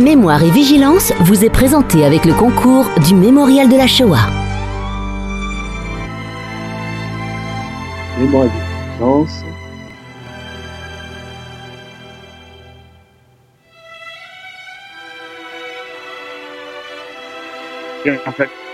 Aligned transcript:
Mémoire 0.00 0.42
et 0.42 0.50
Vigilance 0.50 1.12
vous 1.20 1.44
est 1.44 1.50
présenté 1.50 2.04
avec 2.04 2.24
le 2.24 2.34
concours 2.34 2.90
du 3.06 3.14
Mémorial 3.14 3.68
de 3.68 3.76
la 3.76 3.86
Shoah. 3.86 4.28
Mémoire 8.18 8.46
et 8.46 8.48
Vigilance. 8.92 9.44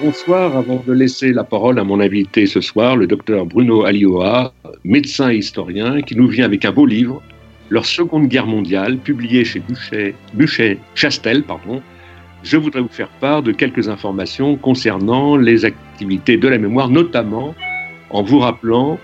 Bonsoir, 0.01 0.57
avant 0.57 0.83
de 0.87 0.93
laisser 0.95 1.35
la 1.35 1.45
parole 1.45 1.79
à 1.79 1.85
mon 1.85 2.01
invité 2.01 2.47
ce 2.47 2.63
soir, 2.63 2.97
le 2.97 3.07
docteur 3.07 3.45
Bruno 3.45 3.85
Alioa, 3.85 4.55
médecin 4.85 5.31
et 5.31 5.37
historien, 5.37 6.01
qui 6.01 6.17
nous 6.17 6.29
vient 6.29 6.47
avec 6.47 6.65
un 6.65 6.73
beau 6.73 6.87
livre, 6.87 7.23
Leur 7.71 7.87
Seconde 7.87 8.27
Guerre 8.27 8.47
mondiale, 8.47 8.99
publié 8.99 9.45
chez 9.45 9.61
Buchet, 9.61 10.15
Buchet 10.35 10.79
Chastel. 10.95 11.45
Pardon. 11.45 11.81
Je 12.43 12.57
voudrais 12.57 12.81
vous 12.81 12.89
faire 12.89 13.09
part 13.21 13.43
de 13.43 13.53
quelques 13.53 13.89
informations 13.89 14.57
concernant 14.57 15.37
les 15.37 15.65
activités 15.65 16.37
de 16.37 16.49
la 16.49 16.59
mémoire, 16.59 16.89
notamment 16.89 17.55
en 18.11 18.23
vous 18.23 18.41
rappelant 18.41 18.99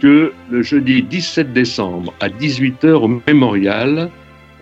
que 0.00 0.32
le 0.50 0.62
jeudi 0.62 1.02
17 1.02 1.52
décembre 1.52 2.14
à 2.20 2.28
18h 2.28 2.92
au 2.92 3.20
Mémorial, 3.26 4.10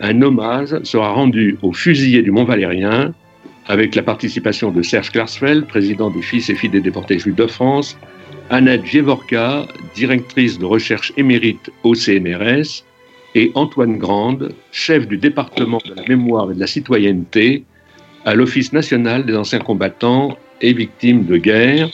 un 0.00 0.23
hommage 0.23 0.77
sera 0.83 1.12
rendu 1.12 1.56
aux 1.62 1.73
fusillés 1.73 2.23
du 2.23 2.30
Mont 2.30 2.45
Valérien 2.45 3.12
avec 3.66 3.95
la 3.95 4.02
participation 4.02 4.70
de 4.70 4.83
Serge 4.83 5.11
Klarsfeld, 5.11 5.66
président 5.66 6.11
des 6.11 6.23
Fils 6.23 6.50
et 6.50 6.55
Filles 6.55 6.70
des 6.70 6.80
déportés 6.80 7.19
juifs 7.19 7.36
de 7.36 7.47
France, 7.47 7.97
Annette 8.50 8.84
Jevorka, 8.84 9.66
directrice 9.95 10.59
de 10.59 10.64
recherche 10.64 11.12
émérite 11.16 11.70
au 11.83 11.95
CNRS, 11.95 12.84
et 13.34 13.51
Antoine 13.55 13.98
Grande, 13.98 14.55
chef 14.70 15.09
du 15.09 15.16
département 15.16 15.79
de 15.84 15.95
la 15.95 16.06
mémoire 16.06 16.51
et 16.51 16.55
de 16.55 16.61
la 16.61 16.66
citoyenneté 16.66 17.65
à 18.25 18.34
l'Office 18.34 18.73
national 18.73 19.27
des 19.27 19.37
anciens 19.37 19.59
combattants 19.59 20.36
et 20.61 20.72
victimes 20.72 21.25
de 21.25 21.36
guerre. 21.36 21.91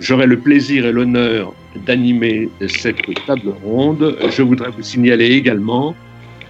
J'aurai 0.00 0.26
le 0.26 0.38
plaisir 0.38 0.84
et 0.86 0.92
l'honneur 0.92 1.54
d'animer 1.86 2.48
cette 2.66 3.02
table 3.26 3.54
ronde. 3.62 4.16
Je 4.30 4.42
voudrais 4.42 4.70
vous 4.70 4.82
signaler 4.82 5.26
également 5.26 5.94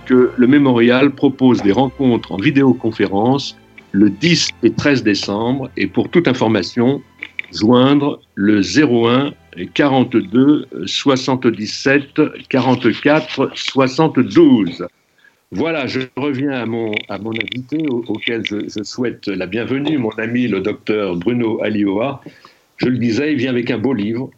que 0.06 0.30
le 0.36 0.46
mémorial 0.46 1.10
propose 1.10 1.62
des 1.62 1.72
rencontres 1.72 2.32
en 2.32 2.36
vidéoconférence 2.36 3.56
le 3.92 4.10
10 4.10 4.48
et 4.62 4.72
13 4.72 5.02
décembre. 5.02 5.70
Et 5.76 5.86
pour 5.86 6.08
toute 6.08 6.26
information, 6.26 7.02
joindre 7.54 8.20
le 8.34 8.60
01 8.60 9.32
42 9.74 10.66
77 10.86 12.20
44 12.48 13.50
72. 13.54 14.86
Voilà, 15.52 15.86
je 15.86 16.00
reviens 16.16 16.50
à 16.50 16.66
mon, 16.66 16.92
à 17.08 17.18
mon 17.18 17.30
invité 17.30 17.86
auquel 17.88 18.44
je, 18.44 18.82
souhaite 18.82 19.28
la 19.28 19.46
bienvenue, 19.46 19.98
mon 19.98 20.10
ami 20.10 20.48
le 20.48 20.60
docteur 20.60 21.16
Bruno 21.16 21.62
Alioa. 21.62 22.20
Je 22.78 22.88
le 22.88 22.98
disais, 22.98 23.32
il 23.32 23.38
vient 23.38 23.50
avec 23.50 23.70
un 23.70 23.78
beau 23.78 23.92
livre, 23.92 24.30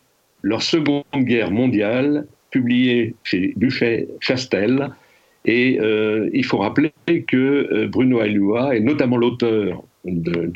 Leur 0.42 0.62
Seconde 0.62 1.04
Guerre 1.14 1.50
mondiale, 1.50 2.26
publié 2.50 3.14
chez 3.24 3.54
Duchet 3.56 4.08
Chastel, 4.20 4.90
et 5.46 5.78
euh, 5.80 6.28
il 6.34 6.44
faut 6.44 6.58
rappeler 6.58 6.92
que 7.26 7.68
euh, 7.72 7.86
Bruno 7.86 8.18
Alioua 8.18 8.76
est 8.76 8.80
notamment 8.80 9.16
l'auteur 9.16 9.84
de, 10.04 10.52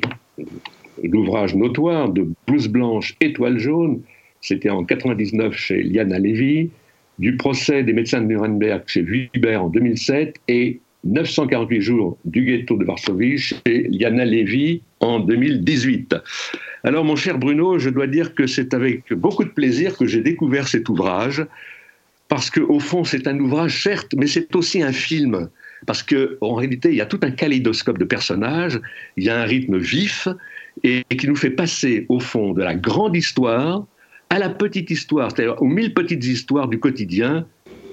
l'ouvrage 1.03 1.55
notoire 1.55 2.09
de 2.11 2.27
Blouse 2.47 2.69
blanche, 2.69 3.15
étoile 3.21 3.59
jaune, 3.59 4.03
c'était 4.41 4.71
en 4.71 4.85
99 4.85 5.55
chez 5.55 5.83
Liana 5.83 6.19
Levy, 6.19 6.71
du 7.19 7.37
procès 7.37 7.83
des 7.83 7.93
médecins 7.93 8.21
de 8.21 8.27
Nuremberg 8.27 8.83
chez 8.87 9.03
Wiber 9.03 9.57
en 9.57 9.69
2007 9.69 10.37
et 10.49 10.81
948 11.05 11.81
jours 11.81 12.19
du 12.25 12.45
ghetto 12.45 12.77
de 12.77 12.85
Varsovie 12.85 13.39
chez 13.39 13.61
Liana 13.67 14.25
Levy 14.25 14.83
en 15.01 15.21
2018. 15.21 16.17
Alors 16.85 17.05
mon 17.05 17.17
cher 17.17 17.39
Bruno, 17.39 17.79
je 17.79 17.91
dois 17.91 18.07
dire 18.07 18.35
que 18.35 18.47
c'est 18.47 18.75
avec 18.75 19.13
beaucoup 19.13 19.45
de 19.45 19.51
plaisir 19.51 19.97
que 19.97 20.07
j'ai 20.07 20.23
découvert 20.23 20.69
cet 20.69 20.89
ouvrage 20.89 21.45
parce 22.31 22.49
qu'au 22.49 22.79
fond, 22.79 23.03
c'est 23.03 23.27
un 23.27 23.39
ouvrage, 23.41 23.83
certes, 23.83 24.15
mais 24.17 24.29
c'est 24.29 24.55
aussi 24.55 24.83
un 24.83 24.93
film. 24.93 25.51
Parce 25.85 26.03
qu'en 26.03 26.55
réalité, 26.55 26.91
il 26.91 26.95
y 26.95 27.01
a 27.01 27.07
tout 27.07 27.19
un 27.23 27.33
kaléidoscope 27.33 27.99
de 27.99 28.05
personnages, 28.05 28.81
il 29.17 29.25
y 29.25 29.31
a 29.31 29.41
un 29.41 29.45
rythme 29.45 29.79
vif, 29.79 30.29
et, 30.83 31.05
qui 31.17 31.29
nous 31.29 31.37
fait 31.37 31.51
passer, 31.51 32.07
au 32.09 32.21
fond, 32.21 32.53
de 32.53 32.63
la 32.63 32.75
grande 32.75 33.17
histoire 33.17 33.87
à 34.31 34.39
la 34.39 34.49
petite 34.49 34.91
histoire, 34.91 35.31
c'est-à-dire 35.31 35.61
aux 35.61 35.67
mille 35.67 35.93
petites 35.93 36.25
histoires 36.25 36.69
du 36.69 36.79
quotidien 36.79 37.47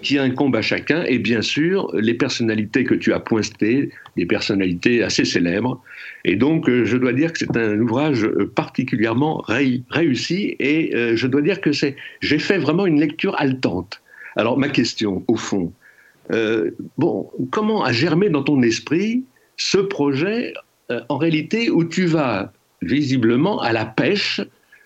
qui 0.04 0.20
incombent 0.20 0.56
à 0.56 0.62
chacun, 0.62 1.04
et 1.06 1.18
bien 1.18 1.42
sûr, 1.42 1.90
les 1.96 2.14
personnalités 2.14 2.84
que 2.84 2.94
tu 2.94 3.14
as 3.14 3.20
pointées, 3.20 3.90
des 4.16 4.26
personnalités 4.28 5.02
assez 5.02 5.26
célèbres. 5.26 5.82
Et 6.24 6.36
donc, 6.36 6.70
euh, 6.70 6.86
je 6.86 6.98
dois 6.98 7.14
dire 7.14 7.34
que 7.34 7.40
c'est 7.40 7.58
un 7.58 7.80
ouvrage 7.80 8.24
euh, 8.24 8.52
particulièrement 8.54 9.44
réussi, 9.90 10.56
et 10.60 10.96
euh, 10.96 11.16
je 11.16 11.26
dois 11.26 11.42
dire 11.42 11.62
que 11.62 11.72
j'ai 11.72 12.40
fait 12.40 12.60
vraiment 12.60 12.86
une 12.86 13.00
lecture 13.00 13.36
haletante. 13.40 14.02
Alors 14.36 14.60
ma 14.60 14.70
question, 14.70 15.24
au 15.28 15.36
fond, 15.36 15.74
bon, 17.00 17.30
comment 17.50 17.84
a 17.84 17.92
germé 17.92 18.30
dans 18.30 18.44
ton 18.44 18.62
esprit 18.62 19.24
ce 19.56 19.80
projet, 19.80 20.54
en 21.10 21.18
réalité, 21.18 21.72
où 21.72 21.84
tu 21.84 22.06
vas 22.06 22.54
visiblement 22.82 23.60
à 23.60 23.74
la 23.74 23.86
pêche 23.86 24.42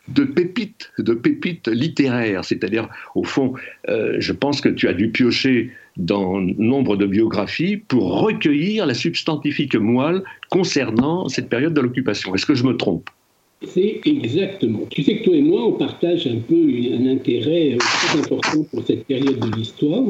de 0.08 0.24
pépites, 0.24 0.92
de 0.98 1.14
pépites 1.14 1.68
littéraires, 1.68 2.44
c'est-à-dire, 2.44 2.90
au 3.16 3.24
fond, 3.24 3.54
euh, 3.90 4.16
je 4.20 4.34
pense 4.34 4.62
que 4.62 4.70
tu 4.70 4.88
as 4.88 4.94
dû 4.94 5.10
piocher 5.10 5.72
dans 5.98 6.40
nombre 6.40 6.96
de 6.96 7.06
biographies 7.06 7.78
pour 7.78 8.22
recueillir 8.22 8.86
la 8.86 8.94
substantifique 8.94 9.76
moelle 9.76 10.24
concernant 10.50 11.28
cette 11.28 11.50
période 11.50 11.74
de 11.74 11.82
l'occupation. 11.82 12.34
Est-ce 12.34 12.46
que 12.46 12.56
je 12.56 12.64
me 12.64 12.76
trompe? 12.78 13.10
C'est 13.64 14.02
exactement. 14.06 14.88
Tu 14.90 15.04
sais 15.04 15.18
que 15.18 15.24
toi 15.24 15.36
et 15.36 15.42
moi, 15.42 15.64
on 15.66 15.74
partage 15.74 16.26
un 16.26 16.40
peu 16.40 16.56
un 16.56 17.06
intérêt 17.08 17.74
euh, 17.74 17.78
très 17.78 18.20
important 18.20 18.64
pour 18.64 18.84
cette 18.84 19.06
période 19.06 19.40
de 19.40 19.56
l'histoire. 19.56 20.04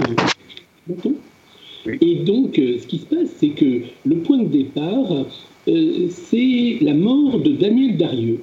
Et 1.86 2.16
donc, 2.16 2.58
euh, 2.60 2.78
ce 2.80 2.88
qui 2.88 3.00
se 3.00 3.06
passe, 3.06 3.30
c'est 3.40 3.50
que 3.50 3.82
le 4.06 4.16
point 4.18 4.38
de 4.38 4.48
départ, 4.48 5.26
c'est 5.66 6.78
la 6.82 6.94
mort 6.94 7.40
de 7.40 7.52
Daniel 7.52 7.98
Darieux. 7.98 8.40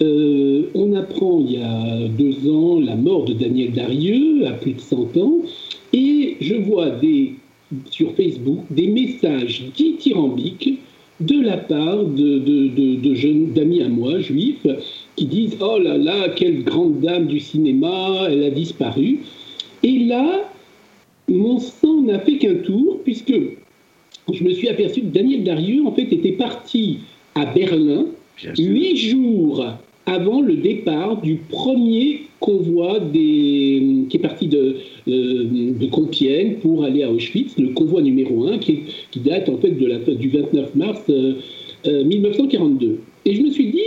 on 0.00 0.92
apprend 0.94 1.40
il 1.40 1.52
y 1.52 1.62
a 1.62 2.08
deux 2.08 2.50
ans 2.50 2.80
la 2.80 2.96
mort 2.96 3.24
de 3.24 3.32
Daniel 3.32 3.72
Darieux, 3.72 4.46
à 4.46 4.52
plus 4.52 4.74
de 4.74 4.80
100 4.80 5.16
ans, 5.16 5.40
et 5.92 6.36
je 6.40 6.54
vois 6.54 6.92
sur 7.90 8.12
Facebook 8.14 8.60
des 8.70 8.88
messages 8.88 9.64
dithyrambiques 9.76 10.78
de 11.20 11.40
la 11.40 11.56
part 11.56 12.04
de, 12.04 13.14
jeunes 13.14 13.52
d'amis 13.52 13.82
à 13.82 13.88
moi, 13.88 14.18
juifs, 14.18 14.66
qui 15.16 15.26
disent 15.26 15.56
Oh 15.60 15.78
là 15.78 15.96
là, 15.96 16.28
quelle 16.30 16.64
grande 16.64 17.00
dame 17.00 17.26
du 17.26 17.40
cinéma, 17.40 18.26
elle 18.28 18.42
a 18.44 18.50
disparu. 18.50 19.20
Et 19.82 20.00
là, 20.00 20.50
mon 21.28 21.58
sang 21.58 22.02
n'a 22.02 22.18
fait 22.18 22.38
qu'un 22.38 22.56
tour, 22.56 23.00
puisque 23.04 23.34
je 24.32 24.44
me 24.44 24.50
suis 24.50 24.68
aperçu 24.68 25.02
que 25.02 25.06
Daniel 25.06 25.44
Darieux, 25.44 25.82
en 25.86 25.92
fait, 25.92 26.12
était 26.12 26.32
parti 26.32 26.98
à 27.34 27.46
Berlin 27.46 28.06
huit 28.58 28.96
jours 28.96 29.64
avant 30.06 30.42
le 30.42 30.56
départ 30.56 31.20
du 31.20 31.36
premier 31.36 32.22
convoi 32.40 33.00
des, 33.00 34.04
qui 34.10 34.16
est 34.16 34.20
parti 34.20 34.48
de, 34.48 34.76
euh, 35.08 35.44
de 35.78 35.86
Compiègne 35.86 36.56
pour 36.56 36.84
aller 36.84 37.02
à 37.02 37.10
Auschwitz, 37.10 37.56
le 37.58 37.68
convoi 37.68 38.02
numéro 38.02 38.46
1 38.46 38.58
qui, 38.58 38.80
qui 39.10 39.20
date 39.20 39.48
en 39.48 39.56
fait 39.56 39.70
de 39.70 39.86
la, 39.86 39.98
du 39.98 40.28
29 40.28 40.74
mars 40.74 41.00
1942. 41.86 42.86
Euh, 42.86 42.90
euh, 42.90 42.96
Et 43.24 43.34
je 43.34 43.42
me 43.42 43.50
suis 43.50 43.68
dit, 43.68 43.82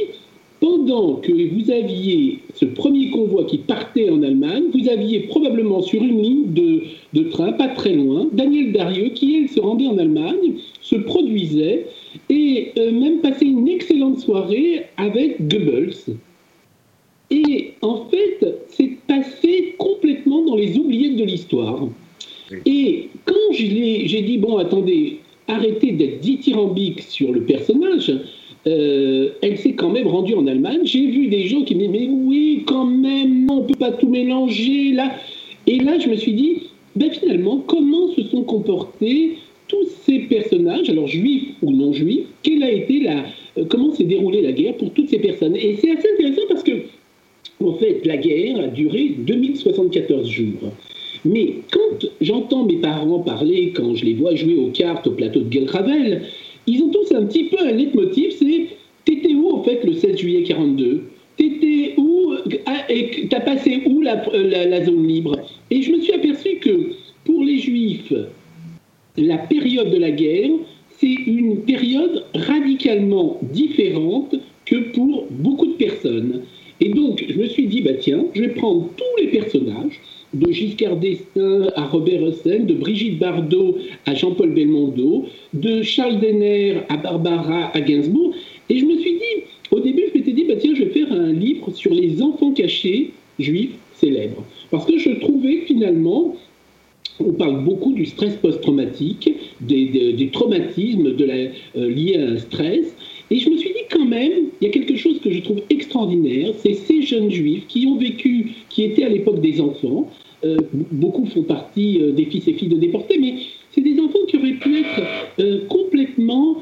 pendant 0.59 1.15
que 1.15 1.31
vous 1.31 1.71
aviez 1.71 2.39
ce 2.55 2.65
premier 2.65 3.09
convoi 3.09 3.43
qui 3.45 3.59
partait 3.59 4.09
en 4.09 4.23
Allemagne, 4.23 4.63
vous 4.73 4.89
aviez 4.89 5.21
probablement 5.21 5.81
sur 5.81 6.01
une 6.01 6.21
ligne 6.21 6.53
de, 6.53 6.83
de 7.13 7.29
train, 7.29 7.51
pas 7.53 7.67
très 7.69 7.93
loin, 7.93 8.27
Daniel 8.33 8.71
Darieux, 8.71 9.09
qui, 9.09 9.37
elle, 9.37 9.49
se 9.49 9.59
rendait 9.59 9.87
en 9.87 9.97
Allemagne, 9.97 10.55
se 10.81 10.95
produisait 10.95 11.85
et 12.29 12.71
même 12.77 13.19
passait 13.19 13.45
une 13.45 13.67
excellente 13.67 14.19
soirée 14.19 14.83
avec 14.97 15.47
Goebbels. 15.47 16.15
Et 17.29 17.73
en 17.81 18.05
fait, 18.05 18.45
c'est 18.69 18.97
passé 19.07 19.75
complètement 19.77 20.43
dans 20.45 20.55
les 20.55 20.77
oubliettes 20.77 21.17
de 21.17 21.25
l'histoire. 21.25 21.87
Et 22.65 23.09
quand 23.25 23.51
j'ai 23.51 24.21
dit, 24.21 24.37
bon, 24.37 24.57
attendez, 24.57 25.19
arrêtez 25.47 25.91
d'être 25.91 26.21
dithyrambique 26.21 27.01
sur 27.01 27.31
le 27.31 27.41
personnage, 27.41 28.13
euh, 28.67 29.29
elle 29.41 29.57
s'est 29.57 29.73
quand 29.73 29.89
même 29.89 30.07
rendue 30.07 30.35
en 30.35 30.45
Allemagne. 30.45 30.81
J'ai 30.83 31.07
vu 31.07 31.27
des 31.27 31.47
gens 31.47 31.63
qui 31.63 31.75
me 31.75 31.87
disaient, 31.87 31.91
mais 31.91 32.09
oui, 32.09 32.63
quand 32.65 32.85
même, 32.85 33.49
on 33.49 33.61
ne 33.61 33.67
peut 33.67 33.79
pas 33.79 33.91
tout 33.91 34.09
mélanger, 34.09 34.91
là. 34.91 35.11
Et 35.65 35.79
là, 35.79 35.97
je 35.99 36.09
me 36.09 36.15
suis 36.15 36.33
dit, 36.33 36.57
ben 36.95 37.09
finalement, 37.11 37.63
comment 37.65 38.11
se 38.13 38.23
sont 38.23 38.43
comportés 38.43 39.37
tous 39.67 39.87
ces 40.05 40.19
personnages, 40.19 40.89
alors 40.89 41.07
juifs 41.07 41.49
ou 41.61 41.71
non 41.71 41.93
juifs, 41.93 42.25
quelle 42.43 42.63
a 42.63 42.71
été 42.71 43.01
la, 43.01 43.25
euh, 43.57 43.65
comment 43.67 43.93
s'est 43.93 44.05
déroulée 44.05 44.41
la 44.41 44.51
guerre 44.51 44.75
pour 44.75 44.91
toutes 44.91 45.09
ces 45.09 45.19
personnes? 45.19 45.55
Et 45.55 45.75
c'est 45.81 45.91
assez 45.91 46.07
intéressant 46.13 46.43
parce 46.49 46.63
que 46.63 46.71
en 47.63 47.73
fait, 47.73 48.05
la 48.05 48.17
guerre 48.17 48.59
a 48.59 48.67
duré 48.67 49.15
2074 49.17 50.29
jours. 50.29 50.71
Mais 51.25 51.55
quand 51.71 52.07
j'entends 52.21 52.65
mes 52.65 52.77
parents 52.77 53.19
parler, 53.19 53.73
quand 53.75 53.95
je 53.95 54.05
les 54.05 54.13
vois 54.13 54.35
jouer 54.35 54.55
aux 54.55 54.69
cartes 54.69 55.07
au 55.07 55.11
plateau 55.11 55.41
de 55.41 55.59
Gravel, 55.65 56.21
ils 56.67 56.83
ont 56.83 56.89
tous 56.89 57.13
un 57.13 57.25
petit 57.25 57.45
peu 57.45 57.57
un 57.59 57.71
leitmotiv, 57.71 58.31
c'est 58.37 58.67
T'étais 59.05 59.33
où 59.33 59.51
en 59.51 59.63
fait 59.63 59.83
le 59.85 59.93
16 59.93 60.17
juillet 60.17 60.43
42 60.43 61.03
T'étais 61.37 61.93
où 61.97 62.33
ah, 62.65 62.83
et 62.89 63.27
T'as 63.29 63.39
passé 63.39 63.83
où 63.85 64.01
la, 64.01 64.21
la, 64.33 64.83
zone 64.83 65.07
libre? 65.07 65.39
Et 65.71 65.81
je 65.81 65.93
me 65.93 66.01
suis 66.01 66.11
aperçu 66.11 66.57
que 66.57 66.91
pour 67.23 67.43
les 67.43 67.57
Juifs, 67.57 68.13
la 69.15 69.37
période 69.37 69.91
de 69.91 69.97
la 69.97 70.11
guerre, 70.11 70.49
c'est 70.99 71.07
une 71.07 71.61
période 71.61 72.25
radicalement 72.33 73.39
différente 73.43 74.35
que 74.65 74.91
pour 74.91 75.27
beaucoup 75.29 75.67
de 75.67 75.73
personnes. 75.73 76.41
Et 76.81 76.89
donc, 76.89 77.23
je 77.27 77.39
me 77.39 77.47
suis 77.47 77.67
dit, 77.67 77.81
bah 77.81 77.93
tiens, 77.99 78.25
je 78.33 78.41
vais 78.41 78.49
prendre 78.49 78.89
tous 78.95 79.21
les 79.23 79.29
personnages, 79.29 79.99
de 80.33 80.51
Giscard 80.51 80.97
d'Estaing 80.97 81.69
à 81.75 81.85
Robert 81.85 82.21
Hossein, 82.23 82.59
de 82.59 82.73
Brigitte 82.73 83.19
Bardot 83.19 83.77
à 84.05 84.13
Jean-Paul 84.13 84.53
Belmondo, 84.53 85.25
de 85.53 85.81
Charles 85.83 86.19
Denner 86.19 86.81
à 86.89 86.97
Barbara 86.97 87.71
à 87.73 87.81
Gainsbourg, 87.81 88.33
et 88.69 88.77
je 88.77 88.85
me 88.85 88.97
suis 88.97 89.13
dit, 89.13 89.43
au 89.71 89.79
début, 89.79 90.03
je 90.13 90.17
m'étais 90.17 90.33
dit, 90.33 90.43
bah 90.43 90.55
tiens, 90.59 90.73
je 90.75 90.83
vais 90.83 90.89
faire 90.91 91.11
un 91.11 91.31
livre 91.31 91.71
sur 91.71 91.93
les 91.93 92.21
enfants 92.21 92.51
cachés 92.51 93.11
juifs 93.39 93.75
célèbres. 93.93 94.43
Parce 94.71 94.85
que 94.85 94.97
je 94.97 95.11
trouvais 95.19 95.61
finalement, 95.65 96.35
on 97.19 97.33
parle 97.33 97.63
beaucoup 97.63 97.93
du 97.93 98.05
stress 98.05 98.35
post-traumatique, 98.35 99.33
des, 99.61 100.29
traumatismes 100.31 101.07
euh, 101.07 101.89
liés 101.89 102.17
à 102.17 102.31
un 102.31 102.37
stress. 102.37 102.95
Et 103.29 103.39
je 103.39 103.49
me 103.49 103.57
suis 103.57 103.69
dit 103.69 103.85
quand 103.91 104.05
même, 104.05 104.31
il 104.61 104.65
y 104.65 104.67
a 104.67 104.71
quelque 104.71 104.95
chose 104.95 105.19
que 105.19 105.31
je 105.31 105.41
trouve 105.41 105.61
extraordinaire, 105.69 106.53
c'est 106.57 106.73
ces 106.73 107.01
jeunes 107.01 107.29
juifs 107.29 107.65
qui 107.67 107.85
ont 107.87 107.97
vécu, 107.97 108.53
qui 108.69 108.83
étaient 108.83 109.03
à 109.03 109.09
l'époque 109.09 109.41
des 109.41 109.59
enfants, 109.59 110.09
euh, 110.45 110.57
beaucoup 110.91 111.25
font 111.25 111.43
partie 111.43 111.99
euh, 111.99 112.11
des 112.11 112.25
fils 112.25 112.47
et 112.47 112.53
filles 112.53 112.69
de 112.69 112.77
déportés, 112.77 113.17
mais 113.19 113.35
c'est 113.71 113.81
des 113.81 113.99
enfants 113.99 114.19
qui 114.27 114.37
auraient 114.37 114.53
pu 114.53 114.79
être 114.79 115.67
complètement 115.67 116.57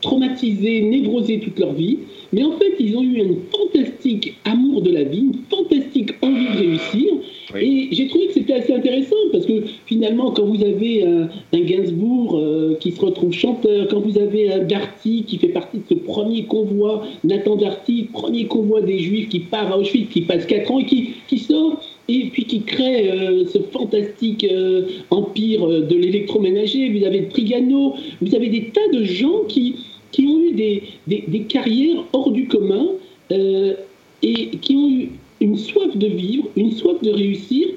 traumatisés, 0.00 0.82
névrosés 0.82 1.38
toute 1.38 1.58
leur 1.58 1.72
vie, 1.72 1.98
mais 2.32 2.42
en 2.42 2.52
fait 2.58 2.74
ils 2.80 2.96
ont 2.96 3.02
eu 3.02 3.20
un 3.20 3.34
fantastique 3.56 4.34
amour 4.44 4.82
de 4.82 4.90
la 4.90 5.04
vie, 5.04 5.20
une 5.20 5.38
fantastique 5.48 6.10
envie 6.20 6.46
de 6.46 6.58
réussir, 6.58 7.14
et 7.60 7.88
j'ai 7.92 8.08
trouvé 8.08 8.26
que 8.26 8.32
c'était 8.34 8.54
assez 8.54 8.72
intéressant 8.72 9.16
parce 9.32 9.46
que 9.46 9.62
finalement, 10.04 10.32
quand 10.32 10.44
vous 10.44 10.62
avez 10.62 11.02
un, 11.02 11.28
Gainsbourg 11.60 12.36
euh, 12.36 12.76
qui 12.78 12.92
se 12.92 13.00
retrouve 13.00 13.32
chanteur, 13.32 13.88
quand 13.88 14.00
vous 14.00 14.18
avez 14.18 14.52
un 14.52 14.58
Darty 14.58 15.24
qui 15.26 15.38
fait 15.38 15.48
partie 15.48 15.78
de 15.78 15.84
ce 15.88 15.94
premier 15.94 16.44
convoi, 16.44 17.04
Nathan 17.24 17.56
Darty, 17.56 18.08
premier 18.12 18.46
convoi 18.46 18.82
des 18.82 18.98
Juifs 18.98 19.30
qui 19.30 19.40
part 19.40 19.72
à 19.72 19.78
Auschwitz, 19.78 20.10
qui 20.10 20.22
passe 20.22 20.44
4 20.44 20.70
ans 20.70 20.78
et 20.78 20.84
qui, 20.84 21.38
sort 21.38 21.80
et 22.08 22.24
puis 22.26 22.44
qui 22.44 22.60
crée 22.62 23.10
euh, 23.10 23.46
ce 23.46 23.58
fantastique 23.58 24.44
euh, 24.44 24.88
empire 25.10 25.66
de 25.66 25.96
l'électroménager. 25.96 26.90
Vous 26.90 27.04
avez 27.06 27.28
Trigano, 27.28 27.94
vous 28.20 28.34
avez 28.34 28.48
des 28.48 28.64
tas 28.74 28.88
de 28.92 29.04
gens 29.04 29.44
qui, 29.48 29.76
qui 30.12 30.26
ont 30.26 30.40
eu 30.40 30.52
des, 30.52 30.82
des 31.06 31.40
carrières 31.48 32.04
hors 32.12 32.30
du 32.30 32.46
commun 32.46 32.88
et 33.30 34.48
qui 34.60 34.76
ont 34.76 34.90
eu 34.90 35.08
une 35.40 35.56
soif 35.56 35.96
de 35.96 36.06
vivre, 36.06 36.44
une 36.56 36.72
soif 36.72 37.00
de 37.02 37.10
réussir. 37.10 37.68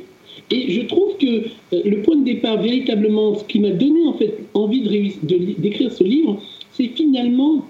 Et 0.50 0.72
je 0.72 0.82
trouve 0.82 1.18
que 1.18 1.26
euh, 1.26 1.82
le 1.84 2.02
point 2.02 2.16
de 2.16 2.24
départ, 2.24 2.62
véritablement, 2.62 3.36
ce 3.36 3.44
qui 3.44 3.60
m'a 3.60 3.72
donné 3.72 4.06
en 4.08 4.14
fait 4.14 4.38
envie 4.54 4.82
d'écrire 5.58 5.92
ce 5.92 6.04
livre, 6.04 6.42
c'est 6.72 6.88
finalement 6.88 7.66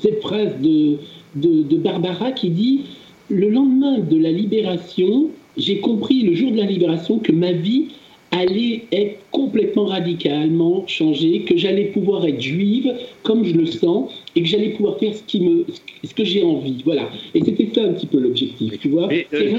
cette 0.00 0.20
phrase 0.20 0.52
de, 0.60 0.98
de, 1.34 1.76
Barbara 1.76 2.32
qui 2.32 2.50
dit 2.50 2.82
Le 3.28 3.48
lendemain 3.48 3.98
de 3.98 4.16
la 4.18 4.30
libération, 4.30 5.30
j'ai 5.56 5.80
compris 5.80 6.22
le 6.22 6.34
jour 6.34 6.52
de 6.52 6.58
la 6.58 6.66
libération 6.66 7.18
que 7.18 7.32
ma 7.32 7.52
vie 7.52 7.86
allait 8.30 8.84
être 8.92 9.18
complètement 9.30 9.86
radicalement 9.86 10.86
changée, 10.86 11.40
que 11.40 11.56
j'allais 11.56 11.86
pouvoir 11.86 12.26
être 12.26 12.40
juive 12.40 12.92
comme 13.22 13.44
je 13.44 13.54
le 13.54 13.66
sens 13.66 14.10
et 14.36 14.42
que 14.42 14.48
j'allais 14.48 14.70
pouvoir 14.70 14.98
faire 14.98 15.14
ce, 15.14 15.22
qui 15.22 15.40
me, 15.40 15.64
ce 16.04 16.14
que 16.14 16.24
j'ai 16.24 16.44
envie. 16.44 16.82
Voilà. 16.84 17.08
Et 17.34 17.42
c'était 17.42 17.68
ça 17.74 17.82
un 17.82 17.94
petit 17.94 18.06
peu 18.06 18.20
l'objectif, 18.20 18.78
tu 18.78 18.90
vois. 18.90 19.08
Euh, 19.32 19.58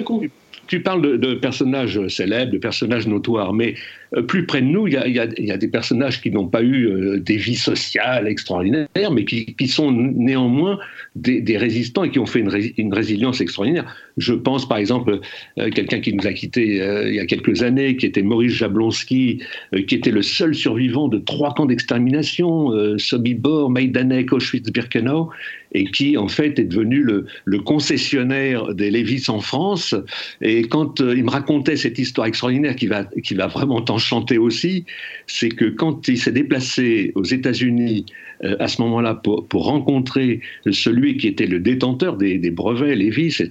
tu 0.67 0.81
parles 0.81 1.17
de, 1.17 1.33
personnages 1.35 2.07
célèbres, 2.07 2.51
de 2.51 2.57
personnages 2.57 3.07
notoires, 3.07 3.53
mais 3.53 3.75
euh, 4.15 4.21
plus 4.21 4.45
près 4.45 4.61
de 4.61 4.67
nous, 4.67 4.87
il 4.87 4.93
y 4.93 5.51
a, 5.51 5.57
des 5.57 5.67
personnages 5.67 6.21
qui 6.21 6.29
n'ont 6.29 6.47
pas 6.47 6.61
eu 6.61 6.87
euh, 6.87 7.19
des 7.19 7.37
vies 7.37 7.55
sociales 7.55 8.27
extraordinaires, 8.27 9.11
mais 9.11 9.23
qui, 9.23 9.67
sont 9.67 9.91
néanmoins 9.91 10.77
des, 11.15 11.57
résistants 11.57 12.03
et 12.03 12.11
qui 12.11 12.19
ont 12.19 12.25
fait 12.25 12.39
une, 12.39 12.93
résilience 12.93 13.41
extraordinaire. 13.41 13.95
Je 14.17 14.33
pense 14.33 14.67
par 14.67 14.77
exemple 14.77 15.19
à 15.57 15.69
quelqu'un 15.69 15.99
qui 15.99 16.13
nous 16.13 16.25
a 16.25 16.33
quittés 16.33 16.77
il 17.07 17.15
y 17.15 17.19
a 17.19 17.25
quelques 17.25 17.63
années, 17.63 17.95
qui 17.97 18.05
était 18.05 18.21
Maurice 18.21 18.53
Jablonski, 18.53 19.41
qui 19.87 19.95
était 19.95 20.11
le 20.11 20.21
seul 20.21 20.55
survivant 20.55 21.07
de 21.07 21.19
trois 21.19 21.53
camps 21.53 21.65
d'extermination, 21.65 22.97
Sobibor, 22.97 23.69
Majdanek, 23.69 24.33
Auschwitz-Birkenau, 24.67 25.31
et 25.73 25.85
qui 25.85 26.17
en 26.17 26.27
fait 26.27 26.59
est 26.59 26.65
devenu 26.65 27.03
le, 27.03 27.25
concessionnaire 27.59 28.73
des 28.73 28.91
Lévis 28.91 29.25
en 29.29 29.39
France. 29.39 29.95
Et 30.41 30.63
quand 30.63 31.01
euh, 31.01 31.15
il 31.17 31.23
me 31.23 31.29
racontait 31.29 31.75
cette 31.75 31.99
histoire 31.99 32.27
extraordinaire 32.27 32.75
qui 32.75 32.87
va, 32.87 33.03
qui 33.23 33.33
va 33.33 33.47
vraiment 33.47 33.81
t'enchanter 33.81 34.37
aussi, 34.37 34.85
c'est 35.25 35.49
que 35.49 35.65
quand 35.65 36.07
il 36.07 36.17
s'est 36.17 36.31
déplacé 36.31 37.11
aux 37.15 37.23
États-Unis 37.23 38.05
euh, 38.43 38.55
à 38.59 38.67
ce 38.67 38.81
moment-là 38.83 39.15
pour, 39.15 39.47
pour, 39.47 39.65
rencontrer 39.65 40.41
celui 40.69 41.17
qui 41.17 41.27
était 41.27 41.47
le 41.47 41.59
détenteur 41.59 42.15
des, 42.15 42.37
brevets 42.51 42.95
Lévis, 42.95 43.37
euh, 43.41 43.47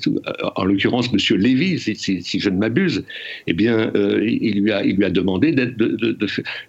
en 0.54 0.64
l'occurrence 0.64 1.12
Monsieur 1.12 1.36
Lévis, 1.36 1.80
si, 1.80 2.40
je 2.40 2.48
ne 2.48 2.56
m'abuse, 2.56 3.04
eh 3.48 3.52
bien, 3.52 3.90
il, 4.22 4.62
lui 4.62 4.72
a, 4.72 4.84
il 4.84 4.96
lui 4.96 5.04
a 5.04 5.10
demandé 5.10 5.52
de, 5.52 5.64
de, 5.64 6.16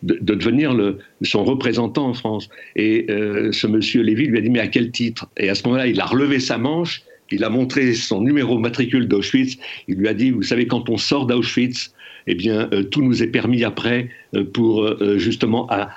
de, 0.03 0.33
devenir 0.35 0.73
le, 0.73 0.97
son 1.21 1.43
représentant 1.43 2.07
en 2.07 2.13
France. 2.13 2.49
Et 2.75 3.05
ce 3.07 3.67
Monsieur 3.67 4.01
Lévis 4.01 4.27
lui 4.27 4.39
a 4.39 4.41
dit 4.41 4.49
mais 4.49 4.59
à 4.59 4.67
quel 4.67 4.91
titre? 4.91 5.29
Et 5.37 5.49
à 5.49 5.55
ce 5.55 5.63
moment-là, 5.63 5.87
il 5.87 5.99
a 5.99 6.05
relevé 6.05 6.39
sa 6.39 6.57
manche, 6.57 7.03
il 7.31 7.43
a 7.43 7.49
montré 7.49 7.93
son 7.93 8.21
numéro 8.21 8.57
matricule 8.57 9.07
d'Auschwitz, 9.07 9.57
il 9.87 9.95
lui 9.95 10.07
a 10.07 10.13
dit, 10.13 10.31
vous 10.31 10.43
savez, 10.43 10.67
quand 10.67 10.89
on 10.89 10.97
sort 10.97 11.25
d'Auschwitz, 11.25 11.93
eh 12.27 12.35
bien, 12.35 12.69
euh, 12.73 12.83
tout 12.83 13.01
nous 13.01 13.23
est 13.23 13.27
permis 13.27 13.63
après 13.63 14.09
euh, 14.35 14.43
pour 14.43 14.83
euh, 14.83 15.17
justement 15.17 15.65
à, 15.69 15.89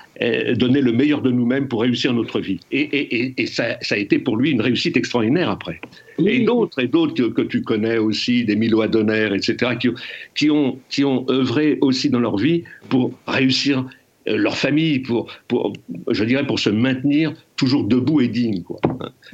donner 0.55 0.81
le 0.81 0.93
meilleur 0.93 1.23
de 1.23 1.31
nous-mêmes 1.31 1.67
pour 1.67 1.81
réussir 1.81 2.13
notre 2.13 2.41
vie. 2.41 2.61
Et, 2.71 3.35
ça, 3.47 3.79
a 3.91 3.97
été 3.97 4.19
pour 4.19 4.37
lui 4.37 4.51
une 4.51 4.61
réussite 4.61 4.97
extraordinaire 4.97 5.49
après. 5.49 5.81
Et 6.25 6.41
d'autres, 6.41 6.79
et 6.79 6.89
d'autres 6.89 7.29
que, 7.29 7.43
tu 7.43 7.63
connais 7.63 7.97
aussi, 7.97 8.45
des 8.45 8.55
Milo 8.55 8.83
Adonner, 8.83 9.31
etc., 9.35 9.73
qui, 9.81 9.89
qui, 10.35 10.51
ont, 10.51 10.79
qui 10.91 11.05
ont 11.05 11.25
œuvré 11.31 11.79
aussi 11.81 12.11
dans 12.11 12.21
leur 12.21 12.37
vie 12.37 12.65
pour 12.91 13.13
réussir 13.27 13.87
leur 14.27 14.57
famille 14.59 14.99
pour, 14.99 15.33
pour, 15.49 15.73
je 16.11 16.25
dirais, 16.25 16.47
pour 16.47 16.59
se 16.59 16.69
maintenir 16.69 17.33
toujours 17.61 17.85
debout 17.85 18.23
et 18.23 18.29
digne. 18.29 18.63
Quoi. 18.63 18.81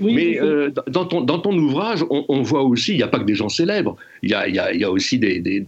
Mais 0.00 0.40
euh, 0.42 0.72
dans, 0.88 1.04
ton, 1.04 1.20
dans 1.20 1.38
ton 1.38 1.56
ouvrage, 1.56 2.04
on, 2.10 2.42
voit 2.42 2.64
aussi, 2.64 2.90
il 2.90 2.96
n'y 2.96 3.04
a 3.04 3.06
pas 3.06 3.20
que 3.20 3.24
des 3.24 3.36
gens 3.36 3.48
célèbres, 3.48 3.96
il 4.24 4.30
y 4.30 4.34
a, 4.34 4.48
y 4.48 4.58
a, 4.58 4.74
y 4.74 4.82
a 4.82 4.90
aussi 4.90 5.16
des, 5.16 5.38
des, 5.38 5.64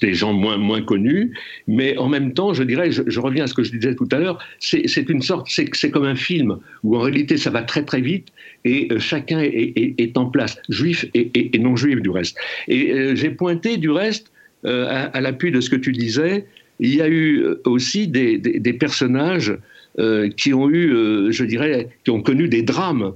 des, 0.00 0.14
gens 0.14 0.32
moins, 0.32 0.56
moins 0.56 0.82
connus, 0.82 1.32
mais 1.66 1.98
en 1.98 2.08
même 2.08 2.32
temps, 2.32 2.54
je 2.54 2.62
dirais, 2.62 2.92
je, 2.92 3.20
reviens 3.20 3.42
à 3.42 3.46
ce 3.48 3.54
que 3.54 3.64
je 3.64 3.72
disais 3.72 3.96
tout 3.96 4.08
à 4.12 4.18
l'heure, 4.20 4.38
c'est 4.60 5.08
une 5.08 5.20
sorte, 5.20 5.48
c'est 5.50 5.90
comme 5.90 6.04
un 6.04 6.14
film 6.14 6.58
où 6.84 6.96
en 6.96 7.00
réalité 7.00 7.38
ça 7.38 7.50
va 7.50 7.62
très 7.62 7.84
très 7.84 8.00
vite 8.00 8.28
et 8.64 8.86
euh, 8.92 9.00
chacun 9.00 9.40
est, 9.40 9.94
est, 9.98 10.16
en 10.16 10.26
place, 10.26 10.60
juif 10.68 11.06
et, 11.12 11.56
et, 11.56 11.58
non 11.58 11.74
juif 11.74 12.00
du 12.00 12.10
reste. 12.10 12.38
Et 12.68 13.16
j'ai 13.16 13.30
pointé 13.30 13.78
du 13.78 13.90
reste, 13.90 14.30
à, 14.64 15.04
à 15.16 15.20
l'appui 15.20 15.50
de 15.50 15.60
ce 15.60 15.70
que 15.70 15.76
tu 15.76 15.90
disais, 15.92 16.44
il 16.80 16.94
y 16.94 17.02
a 17.02 17.08
eu 17.08 17.42
euh, 17.42 17.60
aussi 17.64 18.08
des, 18.08 18.38
personnages 18.74 19.56
euh, 19.98 20.28
qui 20.28 20.52
ont 20.52 20.68
eu, 20.68 20.92
euh, 20.92 21.30
je 21.30 21.44
dirais, 21.44 21.88
qui 22.04 22.10
ont 22.10 22.20
connu 22.20 22.48
des 22.48 22.62
drames. 22.62 23.14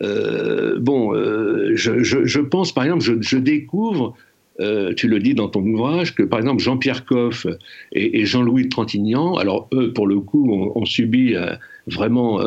bon, 0.00 1.12
je, 1.74 2.40
pense 2.40 2.72
par 2.72 2.84
exemple, 2.84 3.02
je, 3.20 3.36
découvre, 3.36 4.14
tu 4.96 5.08
le 5.08 5.18
dis 5.20 5.34
dans 5.34 5.48
ton 5.48 5.62
ouvrage, 5.62 6.14
que 6.14 6.22
par 6.22 6.38
exemple 6.40 6.62
Jean-Pierre 6.62 7.04
Coff 7.04 7.46
et, 7.92 8.24
Jean-Louis 8.24 8.68
Trintignant, 8.68 9.34
alors 9.34 9.68
eux, 9.72 9.92
pour 9.92 10.06
le 10.06 10.20
coup, 10.20 10.50
ont, 10.74 10.84
subi 10.84 11.34
vraiment 11.86 12.40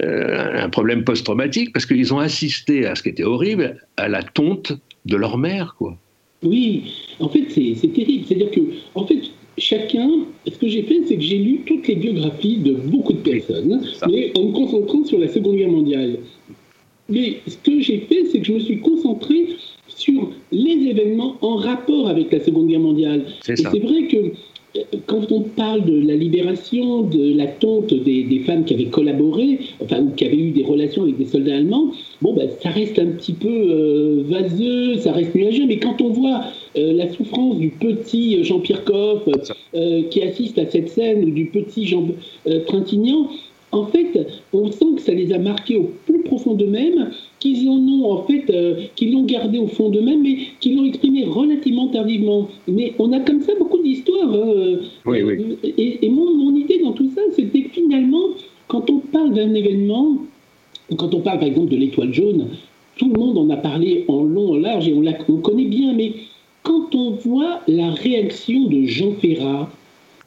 un 0.00 0.68
problème 0.68 1.04
post-traumatique 1.04 1.72
parce 1.72 1.86
qu'ils 1.86 2.12
ont 2.12 2.18
assisté 2.18 2.86
à 2.86 2.94
ce 2.94 3.02
qui 3.02 3.08
était 3.08 3.24
horrible, 3.24 3.76
à 3.96 4.08
la 4.08 4.22
tonte 4.22 4.72
de 5.06 5.16
leur 5.16 5.38
mère, 5.38 5.76
quoi. 5.78 5.96
Oui, 6.42 6.94
en 7.18 7.28
fait, 7.28 7.46
c'est 7.50 7.92
terrible. 7.92 8.24
C'est-à-dire 8.26 8.50
que, 8.50 8.60
en 8.94 9.06
fait, 9.06 9.20
chacun, 9.58 10.10
ce 10.46 10.56
que 10.58 10.68
j'ai 10.68 10.82
fait, 10.82 11.00
c'est 11.06 11.16
que 11.16 11.22
j'ai 11.22 11.38
lu 11.38 11.60
toutes 11.66 11.86
les 11.88 11.96
biographies 11.96 12.58
de 12.58 12.72
beaucoup 12.72 13.12
de 13.12 13.18
personnes, 13.18 13.82
mais 14.08 14.32
en 14.36 14.44
me 14.44 14.52
concentrant 14.52 15.04
sur 15.04 15.18
la 15.18 15.28
Seconde 15.28 15.56
Guerre 15.56 15.70
mondiale. 15.70 16.18
Mais 17.08 17.38
ce 17.46 17.56
que 17.56 17.80
j'ai 17.80 18.00
fait, 18.00 18.26
c'est 18.30 18.40
que 18.40 18.46
je 18.46 18.52
me 18.52 18.60
suis 18.60 18.80
concentré 18.80 19.48
sur 19.88 20.30
les 20.52 20.88
événements 20.90 21.36
en 21.40 21.56
rapport 21.56 22.08
avec 22.08 22.32
la 22.32 22.40
Seconde 22.40 22.68
Guerre 22.68 22.80
mondiale. 22.80 23.24
Et 23.48 23.56
c'est 23.56 23.78
vrai 23.78 24.06
que 24.08 24.32
quand 25.06 25.30
on 25.32 25.42
parle 25.42 25.84
de 25.84 26.06
la 26.06 26.14
libération, 26.14 27.02
de 27.02 27.36
la 27.36 27.46
tonte 27.46 27.92
des, 27.92 28.42
femmes 28.46 28.64
qui 28.64 28.74
avaient 28.74 28.86
collaboré, 28.86 29.60
enfin, 29.82 30.06
qui 30.16 30.24
avaient 30.24 30.36
eu 30.36 30.50
des 30.50 30.64
relations 30.64 31.02
avec 31.02 31.18
des 31.18 31.26
soldats 31.26 31.56
allemands, 31.56 31.92
bon, 32.22 32.34
ben, 32.34 32.48
ça 32.62 32.70
reste 32.70 32.98
un 32.98 33.06
petit 33.06 33.32
peu 33.32 33.48
euh, 33.48 34.22
vaseux, 34.26 34.96
ça 34.98 35.12
reste 35.12 35.34
nuageux, 35.34 35.66
mais 35.66 35.78
quand 35.78 36.00
on 36.00 36.10
voit 36.10 36.44
euh, 36.76 36.92
la 36.92 37.12
souffrance 37.12 37.58
du 37.58 37.70
petit 37.70 38.42
Jean-Pierre 38.44 38.84
Coff 38.84 39.28
euh, 39.74 40.02
qui 40.10 40.22
assiste 40.22 40.58
à 40.58 40.66
cette 40.66 40.88
scène, 40.90 41.24
ou 41.24 41.30
du 41.30 41.46
petit 41.46 41.86
Jean 41.86 42.08
Trintignant, 42.66 43.28
en 43.70 43.86
fait, 43.86 44.26
on 44.52 44.70
sent 44.72 44.96
que 44.96 45.02
ça 45.02 45.12
les 45.12 45.32
a 45.32 45.38
marqués 45.38 45.76
au 45.76 45.90
plus 46.06 46.22
profond 46.22 46.54
d'eux-mêmes, 46.54 47.10
qu'ils 47.40 47.68
en 47.68 47.78
ont 47.78 48.12
en 48.12 48.22
fait, 48.24 48.44
euh, 48.50 48.82
qu'ils 48.96 49.12
l'ont 49.12 49.24
gardé 49.24 49.58
au 49.58 49.66
fond 49.66 49.90
d'eux-mêmes, 49.90 50.22
mais 50.22 50.38
qu'ils 50.60 50.76
l'ont 50.76 50.84
exprimé 50.84 51.24
relativement 51.24 51.88
tardivement. 51.88 52.48
Mais 52.66 52.94
on 52.98 53.12
a 53.12 53.20
comme 53.20 53.40
ça 53.40 53.52
beaucoup 53.58 53.82
d'histoires. 53.82 54.34
Oui, 55.06 55.22
oui. 55.22 55.56
Et, 55.62 56.06
et 56.06 56.08
mon, 56.08 56.34
mon, 56.34 56.54
idée 56.56 56.80
dans 56.82 56.92
tout 56.92 57.10
ça, 57.14 57.20
c'était 57.32 57.62
que 57.62 57.70
finalement, 57.70 58.28
quand 58.66 58.90
on 58.90 58.98
parle 58.98 59.34
d'un 59.34 59.54
événement, 59.54 60.18
quand 60.96 61.14
on 61.14 61.20
parle 61.20 61.38
par 61.38 61.48
exemple 61.48 61.70
de 61.70 61.76
l'étoile 61.76 62.12
jaune, 62.12 62.48
tout 62.96 63.10
le 63.12 63.18
monde 63.18 63.38
en 63.38 63.48
a 63.50 63.56
parlé 63.56 64.04
en 64.08 64.22
long, 64.22 64.52
en 64.52 64.56
large, 64.56 64.88
et 64.88 64.92
on, 64.92 65.00
la, 65.00 65.12
on 65.28 65.36
connaît 65.36 65.66
bien, 65.66 65.94
mais 65.94 66.14
quand 66.62 66.94
on 66.94 67.12
voit 67.12 67.60
la 67.68 67.90
réaction 67.90 68.68
de 68.68 68.84
Jean 68.84 69.12
Ferrat, 69.12 69.70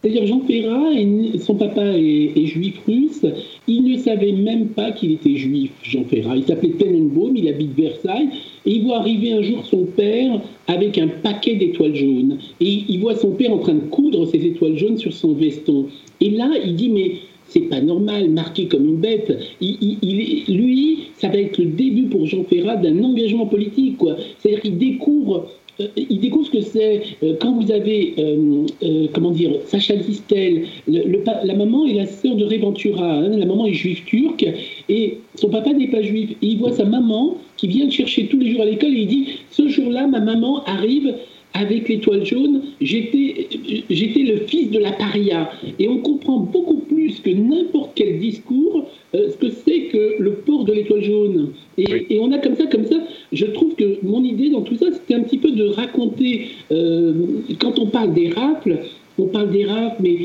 c'est-à-dire 0.01 0.25
Jean 0.25 0.39
Ferrat, 0.41 0.93
son 1.39 1.55
papa 1.55 1.83
est, 1.83 2.45
juif 2.45 2.79
russe, 2.87 3.23
il 3.67 3.83
ne 3.83 3.97
savait 3.97 4.31
même 4.31 4.69
pas 4.69 4.91
qu'il 4.91 5.11
était 5.11 5.35
juif, 5.35 5.69
Jean 5.83 6.03
Ferrat. 6.05 6.37
Il 6.37 6.43
s'appelait 6.43 6.71
Tenenbaum, 6.71 7.37
il 7.37 7.47
habite 7.47 7.75
Versailles, 7.77 8.29
et 8.65 8.71
il 8.71 8.83
voit 8.83 8.97
arriver 8.97 9.33
un 9.33 9.43
jour 9.43 9.63
son 9.63 9.85
père 9.85 10.41
avec 10.67 10.97
un 10.97 11.07
paquet 11.07 11.55
d'étoiles 11.55 11.95
jaunes. 11.95 12.39
Et 12.59 12.83
il 12.89 12.99
voit 12.99 13.15
son 13.15 13.31
père 13.31 13.53
en 13.53 13.59
train 13.59 13.75
de 13.75 13.81
coudre 13.81 14.25
ces 14.25 14.43
étoiles 14.43 14.77
jaunes 14.77 14.97
sur 14.97 15.13
son 15.13 15.33
veston. 15.33 15.85
Et 16.19 16.31
là, 16.31 16.49
il 16.65 16.75
dit, 16.75 16.89
mais 16.89 17.11
c'est 17.47 17.69
pas 17.69 17.81
normal, 17.81 18.29
marqué 18.29 18.67
comme 18.67 18.87
une 18.87 19.01
bête. 19.01 19.37
Lui, 19.61 20.99
ça 21.17 21.27
va 21.27 21.37
être 21.37 21.59
le 21.59 21.65
début 21.65 22.03
pour 22.03 22.25
Jean 22.25 22.43
Ferrat 22.45 22.77
d'un 22.77 23.03
engagement 23.03 23.45
politique. 23.45 23.97
C'est-à-dire 24.39 24.61
qu'il 24.61 24.77
découvre 24.77 25.47
il 25.95 26.19
découvre 26.19 26.45
ce 26.45 26.51
que 26.51 26.61
c'est 26.61 27.01
euh, 27.23 27.35
quand 27.39 27.53
vous 27.53 27.71
avez, 27.71 28.13
euh, 28.17 29.07
comment 29.13 29.31
dire, 29.31 29.51
Sacha 29.65 29.95
Distel, 29.95 30.65
la 30.87 31.53
maman 31.55 31.85
est 31.85 31.93
la 31.93 32.05
sœur 32.05 32.35
de 32.35 32.45
Reventura, 32.45 33.13
hein, 33.15 33.29
la 33.29 33.45
maman 33.45 33.65
est 33.65 33.73
juive 33.73 34.03
turque, 34.05 34.45
et 34.89 35.17
son 35.35 35.49
papa 35.49 35.73
n'est 35.73 35.89
pas 35.89 36.01
juif. 36.01 36.31
Et 36.41 36.47
il 36.47 36.57
voit 36.57 36.71
sa 36.71 36.85
maman 36.85 37.37
qui 37.57 37.67
vient 37.67 37.85
le 37.85 37.91
chercher 37.91 38.27
tous 38.27 38.39
les 38.39 38.51
jours 38.51 38.61
à 38.61 38.65
l'école 38.65 38.93
et 38.93 39.01
il 39.01 39.07
dit, 39.07 39.27
ce 39.49 39.67
jour-là, 39.67 40.07
ma 40.07 40.19
maman 40.19 40.63
arrive 40.65 41.13
avec 41.53 41.89
l'étoile 41.89 42.25
jaune, 42.25 42.61
j'étais 42.79 43.47
le 43.89 44.37
fils 44.47 44.71
de 44.71 44.79
la 44.79 44.93
paria. 44.93 45.51
Et 45.79 45.89
on 45.89 45.97
comprend 45.97 46.39
beaucoup 46.39 46.77
plus 46.77 47.19
que 47.19 47.29
n'importe 47.29 47.91
quel 47.95 48.19
discours 48.19 48.85
ce 49.13 49.35
que 49.37 49.49
c'est 49.49 49.81
que 49.91 50.15
le 50.19 50.35
port 50.35 50.63
de 50.63 50.71
l'étoile 50.71 51.03
jaune. 51.03 51.49
Et, 51.77 52.05
et, 52.09 52.19
on 52.19 52.31
a 52.31 52.37
comme 52.37 52.55
ça, 52.55 52.67
comme 52.67 52.85
ça, 52.85 52.95
je 53.31 53.45
trouve 53.45 53.75
que 53.75 53.97
mon 54.03 54.23
idée 54.23 54.49
dans 54.49 54.61
tout 54.61 54.75
ça, 54.75 54.87
c'était 54.91 55.15
un 55.15 55.21
petit 55.21 55.37
peu 55.37 55.51
de 55.51 55.67
raconter, 55.69 56.49
euh, 56.71 57.13
quand 57.59 57.79
on 57.79 57.87
parle 57.87 58.13
des 58.13 58.29
rafles, 58.29 58.79
on 59.17 59.27
parle 59.27 59.51
des 59.51 59.65
rafles, 59.65 60.01
mais 60.01 60.17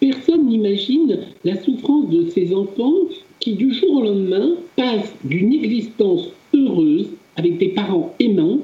personne 0.00 0.46
n'imagine 0.46 1.18
la 1.44 1.60
souffrance 1.62 2.08
de 2.10 2.28
ces 2.30 2.54
enfants 2.54 2.94
qui, 3.40 3.52
du 3.52 3.72
jour 3.72 3.98
au 3.98 4.02
lendemain, 4.02 4.56
passent 4.76 5.14
d'une 5.24 5.52
existence 5.52 6.28
heureuse, 6.54 7.08
avec 7.36 7.58
des 7.58 7.68
parents 7.68 8.14
aimants, 8.18 8.60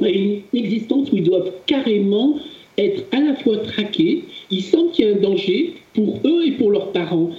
à 0.00 0.08
une 0.08 0.40
existence 0.54 1.12
où 1.12 1.16
ils 1.16 1.24
doivent 1.24 1.52
carrément 1.66 2.38
être 2.78 3.04
à 3.12 3.20
la 3.20 3.34
fois 3.36 3.58
traqués, 3.58 4.24
ils 4.50 4.62
sentent 4.62 4.92
qu'il 4.92 5.06
y 5.06 5.08
a 5.08 5.12
un 5.12 5.20
danger 5.20 5.74
pour 5.94 6.20
eux 6.24 6.46
et 6.46 6.52
pour 6.52 6.70
leurs 6.70 6.90
parents. 6.92 7.30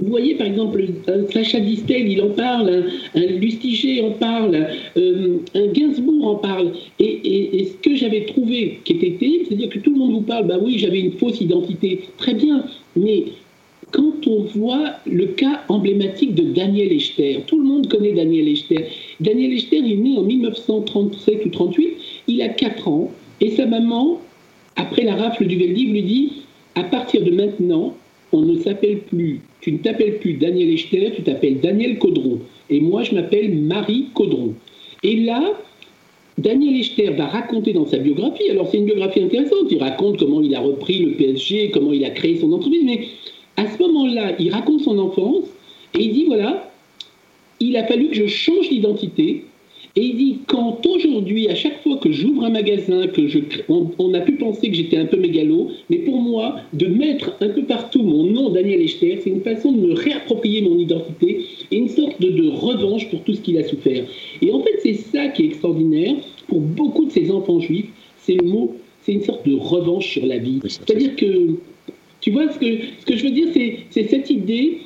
Vous 0.00 0.10
voyez, 0.10 0.34
par 0.36 0.46
exemple, 0.46 0.84
Sacha 1.32 1.60
Distel, 1.60 2.10
il 2.10 2.22
en 2.22 2.30
parle, 2.30 2.84
un, 3.14 3.20
Lustiger 3.20 4.02
en 4.02 4.12
parle, 4.12 4.68
euh, 4.96 5.38
un 5.54 5.66
Gainsbourg 5.68 6.26
en 6.26 6.34
parle. 6.36 6.72
Et, 7.00 7.64
ce 7.64 7.88
que 7.88 7.96
j'avais 7.96 8.24
trouvé 8.26 8.80
qui 8.84 8.94
était 8.94 9.16
terrible, 9.18 9.46
c'est-à-dire 9.48 9.68
que 9.68 9.78
tout 9.78 9.90
le 9.90 9.98
monde 9.98 10.12
vous 10.12 10.20
parle, 10.20 10.46
bah 10.46 10.58
oui, 10.62 10.78
j'avais 10.78 11.00
une 11.00 11.12
fausse 11.12 11.40
identité. 11.40 12.00
Très 12.16 12.34
bien, 12.34 12.64
mais 12.96 13.24
quand 13.90 14.26
on 14.26 14.42
voit 14.42 14.92
le 15.06 15.26
cas 15.26 15.62
emblématique 15.68 16.34
de 16.34 16.42
Daniel 16.42 16.92
Echter, 16.92 17.40
tout 17.46 17.58
le 17.58 17.64
monde 17.64 17.88
connaît 17.88 18.12
Daniel 18.12 18.48
Echter. 18.48 18.86
Daniel 19.20 19.52
Echter 19.52 19.78
est 19.78 19.96
né 19.96 20.16
en 20.16 20.22
1937 20.22 21.46
ou 21.46 21.48
38, 21.48 21.88
il 22.28 22.42
a 22.42 22.48
4 22.48 22.88
ans, 22.88 23.10
et 23.40 23.50
sa 23.50 23.66
maman, 23.66 24.20
après 24.76 25.02
la 25.02 25.16
rafle 25.16 25.46
du 25.46 25.56
Veldiv, 25.56 25.92
lui 25.92 26.02
dit, 26.02 26.32
à 26.74 26.84
partir 26.84 27.24
de 27.24 27.30
maintenant, 27.30 27.94
on 28.32 28.42
ne 28.42 28.58
s'appelle 28.58 29.00
plus, 29.00 29.40
tu 29.60 29.72
ne 29.72 29.78
t'appelles 29.78 30.18
plus 30.18 30.34
Daniel 30.34 30.70
Echter, 30.70 31.12
tu 31.16 31.22
t'appelles 31.22 31.60
Daniel 31.60 31.98
Caudron. 31.98 32.40
Et 32.70 32.80
moi, 32.80 33.02
je 33.02 33.14
m'appelle 33.14 33.54
Marie 33.54 34.08
Caudron. 34.14 34.54
Et 35.02 35.16
là, 35.16 35.58
Daniel 36.36 36.76
Echter 36.76 37.10
va 37.10 37.26
raconter 37.26 37.72
dans 37.72 37.86
sa 37.86 37.98
biographie, 37.98 38.50
alors 38.50 38.68
c'est 38.68 38.78
une 38.78 38.84
biographie 38.84 39.22
intéressante, 39.22 39.70
il 39.70 39.78
raconte 39.78 40.18
comment 40.18 40.40
il 40.40 40.54
a 40.54 40.60
repris 40.60 40.98
le 40.98 41.12
PSG, 41.12 41.70
comment 41.70 41.92
il 41.92 42.04
a 42.04 42.10
créé 42.10 42.36
son 42.36 42.52
entreprise, 42.52 42.84
mais 42.84 43.08
à 43.56 43.66
ce 43.66 43.78
moment-là, 43.82 44.34
il 44.38 44.52
raconte 44.52 44.82
son 44.82 44.98
enfance 44.98 45.44
et 45.94 46.04
il 46.04 46.12
dit, 46.12 46.24
voilà, 46.26 46.70
il 47.60 47.76
a 47.76 47.84
fallu 47.84 48.08
que 48.08 48.14
je 48.14 48.26
change 48.26 48.68
d'identité 48.68 49.44
et 49.96 50.02
il 50.02 50.16
dit, 50.16 50.38
quand 50.46 50.84
aujourd'hui, 50.86 51.48
à 51.48 51.54
chaque 51.54 51.82
fois 51.82 51.96
que 51.96 52.12
j'ouvre 52.12 52.44
un 52.44 52.50
magasin, 52.50 53.06
que 53.06 53.26
je, 53.26 53.38
on, 53.68 54.14
a 54.14 54.20
pu 54.20 54.32
penser 54.32 54.68
que 54.68 54.76
j'étais 54.76 54.96
un 54.96 55.06
peu 55.06 55.16
mégalo, 55.16 55.70
mais 55.90 55.98
pour 55.98 56.20
moi, 56.20 56.56
de 56.72 56.86
mettre 56.86 57.32
un 57.40 57.48
peu 57.48 57.62
partout 57.62 58.02
mon 58.02 58.24
nom 58.24 58.50
Daniel 58.50 58.82
Echter, 58.82 59.18
c'est 59.22 59.30
une 59.30 59.40
façon 59.40 59.72
de 59.72 59.78
me 59.78 59.94
réapproprier 59.94 60.62
mon 60.62 60.78
identité 60.78 61.40
et 61.70 61.76
une 61.76 61.88
sorte 61.88 62.20
de, 62.20 62.48
revanche 62.48 63.08
pour 63.10 63.22
tout 63.24 63.34
ce 63.34 63.40
qu'il 63.40 63.58
a 63.58 63.64
souffert. 63.64 64.04
Et 64.42 64.50
en 64.52 64.60
fait, 64.60 64.78
c'est 64.82 64.94
ça 64.94 65.28
qui 65.28 65.42
est 65.42 65.46
extraordinaire 65.46 66.14
pour 66.46 66.60
beaucoup 66.60 67.06
de 67.06 67.10
ces 67.10 67.30
enfants 67.30 67.60
juifs, 67.60 67.88
c'est 68.18 68.34
le 68.34 68.46
mot, 68.46 68.76
c'est 69.02 69.12
une 69.12 69.22
sorte 69.22 69.46
de 69.48 69.54
revanche 69.54 70.06
sur 70.06 70.26
la 70.26 70.38
vie. 70.38 70.60
C'est-à-dire 70.64 71.16
que, 71.16 71.54
tu 72.20 72.30
vois, 72.30 72.50
ce 72.52 72.58
que, 72.58 72.66
ce 73.00 73.06
que 73.06 73.16
je 73.16 73.24
veux 73.24 73.30
dire, 73.30 73.48
c'est 73.90 74.08
cette 74.08 74.30
idée 74.30 74.78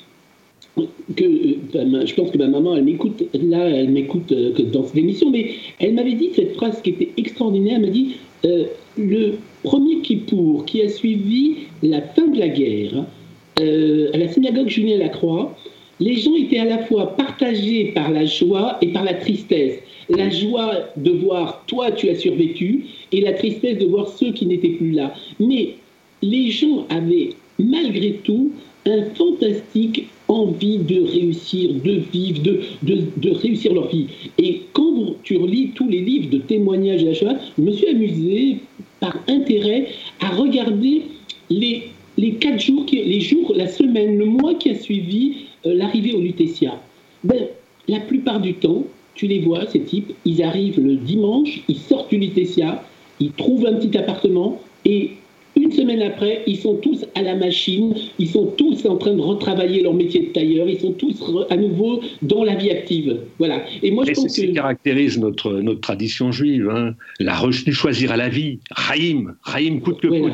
que 0.76 1.24
euh, 1.24 2.06
je 2.06 2.14
pense 2.14 2.30
que 2.30 2.38
ma 2.38 2.48
maman, 2.48 2.76
elle 2.76 2.84
m'écoute 2.84 3.22
là, 3.34 3.68
elle 3.68 3.90
m'écoute 3.90 4.32
euh, 4.32 4.52
dans 4.72 4.84
cette 4.84 4.96
émission, 4.96 5.30
mais 5.30 5.50
elle 5.78 5.94
m'avait 5.94 6.14
dit 6.14 6.30
cette 6.34 6.54
phrase 6.54 6.80
qui 6.82 6.90
était 6.90 7.10
extraordinaire. 7.16 7.74
Elle 7.76 7.86
m'a 7.86 7.92
dit 7.92 8.16
euh, 8.44 8.64
le 8.96 9.34
premier 9.62 10.00
Kippour 10.00 10.64
qui 10.64 10.82
a 10.82 10.88
suivi 10.88 11.56
la 11.82 12.00
fin 12.00 12.26
de 12.26 12.38
la 12.38 12.48
guerre 12.48 13.04
à 13.58 14.16
la 14.16 14.28
synagogue 14.28 14.68
Julien 14.68 14.98
Lacroix, 14.98 15.54
les 16.00 16.16
gens 16.16 16.34
étaient 16.34 16.58
à 16.58 16.64
la 16.64 16.78
fois 16.78 17.14
partagés 17.16 17.92
par 17.94 18.10
la 18.10 18.24
joie 18.24 18.78
et 18.80 18.88
par 18.88 19.04
la 19.04 19.14
tristesse. 19.14 19.78
La 20.08 20.30
joie 20.30 20.88
de 20.96 21.12
voir 21.12 21.62
toi, 21.68 21.92
tu 21.92 22.08
as 22.08 22.16
survécu, 22.16 22.86
et 23.12 23.20
la 23.20 23.34
tristesse 23.34 23.78
de 23.78 23.84
voir 23.84 24.08
ceux 24.08 24.32
qui 24.32 24.46
n'étaient 24.46 24.70
plus 24.70 24.90
là. 24.90 25.14
Mais 25.38 25.74
les 26.22 26.50
gens 26.50 26.86
avaient 26.88 27.30
malgré 27.58 28.14
tout 28.24 28.50
un 28.86 29.04
fantastique 29.14 30.08
envie 30.32 30.78
de 30.78 31.02
réussir, 31.02 31.70
de 31.84 32.02
vivre, 32.12 32.42
de, 32.42 32.60
de, 33.16 33.30
réussir 33.30 33.74
leur 33.74 33.88
vie. 33.88 34.06
Et 34.38 34.62
quand 34.72 35.14
tu 35.22 35.36
relis 35.36 35.70
tous 35.74 35.88
les 35.88 36.00
livres 36.00 36.30
de 36.30 36.38
témoignages 36.38 37.02
de 37.02 37.08
la 37.08 37.12
je 37.14 37.62
me 37.62 37.72
suis 37.72 37.88
amusé 37.88 38.56
par 39.00 39.16
intérêt 39.28 39.88
à 40.20 40.28
regarder 40.30 41.02
les, 41.50 41.84
les 42.16 42.34
quatre 42.34 42.60
jours, 42.60 42.86
les 42.90 43.20
jours, 43.20 43.52
la 43.54 43.68
semaine, 43.68 44.18
le 44.18 44.26
mois 44.26 44.54
qui 44.54 44.70
a 44.70 44.74
suivi 44.74 45.34
euh, 45.66 45.74
l'arrivée 45.74 46.12
au 46.14 46.20
Lutetia. 46.20 46.80
Ben, 47.24 47.46
la 47.88 48.00
plupart 48.00 48.40
du 48.40 48.54
temps, 48.54 48.84
tu 49.14 49.26
les 49.26 49.40
vois, 49.40 49.66
ces 49.66 49.80
types, 49.80 50.12
ils 50.24 50.42
arrivent 50.42 50.80
le 50.80 50.96
dimanche, 50.96 51.60
ils 51.68 51.78
sortent 51.78 52.10
du 52.10 52.18
Lutetia, 52.18 52.84
ils 53.20 53.32
trouvent 53.32 53.66
un 53.66 53.74
petit 53.74 53.96
appartement 53.96 54.60
et 54.84 55.12
une 55.56 55.70
semaine 55.72 56.02
après, 56.02 56.42
ils 56.46 56.58
sont 56.58 56.76
tous 56.76 57.04
à 57.14 57.22
la 57.22 57.34
machine, 57.34 57.94
ils 58.18 58.28
sont 58.28 58.46
tous 58.56 58.86
en 58.86 58.96
train 58.96 59.14
de 59.14 59.20
retravailler 59.20 59.82
leur 59.82 59.94
métier 59.94 60.20
de 60.20 60.26
tailleur, 60.26 60.68
ils 60.68 60.80
sont 60.80 60.92
tous 60.92 61.22
à 61.50 61.56
nouveau 61.56 62.00
dans 62.22 62.44
la 62.44 62.54
vie 62.54 62.70
active. 62.70 63.18
Voilà. 63.38 63.62
Et 63.82 63.90
moi, 63.90 64.04
je 64.06 64.12
pense 64.12 64.24
que... 64.24 64.30
ce 64.30 64.40
qui 64.40 64.52
caractérise 64.52 65.18
notre, 65.18 65.52
notre 65.52 65.80
tradition 65.80 66.32
juive, 66.32 66.70
hein. 66.70 66.94
la 67.20 67.34
du 67.64 67.72
choisir 67.72 68.12
à 68.12 68.16
la 68.16 68.28
vie, 68.28 68.58
Raïm, 68.70 69.34
Raïm 69.42 69.80
coûte 69.80 70.00
que 70.00 70.08
coûte. 70.08 70.32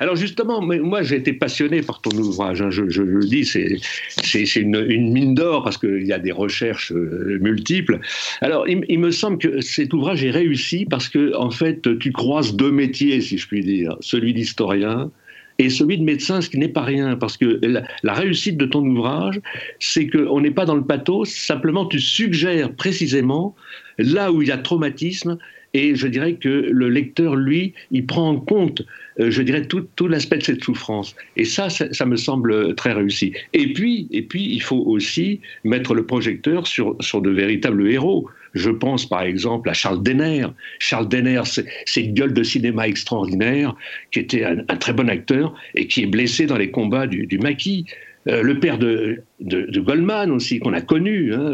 Alors 0.00 0.16
justement, 0.16 0.60
moi 0.60 1.02
j'ai 1.02 1.16
été 1.16 1.32
passionné 1.32 1.82
par 1.82 2.00
ton 2.00 2.16
ouvrage, 2.18 2.62
hein, 2.62 2.70
je, 2.70 3.02
le 3.02 3.24
dis, 3.24 3.44
c'est 3.44 4.56
une, 4.56 5.10
mine 5.10 5.34
d'or 5.34 5.62
parce 5.62 5.78
qu'il 5.78 6.06
y 6.06 6.12
a 6.12 6.18
des 6.18 6.32
recherches 6.32 6.92
euh, 6.92 7.38
multiples. 7.40 8.00
Alors 8.40 8.68
il, 8.68 8.98
me 8.98 9.10
semble 9.10 9.38
que 9.38 9.60
cet 9.60 9.92
ouvrage 9.92 10.24
est 10.24 10.30
réussi 10.30 10.86
parce 10.86 11.08
que 11.08 11.34
en 11.36 11.50
fait 11.50 11.98
tu 11.98 12.12
croises 12.12 12.54
deux 12.54 12.72
métiers, 12.72 13.20
si 13.20 13.38
je 13.38 13.46
puis 13.46 13.62
dire, 13.62 13.96
celui 14.00 14.34
d'historien 14.34 15.10
et 15.58 15.70
celui 15.70 15.98
de 15.98 16.04
médecin, 16.04 16.40
ce 16.40 16.50
qui 16.50 16.58
n'est 16.58 16.68
pas 16.68 16.82
rien, 16.82 17.16
parce 17.16 17.36
que 17.36 17.60
la, 18.02 18.12
réussite 18.12 18.56
de 18.56 18.66
ton 18.66 18.84
ouvrage, 18.84 19.40
c'est 19.78 20.08
qu'on 20.08 20.40
n'est 20.40 20.50
pas 20.50 20.64
dans 20.64 20.74
le 20.74 20.84
pathos, 20.84 21.28
simplement 21.30 21.86
tu 21.86 22.00
suggères 22.00 22.72
précisément 22.74 23.54
là 23.98 24.32
où 24.32 24.42
il 24.42 24.48
y 24.48 24.50
a 24.50 24.58
traumatisme, 24.58 25.38
et 25.74 25.96
je 25.96 26.06
dirais 26.06 26.34
que 26.34 26.48
le 26.48 26.88
lecteur, 26.88 27.34
lui, 27.34 27.74
il 27.90 28.06
prend 28.06 28.30
en 28.30 28.38
compte, 28.38 28.82
euh, 29.18 29.30
je 29.30 29.42
dirais, 29.42 29.66
tout, 29.66 29.86
tout 29.96 30.06
l'aspect 30.06 30.38
de 30.38 30.44
cette 30.44 30.62
souffrance. 30.62 31.16
Et 31.36 31.44
ça, 31.44 31.68
ça, 31.68 32.06
me 32.06 32.16
semble 32.16 32.76
très 32.76 32.92
réussi. 32.92 33.32
Et 33.52 33.72
puis, 33.72 34.08
et 34.12 34.22
puis, 34.22 34.48
il 34.54 34.62
faut 34.62 34.82
aussi 34.86 35.40
mettre 35.64 35.94
le 35.94 36.06
projecteur 36.06 36.68
sur, 36.68 36.96
sur 37.00 37.20
de 37.20 37.30
véritables 37.30 37.90
héros. 37.90 38.28
Je 38.54 38.70
pense 38.70 39.04
par 39.04 39.22
exemple 39.22 39.68
à 39.68 39.72
Charles 39.72 40.00
Denner. 40.00 40.46
Charles 40.78 41.08
Denner, 41.08 41.42
c'est 41.44 42.00
une 42.00 42.14
gueule 42.14 42.32
de 42.32 42.44
cinéma 42.44 42.86
extraordinaire, 42.86 43.74
qui 44.12 44.20
était 44.20 44.44
un, 44.44 44.76
très 44.76 44.92
bon 44.92 45.08
acteur 45.10 45.56
et 45.74 45.88
qui 45.88 46.04
est 46.04 46.06
blessé 46.06 46.46
dans 46.46 46.56
les 46.56 46.70
combats 46.70 47.08
du, 47.08 47.26
du 47.26 47.38
maquis. 47.38 47.84
le 48.26 48.52
père 48.60 48.78
de, 48.78 49.22
de, 49.40 49.80
Goldman 49.80 50.30
aussi, 50.30 50.60
qu'on 50.60 50.72
a 50.72 50.80
connu, 50.80 51.34
hein, 51.34 51.50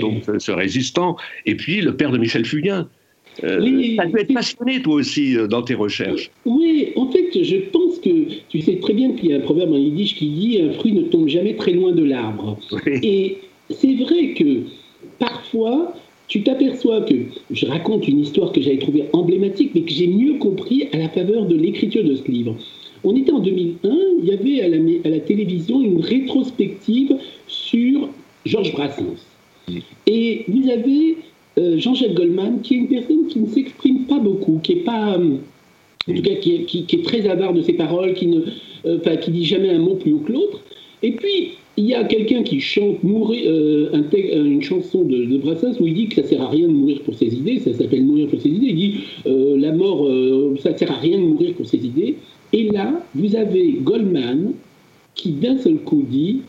donc 0.00 0.24
ce 0.38 0.50
résistant, 0.50 1.16
et 1.46 1.54
puis 1.54 1.80
le 1.82 1.96
père 1.96 2.10
de 2.10 2.18
Michel 2.18 2.44
Fugain. 2.44 2.88
Oui, 3.42 3.96
ça 3.96 4.06
peut 4.06 4.20
être 4.20 4.34
passionné, 4.34 4.82
toi 4.82 4.94
aussi, 4.94 5.36
dans 5.48 5.62
tes 5.62 5.74
recherches. 5.74 6.30
Oui, 6.44 6.88
en 6.96 7.10
fait, 7.10 7.42
je 7.42 7.56
pense 7.72 7.98
que 7.98 8.10
tu 8.48 8.60
sais 8.60 8.76
très 8.76 8.92
bien 8.92 9.12
qu'il 9.12 9.30
y 9.30 9.32
a 9.32 9.36
un 9.36 9.40
proverbe 9.40 9.72
en 9.72 9.76
yiddish 9.76 10.16
qui 10.16 10.28
dit 10.28 10.60
un 10.60 10.72
fruit 10.72 10.92
ne 10.92 11.02
tombe 11.02 11.28
jamais 11.28 11.54
très 11.54 11.72
loin 11.72 11.92
de 11.92 12.04
l'arbre. 12.04 12.58
Et 13.02 13.38
c'est 13.70 13.94
vrai 13.94 14.34
que 14.34 14.62
parfois, 15.18 15.94
tu 16.28 16.42
t'aperçois 16.42 17.02
que 17.02 17.14
je 17.50 17.66
raconte 17.66 18.06
une 18.06 18.20
histoire 18.20 18.52
que 18.52 18.60
j'avais 18.60 18.78
trouvée 18.78 19.04
emblématique, 19.12 19.72
mais 19.74 19.82
que 19.82 19.92
j'ai 19.92 20.06
mieux 20.06 20.34
compris 20.34 20.88
à 20.92 20.98
la 20.98 21.08
faveur 21.08 21.46
de 21.46 21.56
l'écriture 21.56 22.04
de 22.04 22.14
ce 22.14 22.30
livre. 22.30 22.56
On 23.02 23.16
était 23.16 23.32
en 23.32 23.40
2001, 23.40 23.90
il 24.22 24.28
y 24.28 24.32
avait 24.32 24.60
à 24.62 24.68
la, 24.68 24.76
à 25.04 25.08
la 25.08 25.20
télévision 25.20 25.80
une 25.80 26.00
rétrospective 26.00 27.16
sur 27.46 28.10
Georges 28.44 28.72
Brassens. 28.72 29.16
Et 30.06 30.44
vous 30.48 30.68
avez 30.68 31.16
euh, 31.16 31.29
Jean-Jacques 31.56 32.14
Goldman, 32.14 32.60
qui 32.62 32.74
est 32.74 32.78
une 32.78 32.88
personne 32.88 33.26
qui 33.26 33.40
ne 33.40 33.46
s'exprime 33.46 34.04
pas 34.04 34.18
beaucoup, 34.18 34.60
qui 34.62 34.72
est 34.72 34.84
pas, 34.84 35.18
euh, 35.18 35.36
en 36.08 36.14
tout 36.14 36.22
cas, 36.22 36.34
qui 36.36 36.86
est, 36.88 37.04
très 37.04 37.28
avare 37.28 37.52
de 37.52 37.62
ses 37.62 37.74
paroles, 37.74 38.14
qui 38.14 38.26
ne, 38.28 38.40
euh, 38.86 39.16
qui 39.16 39.30
dit 39.30 39.44
jamais 39.44 39.70
un 39.70 39.78
mot 39.78 39.94
plus 39.94 40.12
haut 40.12 40.20
que 40.20 40.32
l'autre. 40.32 40.60
Et 41.02 41.12
puis, 41.12 41.52
il 41.76 41.86
y 41.86 41.94
a 41.94 42.04
quelqu'un 42.04 42.42
qui 42.42 42.60
chante 42.60 43.02
mourir, 43.02 43.42
euh, 43.46 43.90
une 44.22 44.62
chanson 44.62 45.02
de, 45.04 45.24
de, 45.24 45.38
Brassens 45.38 45.80
où 45.80 45.86
il 45.86 45.94
dit 45.94 46.08
que 46.08 46.20
ça 46.20 46.28
sert 46.28 46.42
à 46.42 46.48
rien 46.48 46.66
de 46.68 46.72
mourir 46.72 47.00
pour 47.02 47.14
ses 47.14 47.34
idées, 47.34 47.58
ça 47.58 47.72
s'appelle 47.72 48.04
mourir 48.04 48.28
pour 48.28 48.40
ses 48.40 48.50
idées, 48.50 48.66
il 48.66 48.76
dit 48.76 48.94
euh, 49.26 49.56
la 49.58 49.72
mort, 49.72 50.06
euh, 50.06 50.56
ça 50.62 50.76
sert 50.76 50.90
à 50.90 50.96
rien 50.96 51.18
de 51.18 51.24
mourir 51.24 51.54
pour 51.54 51.66
ses 51.66 51.78
idées. 51.78 52.16
Et 52.52 52.64
là, 52.64 53.02
vous 53.14 53.34
avez 53.36 53.78
Goldman 53.80 54.52
qui 55.14 55.32
d'un 55.32 55.56
seul 55.58 55.76
coup 55.78 56.02
dit, 56.08 56.40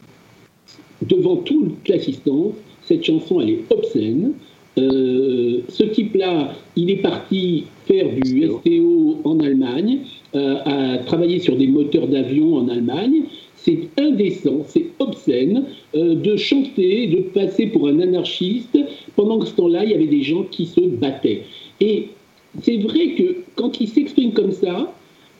devant 1.08 1.38
toute 1.38 1.88
l'assistance, 1.88 2.56
cette 2.84 3.04
chanson 3.04 3.40
elle 3.42 3.52
est 3.52 3.64
obscène. 3.70 4.34
Ce 4.78 5.84
type-là, 5.84 6.54
il 6.76 6.90
est 6.90 7.02
parti 7.02 7.66
faire 7.86 8.08
du 8.24 8.48
STO 8.48 9.18
en 9.24 9.40
Allemagne, 9.40 10.00
à 10.34 10.98
travailler 11.06 11.40
sur 11.40 11.58
des 11.58 11.68
moteurs 11.68 12.08
d'avion 12.08 12.56
en 12.56 12.70
Allemagne. 12.70 13.24
C'est 13.64 13.90
indécent, 14.00 14.64
c'est 14.66 14.88
obscène 14.98 15.66
euh, 15.96 16.16
de 16.16 16.36
chanter, 16.36 17.08
de 17.08 17.22
passer 17.22 17.68
pour 17.68 17.88
un 17.88 18.00
anarchiste, 18.00 18.76
pendant 19.16 19.38
que 19.38 19.46
ce 19.46 19.54
temps-là, 19.54 19.86
il 19.86 19.92
y 19.92 19.94
avait 19.94 20.08
des 20.08 20.24
gens 20.24 20.44
qui 20.50 20.66
se 20.66 20.82
battaient. 20.82 21.44
Et 21.80 22.08
c'est 22.64 22.78
vrai 22.78 23.10
que 23.10 23.36
quand 23.56 23.80
il 23.80 23.88
s'exprime 23.88 24.34
comme 24.34 24.52
ça, 24.52 24.92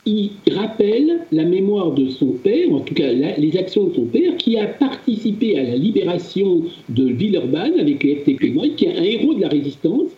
il 0.06 0.32
rappelle 0.52 1.20
la 1.32 1.44
mémoire 1.44 1.92
de 1.92 2.10
son 2.10 2.34
père, 2.44 2.72
en 2.74 2.80
tout 2.80 2.94
cas 2.94 3.12
les 3.12 3.58
actions 3.58 3.86
de 3.86 3.94
son 3.94 4.06
père, 4.06 4.36
qui 4.38 4.58
a 4.58 4.66
participé 4.66 5.60
à 5.60 5.64
la 5.64 5.76
libération 5.76 6.64
de 6.90 7.06
Villeurbanne 7.06 7.80
avec 7.80 8.04
les 8.04 8.16
FT 8.16 8.38
qui 8.76 8.86
est 8.86 8.98
un 8.98 9.04
héros 9.04 9.34
de 9.36 9.42
la 9.42 9.50
résistance. 9.50 10.10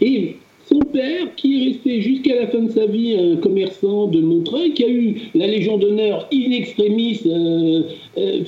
Et 0.00 0.36
son 0.66 0.78
père, 0.78 1.34
qui 1.36 1.60
est 1.60 1.64
resté 1.72 2.00
jusqu'à 2.00 2.36
la 2.36 2.46
fin 2.46 2.60
de 2.60 2.70
sa 2.70 2.86
vie 2.86 3.16
un 3.16 3.36
commerçant 3.36 4.06
de 4.06 4.20
Montreuil, 4.20 4.72
qui 4.74 4.84
a 4.84 4.88
eu 4.88 5.16
la 5.34 5.46
Légion 5.46 5.76
d'honneur 5.76 6.28
in 6.32 6.52
extremis. 6.52 7.20
Euh, 7.26 7.82
euh, 8.18 8.42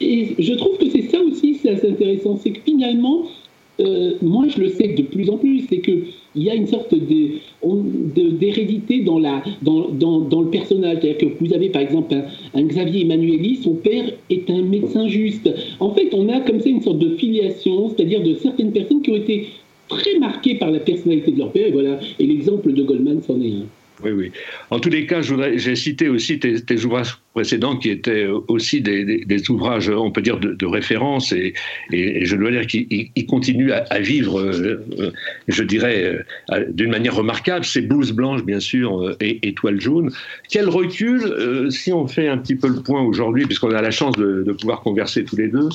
et 0.00 0.34
je 0.38 0.54
trouve 0.54 0.76
que 0.78 0.90
c'est 0.90 1.08
ça 1.08 1.20
aussi, 1.20 1.54
c'est 1.54 1.70
assez 1.70 1.88
intéressant, 1.88 2.36
c'est 2.36 2.50
que 2.50 2.60
finalement, 2.64 3.22
euh, 3.80 4.14
moi 4.20 4.44
je 4.48 4.60
le 4.60 4.68
sais 4.68 4.88
de 4.88 5.02
plus 5.02 5.30
en 5.30 5.38
plus, 5.38 5.64
c'est 5.68 5.80
qu'il 5.80 6.04
y 6.34 6.50
a 6.50 6.54
une 6.54 6.66
sorte 6.66 6.94
dans, 9.02 9.18
le 9.18 10.50
personnage. 10.50 10.98
C'est-à-dire 11.00 11.18
que 11.18 11.44
vous 11.44 11.52
avez 11.52 11.68
par 11.70 11.82
exemple 11.82 12.14
un, 12.54 12.62
Xavier 12.62 13.02
Emmanueli, 13.02 13.56
son 13.56 13.74
père 13.74 14.04
est 14.30 14.50
un 14.50 14.62
médecin 14.62 15.08
juste. 15.08 15.50
En 15.80 15.94
fait, 15.94 16.08
on 16.12 16.28
a 16.28 16.40
comme 16.40 16.60
ça 16.60 16.68
une 16.68 16.82
sorte 16.82 16.98
de 16.98 17.16
filiation, 17.16 17.90
c'est-à-dire 17.90 18.22
de 18.22 18.34
certaines 18.34 18.72
personnes 18.72 19.02
qui 19.02 19.10
ont 19.10 19.16
été 19.16 19.48
très 19.88 20.18
marqués 20.18 20.54
par 20.54 20.70
la 20.70 20.80
personnalité 20.80 21.32
de 21.32 21.38
leur 21.38 21.52
père. 21.52 21.66
Et 21.66 21.72
voilà, 21.72 21.98
et 22.18 22.26
l'exemple 22.26 22.72
de 22.72 22.82
Goldman 22.82 23.20
c'en 23.26 23.40
est 23.40 23.48
un. 23.48 23.66
Oui, 24.04 24.10
oui. 24.10 24.21
En 24.70 24.80
tous 24.80 24.90
les 24.90 25.06
cas, 25.06 25.20
j'ai 25.22 25.76
cité 25.76 26.08
aussi 26.08 26.38
tes, 26.38 26.84
ouvrages 26.84 27.18
précédents 27.34 27.76
qui 27.76 27.90
étaient 27.90 28.26
aussi 28.48 28.80
des, 28.80 29.50
ouvrages, 29.50 29.88
on 29.88 30.10
peut 30.10 30.22
dire, 30.22 30.38
de, 30.38 30.66
référence 30.66 31.32
et, 31.32 31.54
je 31.90 32.36
dois 32.36 32.50
dire 32.50 32.66
qu'ils 32.66 33.26
continuent 33.26 33.72
à, 33.72 34.00
vivre, 34.00 34.40
euh, 34.40 35.12
je 35.48 35.62
dirais, 35.62 36.24
euh, 36.50 36.64
d'une 36.70 36.90
manière 36.90 37.14
remarquable. 37.14 37.64
C'est 37.64 37.82
Blouse 37.82 38.12
Blanche, 38.12 38.44
bien 38.44 38.60
sûr, 38.60 39.00
euh, 39.00 39.16
et 39.20 39.46
Étoile 39.46 39.80
Jaune. 39.80 40.10
Quel 40.50 40.68
recul, 40.68 41.70
si 41.70 41.92
on 41.92 42.06
fait 42.06 42.28
un 42.28 42.38
petit 42.38 42.56
peu 42.56 42.68
le 42.68 42.82
point 42.82 43.02
aujourd'hui, 43.02 43.46
puisqu'on 43.46 43.70
a 43.70 43.82
la 43.82 43.90
chance 43.90 44.16
de, 44.16 44.52
pouvoir 44.52 44.82
converser 44.82 45.24
tous 45.24 45.36
les 45.36 45.48
deux, 45.48 45.68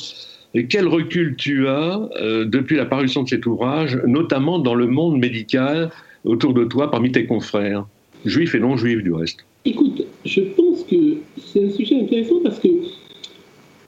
quel 0.70 0.88
recul 0.88 1.36
tu 1.36 1.68
as 1.68 2.00
euh, 2.22 2.46
depuis 2.46 2.78
la 2.78 2.86
parution 2.86 3.24
de 3.24 3.30
cet 3.30 3.46
ouvrage, 3.46 4.00
notamment 4.06 4.60
dans 4.60 4.76
le 4.76 4.88
monde 4.88 5.20
médical 5.20 5.92
autour 6.24 6.54
de 6.54 6.64
toi, 6.64 6.90
parmi 6.90 7.12
tes 7.12 7.26
confrères, 7.26 7.86
juifs 8.28 8.56
et 8.56 8.60
non 8.60 8.78
juifs 8.78 9.04
du 9.04 9.14
reste 9.14 9.46
Écoute, 9.66 10.06
je 10.26 10.42
pense 10.42 10.84
que 10.84 11.18
c'est 11.38 11.66
un 11.66 11.70
sujet 11.70 12.00
intéressant 12.00 12.40
parce 12.44 12.60
que 12.60 12.70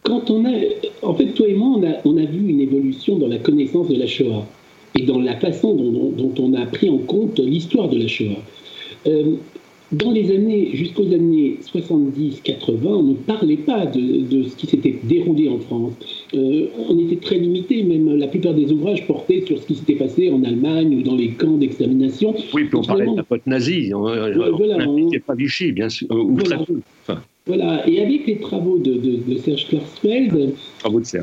quand 0.03 0.29
on 0.29 0.45
a, 0.45 0.51
en 1.03 1.13
fait, 1.13 1.27
toi 1.27 1.47
et 1.47 1.53
moi, 1.53 1.79
on 2.03 2.17
a, 2.17 2.25
vu 2.25 2.49
une 2.49 2.61
évolution 2.61 3.17
dans 3.17 3.27
la 3.27 3.37
connaissance 3.37 3.87
de 3.89 3.95
la 3.95 4.07
Shoah 4.07 4.45
et 4.95 5.03
dans 5.03 5.19
la 5.19 5.35
façon 5.35 5.75
dont, 5.75 6.11
dont 6.11 6.33
on 6.39 6.53
a 6.53 6.65
pris 6.65 6.89
en 6.89 6.97
compte 6.97 7.39
l'histoire 7.39 7.89
de 7.89 7.97
la 7.97 8.07
Shoah. 8.07 8.41
Euh, 9.07 9.35
dans 9.91 10.11
les 10.11 10.31
années, 10.35 10.69
jusqu'aux 10.73 11.11
années 11.13 11.57
70-80, 11.73 12.85
on 12.85 13.03
ne 13.03 13.13
parlait 13.15 13.57
pas 13.57 13.85
de, 13.85 14.43
ce 14.43 14.55
qui 14.55 14.67
s'était 14.67 14.99
déroulé 15.03 15.49
en 15.49 15.59
France. 15.59 16.18
Euh, 16.33 16.67
on 16.87 16.99
était 16.99 17.15
très 17.15 17.37
limité, 17.37 17.83
même 17.83 18.15
la 18.17 18.27
plupart 18.27 18.53
des 18.53 18.71
ouvrages 18.71 19.05
portaient 19.07 19.43
sur 19.47 19.57
ce 19.59 19.65
qui 19.65 19.75
s'était 19.75 19.95
passé 19.95 20.29
en 20.29 20.43
Allemagne 20.43 20.95
ou 20.97 21.01
dans 21.01 21.15
les 21.15 21.29
camps 21.29 21.57
d'extermination. 21.57 22.35
Oui, 22.53 22.65
puis 22.65 22.75
on 22.75 22.83
parlait 22.83 23.07
de 23.07 23.15
la 23.15 23.23
pote 23.23 23.45
nazie, 23.47 23.91
on 23.93 24.07
n'impliquait 24.07 25.19
pas 25.19 25.33
Vichy, 25.33 25.71
bien 25.71 25.89
sûr, 25.89 26.07
ou 26.11 26.35
voilà. 26.35 26.57
très 26.57 26.65
peu. 26.65 26.79
Voilà, 27.47 27.89
et 27.89 27.99
avec 27.99 28.27
les 28.27 28.37
travaux 28.37 28.77
de, 28.77 28.93
de, 28.93 29.37
Serge 29.37 29.67
Klarsfeld, 29.69 30.35
euh, 30.35 30.49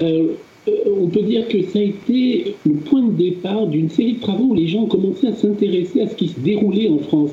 euh, 0.03 0.35
on 1.01 1.07
peut 1.07 1.23
dire 1.23 1.47
que 1.47 1.63
ça 1.63 1.79
a 1.79 1.83
été 1.83 2.57
le 2.67 2.75
point 2.75 3.03
de 3.03 3.13
départ 3.13 3.69
d'une 3.69 3.89
série 3.89 4.15
de 4.15 4.21
travaux 4.21 4.47
où 4.47 4.55
les 4.55 4.67
gens 4.67 4.83
ont 4.83 4.89
commencé 4.89 5.29
à 5.29 5.33
s'intéresser 5.33 6.01
à 6.01 6.09
ce 6.09 6.17
qui 6.17 6.29
se 6.29 6.41
déroulait 6.41 6.89
en 6.89 6.99
France. 6.99 7.31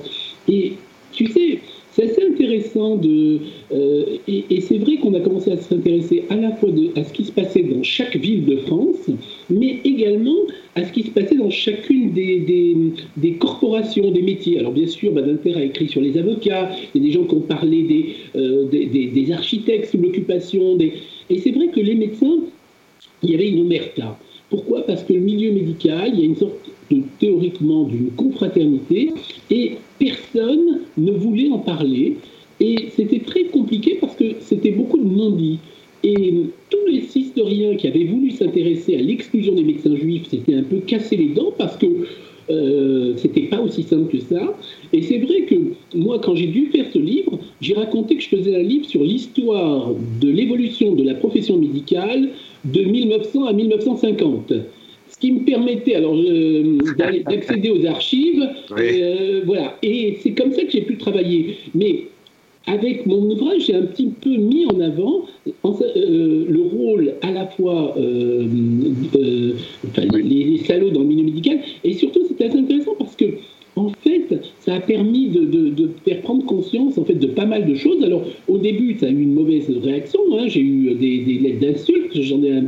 Et 0.47 0.73
tu 1.11 1.25
sais, 1.25 1.59
c'est 1.95 2.09
assez 2.09 2.23
intéressant 2.23 2.95
de. 2.95 3.39
Euh, 3.71 4.17
et, 4.27 4.61
c'est 4.61 4.77
vrai 4.77 4.97
qu'on 4.97 5.13
a 5.13 5.19
commencé 5.19 5.51
à 5.51 5.57
s'intéresser 5.57 6.23
à 6.29 6.35
la 6.35 6.51
fois 6.55 6.69
à 6.95 7.03
ce 7.03 7.13
qui 7.13 7.23
se 7.23 7.31
passait 7.31 7.61
dans 7.61 7.83
chaque 7.83 8.15
ville 8.15 8.45
de 8.45 8.57
France, 8.57 9.09
mais 9.49 9.77
également 9.83 10.35
à 10.75 10.83
ce 10.83 10.91
qui 10.91 11.03
se 11.03 11.11
passait 11.11 11.35
dans 11.35 11.51
chacune 11.51 12.11
des, 12.13 13.33
corporations, 13.39 14.09
des 14.09 14.23
métiers. 14.23 14.59
Alors, 14.59 14.71
bien 14.71 14.87
sûr, 14.87 15.11
Badinter 15.11 15.55
a 15.55 15.63
écrit 15.63 15.87
sur 15.87 16.01
les 16.01 16.17
avocats, 16.17 16.71
il 16.95 17.01
y 17.01 17.05
a 17.05 17.07
des 17.07 17.13
gens 17.13 17.25
qui 17.25 17.35
ont 17.35 17.41
parlé 17.41 17.83
des, 17.83 18.15
euh, 18.35 18.65
des, 18.65 19.31
architectes 19.31 19.91
sous 19.91 19.99
l'occupation. 19.99 20.77
Et 20.79 21.37
c'est 21.39 21.51
vrai 21.51 21.67
que 21.67 21.79
les 21.79 21.95
médecins, 21.95 22.39
il 23.21 23.31
y 23.31 23.35
avait 23.35 23.49
une 23.49 23.61
omerta. 23.61 24.17
Pourquoi? 24.49 24.85
Parce 24.85 25.03
que 25.03 25.13
le 25.13 25.19
milieu 25.19 25.51
médical, 25.51 26.11
il 26.13 26.19
y 26.19 26.23
a 26.23 26.25
une 26.25 26.35
sorte 26.35 26.53
de, 26.65 26.72
théoriquement 27.19 27.83
d'une 27.83 28.11
confraternité 28.11 29.11
et 29.49 29.73
personne 29.99 30.81
ne 30.97 31.11
voulait 31.11 31.49
en 31.49 31.59
parler. 31.59 32.17
Et 32.59 32.89
c'était 32.95 33.19
très 33.19 33.45
compliqué 33.45 33.97
parce 33.99 34.15
que 34.15 34.25
c'était 34.39 34.71
beaucoup 34.71 34.97
de 34.97 35.09
non-dits. 35.09 35.59
Et 36.03 36.33
tous 36.69 36.85
les 36.91 37.05
historiens 37.15 37.75
qui 37.75 37.87
avaient 37.87 38.05
voulu 38.05 38.31
s'intéresser 38.31 38.95
à 38.95 39.01
l'exclusion 39.01 39.53
des 39.55 39.63
médecins 39.63 39.95
juifs 39.95 40.27
s'étaient 40.29 40.55
un 40.55 40.63
peu 40.63 40.77
cassé 40.79 41.15
les 41.15 41.29
dents 41.29 41.53
parce 41.57 41.77
que 41.77 41.87
euh, 42.49 43.13
c'était 43.15 43.43
pas 43.43 43.61
aussi 43.61 43.83
simple 43.83 44.11
que 44.11 44.19
ça. 44.19 44.55
Et 44.91 45.01
c'est 45.01 45.19
vrai 45.19 45.43
que 45.43 45.55
moi, 45.95 46.19
quand 46.19 46.35
j'ai 46.35 46.47
dû 46.47 46.67
faire 46.67 46.85
ce 46.93 46.99
livre, 46.99 47.39
j'ai 47.61 47.73
raconté 47.73 48.15
que 48.15 48.21
je 48.21 48.29
faisais 48.29 48.55
un 48.55 48.63
livre 48.63 48.85
sur 48.85 49.01
l'histoire 49.01 49.91
de 50.21 50.29
l'évolution 50.29 50.93
de 50.93 51.03
la 51.03 51.13
profession 51.13 51.57
médicale 51.57 52.29
de 52.65 52.81
1900 52.81 53.45
à 53.45 53.53
1950 53.53 54.53
qui 55.19 55.31
me 55.31 55.45
permettait 55.45 55.95
alors 55.95 56.15
euh, 56.15 56.77
d'accéder 56.97 57.69
aux 57.69 57.85
archives. 57.85 58.47
Euh, 58.77 59.41
voilà. 59.45 59.77
Et 59.81 60.17
c'est 60.21 60.31
comme 60.31 60.51
ça 60.53 60.63
que 60.63 60.71
j'ai 60.71 60.81
pu 60.81 60.97
travailler. 60.97 61.57
Mais 61.73 62.07
avec 62.65 63.05
mon 63.05 63.29
ouvrage, 63.31 63.65
j'ai 63.67 63.75
un 63.75 63.83
petit 63.83 64.07
peu 64.07 64.29
mis 64.29 64.65
en 64.65 64.79
avant 64.79 65.25
euh, 65.65 66.45
le 66.47 66.61
rôle 66.61 67.13
à 67.21 67.31
la 67.31 67.47
fois 67.47 67.93
les, 67.97 69.53
les, 70.23 70.57
salauds 70.59 70.91
dans 70.91 71.01
le 71.01 71.07
milieu 71.07 71.23
médical, 71.23 71.59
et 71.83 71.93
surtout 71.93 72.21
c'était 72.27 72.45
assez 72.45 72.57
intéressant 72.57 72.95
parce 72.97 73.15
que 73.15 73.25
ça 74.65 74.75
a 74.75 74.79
permis 74.79 75.27
de, 75.27 75.89
faire 76.05 76.21
prendre 76.21 76.45
conscience 76.45 76.97
en 76.97 77.03
fait 77.03 77.15
de 77.15 77.27
pas 77.27 77.45
mal 77.45 77.65
de 77.65 77.75
choses. 77.75 78.01
Alors, 78.03 78.23
au 78.47 78.57
début, 78.57 78.97
ça 78.97 79.07
a 79.07 79.09
eu 79.09 79.21
une 79.21 79.33
mauvaise 79.33 79.69
réaction. 79.83 80.21
Hein. 80.33 80.47
J'ai 80.47 80.61
eu 80.61 80.93
des, 80.95 81.39
lettres 81.41 81.59
d'insultes. 81.59 82.21
J'en 82.21 82.41
ai, 82.43 82.61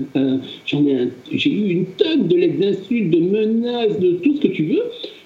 j'en 0.66 0.86
ai, 0.86 1.10
j'ai 1.32 1.52
eu 1.52 1.70
une 1.70 1.86
tonne 1.98 2.28
de 2.28 2.36
lettres 2.36 2.60
d'insultes, 2.60 3.12
de 3.12 3.20
menaces, 3.20 4.00
de 4.00 4.14
tout 4.24 4.36
ce 4.36 4.42
que 4.42 4.48
tu 4.48 4.64
veux. 4.66 4.84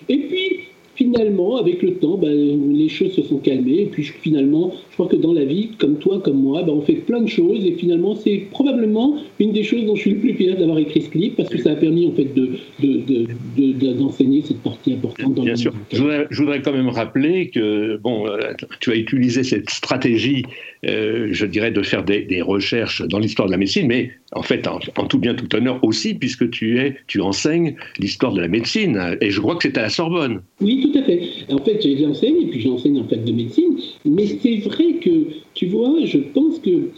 Et 0.09 0.17
puis, 0.17 0.59
finalement 0.95 1.55
avec 1.57 1.81
le 1.81 1.93
temps, 1.95 2.17
ben, 2.17 2.73
les 2.73 2.89
choses 2.89 3.13
se 3.13 3.23
sont 3.23 3.37
calmées. 3.37 3.81
Et 3.81 3.85
puis 3.85 4.03
finalement, 4.03 4.73
crois 4.99 5.09
que 5.09 5.15
dans 5.15 5.33
la 5.33 5.45
vie, 5.45 5.69
comme 5.77 5.97
toi, 5.97 6.19
comme 6.21 6.41
moi, 6.41 6.63
ben, 6.63 6.73
on 6.73 6.81
fait 6.81 6.95
plein 6.95 7.21
de 7.21 7.29
choses. 7.29 7.65
Et 7.65 7.71
finalement, 7.73 8.15
c'est 8.15 8.47
probablement 8.51 9.15
une 9.39 9.53
des 9.53 9.63
choses 9.63 9.85
dont 9.85 9.95
je 9.95 10.01
suis 10.01 10.11
le 10.11 10.17
plus 10.17 10.33
fier 10.33 10.57
d'avoir 10.57 10.77
écrit 10.77 11.01
ce 11.01 11.17
livre, 11.17 11.35
parce 11.37 11.49
que 11.49 11.57
ça 11.57 11.71
a 11.71 11.75
permis 11.75 12.07
en 12.07 12.11
fait 12.11 12.27
d'enseigner 12.35 14.39
de, 14.39 14.41
de, 14.41 14.47
cette 14.47 14.61
partie 14.61 14.93
importante 14.93 15.35
dans 15.35 15.43
Bien 15.43 15.55
sûr. 15.55 15.73
Je 15.93 16.01
voudrais, 16.01 16.27
je 16.29 16.41
voudrais, 16.41 16.61
quand 16.61 16.73
même 16.73 16.89
rappeler 16.89 17.49
que 17.49 17.95
bon, 17.97 18.27
euh, 18.27 18.51
tu 18.81 18.91
as 18.91 18.95
utilisé 18.95 19.43
cette 19.43 19.69
stratégie, 19.69 20.43
euh, 20.85 21.29
je 21.31 21.45
dirais, 21.45 21.71
de 21.71 21.81
faire 21.81 22.03
des, 22.03 22.23
des 22.23 22.41
recherches 22.41 23.01
dans 23.07 23.19
l'histoire 23.19 23.47
de 23.47 23.53
la 23.53 23.57
médecine, 23.57 23.87
mais 23.87 24.11
en 24.33 24.43
fait, 24.43 24.67
en, 24.67 25.05
tout 25.05 25.17
bien, 25.17 25.33
tout 25.33 25.53
honneur 25.55 25.83
aussi, 25.83 26.13
puisque 26.13 26.49
tu, 26.51 26.77
es, 26.77 26.95
tu 27.07 27.19
enseignes 27.19 27.75
l'histoire 27.97 28.33
de 28.33 28.41
la 28.41 28.47
médecine. 28.47 29.17
Et 29.21 29.31
je 29.31 29.39
crois 29.39 29.55
que 29.55 29.63
c'est 29.63 29.77
à 29.77 29.83
la 29.83 29.89
Sorbonne. 29.89 30.41
Oui, 30.61 30.81
tout 30.81 30.99
à 30.99 31.03
fait. 31.03 31.21
En 31.49 31.57
fait, 31.57 31.81
j'enseigne, 31.81 32.43
et 32.43 32.45
puis 32.45 32.61
j'enseigne 32.61 32.99
en 32.99 33.05
fait 33.05 33.23
de 33.23 33.31
médecine. 33.31 33.77
Mais 34.05 34.27
c'est 34.27 34.57
vrai 34.57 34.88
que, 34.93 35.09
tu 35.53 35.67
vois, 35.67 35.93
je 36.03 36.17
pense 36.17 36.59
que 36.59 36.89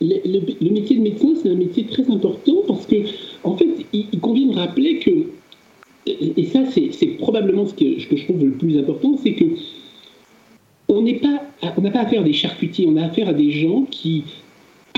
le, 0.00 0.70
métier 0.70 0.96
de 0.96 1.02
médecin, 1.02 1.34
c'est 1.42 1.48
un 1.48 1.54
métier 1.54 1.84
très 1.84 2.10
important 2.10 2.62
parce 2.66 2.86
que, 2.86 2.96
en 3.44 3.56
fait, 3.56 3.68
il, 3.92 4.20
convient 4.20 4.46
de 4.46 4.56
rappeler 4.56 4.98
que, 4.98 5.10
et 6.06 6.44
ça, 6.44 6.60
c'est 6.66 7.06
probablement 7.18 7.66
ce 7.66 7.74
que, 7.74 7.98
je 7.98 8.24
trouve 8.24 8.44
le 8.44 8.52
plus 8.52 8.78
important, 8.78 9.16
c'est 9.22 9.34
que 9.34 9.44
on 10.88 11.02
n'a 11.02 11.14
pas, 11.14 11.42
on 11.76 11.82
pas 11.82 12.00
affaire 12.00 12.22
à 12.22 12.24
des 12.24 12.32
charcutiers, 12.32 12.86
on 12.88 12.96
a 12.96 13.04
affaire 13.04 13.28
à 13.28 13.32
des 13.32 13.52
gens 13.52 13.86
qui 13.90 14.24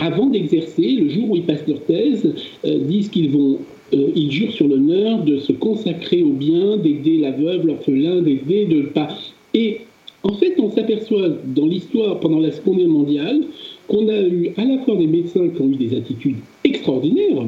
avant 0.02 0.26
d'exercer, 0.26 0.88
le 0.92 1.09
jour 1.11 1.31
où 1.31 1.37
ils 1.37 1.44
passent 1.44 1.66
leur 1.68 1.81
thèse, 1.85 2.35
euh, 2.64 2.78
disent 2.78 3.09
qu'ils 3.09 3.31
vont, 3.31 3.59
euh, 3.94 4.09
ils 4.16 4.33
jurent 4.33 4.52
sur 4.52 4.66
l'honneur 4.66 5.22
de 5.22 5.38
se 5.38 5.52
consacrer 5.52 6.22
au 6.22 6.33
bien, 6.33 6.76
d'aider 6.76 7.18
la 7.18 7.31
veuve, 7.31 7.66
l'orphelin, 7.66 8.20
d'aider, 8.22 8.64
de 8.66 8.83
pas. 8.83 9.09
Et 9.55 9.83
en 10.24 10.35
fait, 10.35 10.54
on 10.58 10.70
s'aperçoit 10.70 11.28
dans 11.44 11.66
l'histoire 11.66 12.20
pendant 12.20 12.38
la 12.38 12.52
Seconde 12.52 12.78
Guerre 12.78 12.88
mondiale 12.88 13.42
qu'on 13.88 14.08
a 14.08 14.20
eu 14.20 14.52
à 14.56 14.64
la 14.64 14.78
fois 14.78 14.96
des 14.96 15.06
médecins 15.06 15.48
qui 15.48 15.61
ont 15.61 15.68
eu 15.68 15.76
des 15.76 15.96
attitudes 15.96 16.37
extraordinaires, 16.64 17.44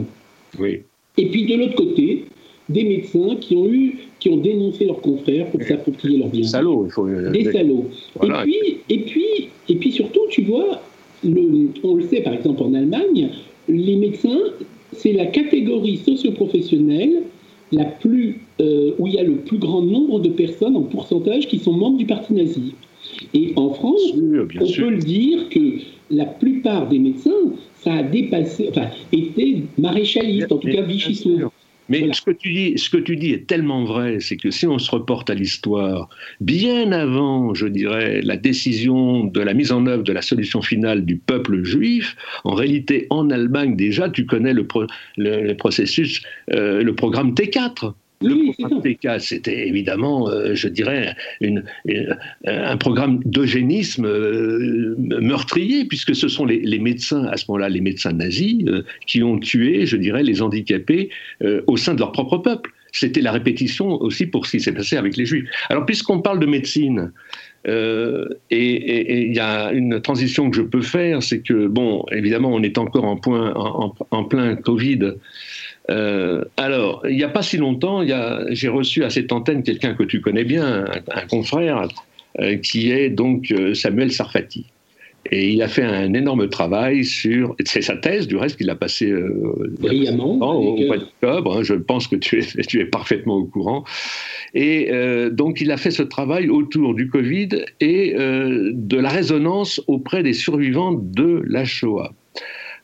oui. 0.58 0.80
et 1.16 1.26
puis 1.26 1.46
de 1.46 1.54
l'autre 1.54 1.76
côté, 1.76 2.24
des 2.68 2.84
médecins 2.84 3.37
qui 3.40 3.56
ont 3.56 3.68
eu, 3.68 3.98
qui 4.18 4.30
ont 4.30 4.38
dénoncé 4.38 4.87
leurs 4.87 5.00
confrères 5.00 5.46
pour 5.50 5.62
s'approprier 5.62 6.18
leur 6.18 6.28
bien. 6.28 6.40
Des 6.40 6.46
salauds, 6.48 6.87
il 6.87 6.92
faut. 6.92 7.06
Des 7.06 7.44
salauds. 7.44 7.87
Et 8.22 8.28
puis, 8.28 8.78
et 8.88 8.98
puis, 9.00 9.48
et 9.68 9.76
puis 9.76 9.92
surtout, 9.92 10.22
tu 10.30 10.42
vois, 10.42 10.82
on 11.24 11.94
le 11.94 12.02
sait 12.08 12.22
par 12.22 12.34
exemple 12.34 12.62
en 12.62 12.74
Allemagne, 12.74 13.30
les 13.68 13.96
médecins, 13.96 14.40
c'est 14.92 15.12
la 15.12 15.26
catégorie 15.26 15.98
socioprofessionnelle 15.98 17.22
la 17.74 17.84
plus, 17.84 18.40
euh, 18.60 18.92
où 18.98 19.06
il 19.06 19.14
y 19.14 19.18
a 19.18 19.22
le 19.22 19.37
plus 19.37 19.58
grand 19.58 19.82
nombre 19.82 20.20
de 20.20 20.28
personnes 20.28 20.76
en 20.76 20.82
pourcentage 20.82 21.48
qui 21.48 21.58
sont 21.58 21.72
membres 21.72 21.98
du 21.98 22.06
parti 22.06 22.32
nazi. 22.32 22.74
Et 23.32 23.52
en 23.56 23.70
France, 23.70 24.00
on 24.14 24.46
peut 24.46 24.90
le 24.90 24.98
dire 24.98 25.48
que 25.48 25.78
la 26.10 26.24
plupart 26.24 26.88
des 26.88 26.98
médecins, 26.98 27.30
ça 27.76 27.94
a 27.94 28.02
dépassé, 28.02 28.68
enfin, 28.70 28.88
été 29.12 29.62
maréchalistes, 29.78 30.52
en 30.52 30.58
tout 30.58 30.68
cas 30.68 30.82
vichy 30.82 31.14
mais 31.88 32.12
ce, 32.12 32.23
que 32.23 32.31
tu 32.31 32.53
dis, 32.53 32.79
ce 32.79 32.88
que 32.88 32.97
tu 32.97 33.16
dis 33.16 33.33
est 33.33 33.47
tellement 33.47 33.85
vrai, 33.85 34.18
c'est 34.20 34.37
que 34.37 34.51
si 34.51 34.66
on 34.66 34.79
se 34.79 34.90
reporte 34.90 35.31
à 35.31 35.35
l'histoire, 35.35 36.09
bien 36.40 36.92
avant, 36.92 37.55
je 37.55 37.66
dirais, 37.66 38.20
la 38.23 38.37
décision 38.37 39.25
de 39.25 39.40
la 39.40 39.55
mise 39.55 39.73
en 39.73 39.87
œuvre 39.87 40.03
de 40.03 40.12
la 40.12 40.23
solution 40.23 40.62
finale 40.62 41.05
du 41.05 41.16
peuple 41.16 41.62
juif, 41.64 42.16
en 42.44 42.55
réalité, 42.55 43.07
en 43.11 43.31
Allemagne 43.31 43.77
déjà, 43.77 44.09
tu 44.09 44.27
connais 44.27 44.55
le, 44.55 44.66
le, 45.16 45.53
processus, 45.55 46.23
euh, 46.53 46.83
le 46.83 46.94
programme 46.94 47.35
T4. 47.35 47.92
Le 48.24 48.52
programme 48.52 48.82
TK, 48.82 49.20
c'était 49.20 49.68
évidemment, 49.68 50.28
euh, 50.28 50.54
je 50.54 50.68
dirais, 50.68 51.14
une, 51.40 51.64
un 52.46 52.76
programme 52.76 53.20
d'eugénisme 53.24 54.06
euh, 54.06 54.94
meurtrier, 54.98 55.84
puisque 55.84 56.14
ce 56.14 56.28
sont 56.28 56.44
les, 56.44 56.78
médecins, 56.78 57.24
à 57.26 57.37
ce 57.37 57.44
moment-là, 57.48 57.68
les 57.68 57.80
médecins 57.80 58.12
nazis, 58.12 58.64
euh, 58.66 58.84
qui 59.06 59.22
ont 59.22 59.38
tué, 59.38 59.87
je 59.87 59.96
dirais, 59.96 60.22
les 60.22 60.42
handicapés 60.42 61.10
au 61.66 61.76
sein 61.76 61.94
de 61.94 62.00
leur 62.00 62.12
propre 62.12 62.38
peuple. 62.38 62.70
C'était 62.92 63.20
la 63.20 63.32
répétition 63.32 64.00
aussi 64.00 64.26
pour 64.26 64.46
ce 64.46 64.52
qui 64.52 64.60
s'est 64.60 64.72
passé 64.72 64.96
avec 64.96 65.16
les 65.16 65.26
juifs. 65.26 65.48
Alors, 65.68 65.84
puisqu'on 65.84 66.20
parle 66.20 66.38
de 66.38 66.46
médecine, 66.46 67.12
et 67.66 69.26
il 69.26 69.34
y 69.34 69.40
a 69.40 69.72
une 69.72 70.00
transition 70.00 70.50
que 70.50 70.56
je 70.56 70.62
peux 70.62 70.82
faire, 70.82 71.22
c'est 71.22 71.40
que, 71.40 71.66
bon, 71.66 72.04
évidemment, 72.12 72.50
on 72.52 72.62
est 72.62 72.78
encore 72.78 73.04
en, 73.04 73.16
point, 73.16 73.52
en 74.10 74.24
plein 74.24 74.54
Covid. 74.54 75.14
Euh, 75.90 76.44
alors, 76.57 77.03
il 77.09 77.16
n'y 77.16 77.25
a 77.25 77.29
pas 77.29 77.42
si 77.42 77.57
longtemps, 77.57 78.03
j'ai 78.51 78.68
reçu 78.68 79.05
à 79.05 79.11
cette 79.11 79.33
antenne 79.33 79.62
quelqu'un 79.62 79.94
que 79.94 80.05
tu 80.05 80.20
connais 80.20 80.44
bien, 80.44 80.87
un, 81.11 81.27
confrère, 81.27 81.88
euh, 82.40 82.57
qui 82.57 82.90
est 82.90 83.11
donc 83.11 83.51
euh, 83.51 83.75
Samuel 83.75 84.11
Sarfati. 84.11 84.66
Et 85.31 85.49
il 85.49 85.62
a 85.62 85.68
fait 85.68 85.83
un 85.83 86.12
énorme 86.12 86.51
travail 86.51 87.03
sur. 87.03 87.57
C'est 87.64 87.81
sa 87.81 87.97
thèse, 87.97 88.29
du 88.29 88.37
reste, 88.37 88.59
qu'il 88.59 88.68
a 88.68 88.75
passé 88.75 89.11
brillamment 89.81 90.35
au, 90.35 90.77
mois 90.77 90.99
d'octobre. 90.99 91.57
Hein, 91.57 91.62
je 91.62 91.73
pense 91.73 92.09
que 92.09 92.16
tu 92.16 92.40
es, 92.40 92.62
tu 92.68 92.81
es, 92.81 92.85
parfaitement 92.85 93.37
au 93.37 93.44
courant. 93.44 93.85
Et 94.53 94.90
donc, 95.33 95.62
il 95.62 95.73
a 95.73 95.79
fait 95.79 95.90
ce 95.90 96.03
travail 96.03 96.51
autour 96.51 96.94
du 96.94 97.09
Covid 97.09 97.49
et 97.81 98.12
de 98.12 98.97
la 98.99 99.09
résonance 99.09 99.81
auprès 99.87 100.23
des 100.23 100.35
survivants 100.35 100.92
de 100.92 101.42
la 101.47 101.64
Shoah. 101.64 102.12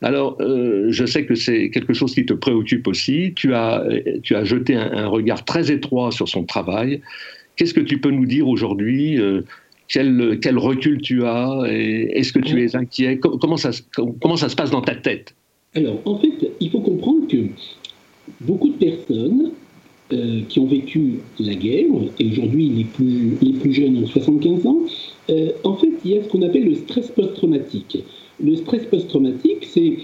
Alors, 0.03 0.39
euh, 0.41 0.87
je 0.91 1.05
sais 1.05 1.27
que 1.27 1.35
c'est 1.35 1.71
quelque 1.71 1.93
chose 1.93 2.15
qui 2.15 2.25
te 2.25 2.33
préoccupe 2.33 2.87
aussi. 2.87 3.33
Tu 3.37 3.55
as, 3.55 3.85
tu 4.23 4.35
as 4.35 4.45
jeté 4.45 4.75
un, 4.75 5.09
regard 5.09 5.45
très 5.45 5.71
étroit 5.71 6.11
sur 6.11 6.29
son 6.29 6.45
travail. 6.45 7.03
Qu'est-ce 7.57 7.75
que 7.75 7.81
tu 7.81 8.01
peux 8.01 8.11
nous 8.11 8.25
dire 8.25 8.49
aujourd'hui 8.49 9.21
euh, 9.21 9.43
quel, 9.89 10.57
recul 10.57 11.03
tu 11.03 11.25
as 11.25 11.65
Est-ce 11.69 12.33
que 12.33 12.39
tu 12.39 12.63
es 12.63 12.77
inquiet? 12.77 13.19
Comment 13.19 13.57
ça, 13.57 13.73
se 13.73 14.57
passe 14.57 14.71
dans 14.71 14.81
ta 14.81 14.95
tête? 14.95 15.35
Alors, 15.75 16.01
en 16.07 16.19
fait, 16.19 16.51
il 16.61 16.71
faut 16.71 16.81
comprendre 16.81 17.29
que 17.29 17.37
beaucoup 18.41 18.71
de 18.71 18.79
personnes 18.79 19.53
euh, 20.13 20.41
qui 20.49 20.61
ont 20.61 20.67
vécu 20.67 21.21
la 21.39 21.55
guerre, 21.55 21.87
et 22.19 22.27
aujourd'hui 22.27 22.69
les 22.71 22.85
plus, 22.85 23.37
les 23.43 23.53
plus 23.53 23.73
jeunes 23.73 23.99
ont 23.99 24.07
75 24.07 24.67
ans, 24.67 24.81
en 25.63 25.77
fait, 25.77 25.91
il 26.05 26.11
y 26.11 26.19
a 26.19 26.25
ce 26.25 26.29
qu'on 26.29 26.43
appelle 26.43 26.65
le 26.65 26.75
stress 26.75 27.09
post-traumatique. 27.09 27.99
Le 28.43 28.57
stress 28.57 28.85
post-traumatique, 28.87 29.65
c'est 29.65 29.97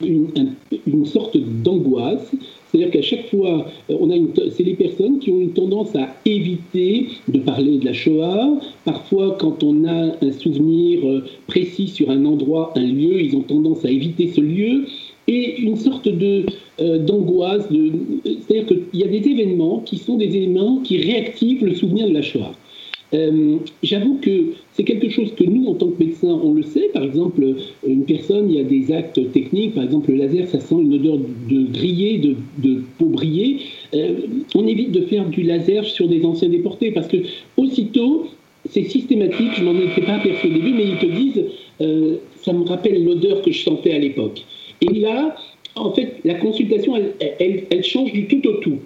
une, 0.00 1.06
sorte 1.06 1.36
d'angoisse. 1.36 2.32
C'est-à-dire 2.66 2.90
qu'à 2.90 3.02
chaque 3.02 3.28
fois, 3.28 3.66
euh, 3.90 4.26
c'est 4.50 4.64
les 4.64 4.74
personnes 4.74 5.20
qui 5.20 5.30
ont 5.30 5.40
une 5.40 5.52
tendance 5.52 5.94
à 5.94 6.08
éviter 6.24 7.08
de 7.28 7.38
parler 7.38 7.78
de 7.78 7.84
la 7.84 7.92
Shoah. 7.92 8.58
Parfois, 8.84 9.36
quand 9.38 9.62
on 9.62 9.84
a 9.84 10.16
un 10.20 10.32
souvenir 10.32 11.06
euh, 11.06 11.24
précis 11.46 11.88
sur 11.88 12.10
un 12.10 12.24
endroit, 12.24 12.72
un 12.74 12.86
lieu, 12.86 13.22
ils 13.22 13.36
ont 13.36 13.42
tendance 13.42 13.84
à 13.84 13.90
éviter 13.90 14.28
ce 14.28 14.40
lieu. 14.40 14.86
Et 15.28 15.60
une 15.60 15.76
sorte 15.76 16.08
de, 16.08 16.44
euh, 16.80 16.98
d'angoisse. 16.98 17.66
c'est-à-dire 18.24 18.66
qu'il 18.66 19.00
y 19.00 19.04
a 19.04 19.08
des 19.08 19.28
événements 19.28 19.80
qui 19.80 19.98
sont 19.98 20.16
des 20.16 20.36
éléments 20.36 20.80
qui 20.82 20.98
réactivent 20.98 21.64
le 21.64 21.74
souvenir 21.74 22.08
de 22.08 22.14
la 22.14 22.22
Shoah. 22.22 22.52
Euh, 23.14 23.58
j'avoue 23.82 24.18
que 24.20 24.54
c'est 24.72 24.84
quelque 24.84 25.08
chose 25.08 25.32
que 25.34 25.44
nous, 25.44 25.66
en 25.68 25.74
tant 25.74 25.88
que 25.88 26.02
médecins, 26.02 26.40
on 26.42 26.52
le 26.52 26.62
sait. 26.62 26.90
Par 26.92 27.04
exemple, 27.04 27.44
une 27.86 28.04
personne, 28.04 28.50
il 28.50 28.56
y 28.56 28.60
a 28.60 28.64
des 28.64 28.92
actes 28.92 29.20
techniques, 29.32 29.74
par 29.74 29.84
exemple 29.84 30.10
le 30.10 30.16
laser, 30.16 30.48
ça 30.48 30.60
sent 30.60 30.74
une 30.80 30.94
odeur 30.94 31.18
de 31.18 31.72
grillé, 31.72 32.18
de, 32.18 32.82
peau 32.98 33.06
brillée. 33.06 33.60
Euh, 33.94 34.14
on 34.54 34.66
évite 34.66 34.90
de 34.90 35.02
faire 35.02 35.28
du 35.28 35.42
laser 35.42 35.84
sur 35.84 36.08
des 36.08 36.24
anciens 36.24 36.48
déportés 36.48 36.90
parce 36.90 37.06
que 37.06 37.18
aussitôt, 37.56 38.26
c'est 38.68 38.84
systématique, 38.84 39.50
je 39.56 39.62
m'en 39.62 39.74
étais 39.74 40.02
pas 40.02 40.14
aperçu 40.14 40.48
au 40.48 40.50
début, 40.50 40.72
mais 40.72 40.84
ils 40.84 40.98
te 40.98 41.06
disent, 41.06 41.44
euh, 41.80 42.16
ça 42.42 42.52
me 42.52 42.64
rappelle 42.64 43.04
l'odeur 43.04 43.42
que 43.42 43.52
je 43.52 43.62
sentais 43.62 43.92
à 43.92 43.98
l'époque. 43.98 44.42
Et 44.80 44.92
là, 44.98 45.36
en 45.76 45.92
fait, 45.92 46.16
la 46.24 46.34
consultation, 46.34 46.94
elle 47.20 47.84
change 47.84 48.12
du 48.12 48.26
tout 48.26 48.46
au 48.48 48.52
tout. 48.54 48.78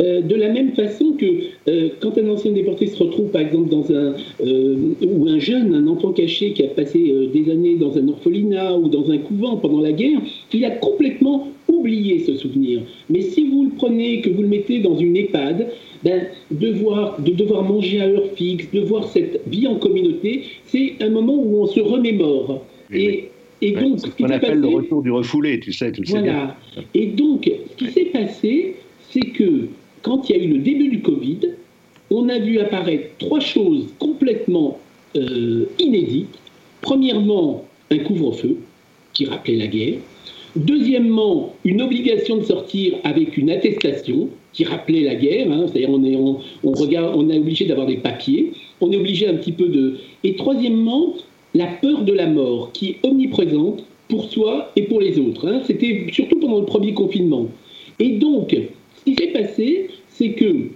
Euh, 0.00 0.22
de 0.22 0.34
la 0.34 0.48
même 0.48 0.72
façon 0.72 1.12
que 1.12 1.26
euh, 1.68 1.88
quand 2.00 2.16
un 2.16 2.28
ancien 2.30 2.52
déporté 2.52 2.86
se 2.86 3.02
retrouve, 3.02 3.28
par 3.28 3.42
exemple, 3.42 3.68
dans 3.68 3.90
un 3.92 4.14
euh, 4.44 4.76
ou 5.06 5.28
un 5.28 5.38
jeune, 5.38 5.74
un 5.74 5.86
enfant 5.88 6.12
caché 6.12 6.52
qui 6.52 6.62
a 6.62 6.68
passé 6.68 7.12
des 7.32 7.50
années 7.50 7.76
dans 7.76 7.96
un 7.98 8.08
orphelinat 8.08 8.76
ou 8.78 8.88
dans 8.88 9.10
un 9.10 9.18
couvent 9.18 9.56
pendant 9.56 9.80
la 9.80 9.92
guerre, 9.92 10.20
il 10.52 10.64
a 10.64 10.70
complètement 10.70 11.48
oublié 11.68 12.20
ce 12.20 12.34
souvenir. 12.34 12.80
Mais 13.10 13.20
si 13.20 13.46
vous 13.48 13.64
le 13.64 13.70
prenez, 13.76 14.20
que 14.20 14.30
vous 14.30 14.42
le 14.42 14.48
mettez 14.48 14.80
dans 14.80 14.96
une 14.96 15.16
EHPAD, 15.16 15.68
ben, 16.02 16.22
devoir, 16.50 17.20
de 17.20 17.32
devoir 17.32 17.62
manger 17.62 18.00
à 18.00 18.06
heure 18.06 18.30
fixe, 18.34 18.70
de 18.72 18.80
voir 18.80 19.04
cette 19.08 19.42
vie 19.48 19.66
en 19.66 19.76
communauté, 19.76 20.44
c'est 20.66 20.94
un 21.00 21.10
moment 21.10 21.34
où 21.34 21.62
on 21.62 21.66
se 21.66 21.80
remémore. 21.80 22.64
Et, 22.92 23.28
et 23.60 23.72
donc, 23.72 24.00
ce 24.00 24.06
qu'on 24.06 24.30
appelle 24.30 24.60
le 24.60 24.68
retour 24.68 25.02
du 25.02 25.10
refoulé, 25.10 25.60
tu 25.60 25.72
sais, 25.72 25.92
tu 25.92 26.00
le 26.00 26.08
voilà. 26.08 26.56
Et 26.94 27.06
donc, 27.06 27.50
ce 27.76 27.84
qui 27.84 27.90
s'est 27.90 28.06
passé, 28.06 28.76
c'est 29.10 29.20
que 29.20 29.68
quand 30.02 30.28
il 30.28 30.36
y 30.36 30.38
a 30.38 30.42
eu 30.42 30.48
le 30.48 30.58
début 30.58 30.88
du 30.88 31.02
Covid, 31.02 31.40
on 32.10 32.28
a 32.28 32.38
vu 32.38 32.58
apparaître 32.58 33.16
trois 33.18 33.40
choses 33.40 33.86
complètement 33.98 34.78
euh, 35.16 35.66
inédites. 35.78 36.38
Premièrement, 36.80 37.64
un 37.90 37.98
couvre-feu 37.98 38.56
qui 39.12 39.26
rappelait 39.26 39.56
la 39.56 39.66
guerre. 39.66 39.98
Deuxièmement, 40.56 41.54
une 41.64 41.82
obligation 41.82 42.38
de 42.38 42.42
sortir 42.42 42.94
avec 43.04 43.36
une 43.36 43.50
attestation. 43.50 44.28
qui 44.52 44.64
rappelait 44.64 45.02
la 45.02 45.14
guerre. 45.14 45.50
Hein. 45.52 45.66
C'est-à-dire 45.66 45.90
on 45.90 46.02
est, 46.04 46.16
on, 46.16 46.72
regarde, 46.72 47.14
on 47.16 47.30
est 47.30 47.38
obligé 47.38 47.66
d'avoir 47.66 47.86
des 47.86 47.98
papiers. 47.98 48.52
On 48.80 48.90
est 48.90 48.96
obligé 48.96 49.28
un 49.28 49.34
petit 49.34 49.52
peu 49.52 49.68
de. 49.68 49.98
Et 50.24 50.34
troisièmement, 50.34 51.14
la 51.54 51.66
peur 51.66 52.02
de 52.02 52.12
la 52.12 52.26
mort 52.26 52.72
qui 52.72 52.90
est 52.90 52.96
omniprésente 53.04 53.84
pour 54.08 54.24
soi 54.24 54.72
et 54.74 54.82
pour 54.82 55.00
les 55.00 55.18
autres. 55.20 55.46
Hein. 55.46 55.60
C'était 55.66 56.06
surtout 56.12 56.40
pendant 56.40 56.58
le 56.58 56.66
premier 56.66 56.94
confinement. 56.94 57.46
Et 58.00 58.10
donc, 58.18 58.56
qui 59.14 59.22
s'est 59.22 59.32
passé, 59.32 59.88
c'est 60.08 60.32
que 60.32 60.68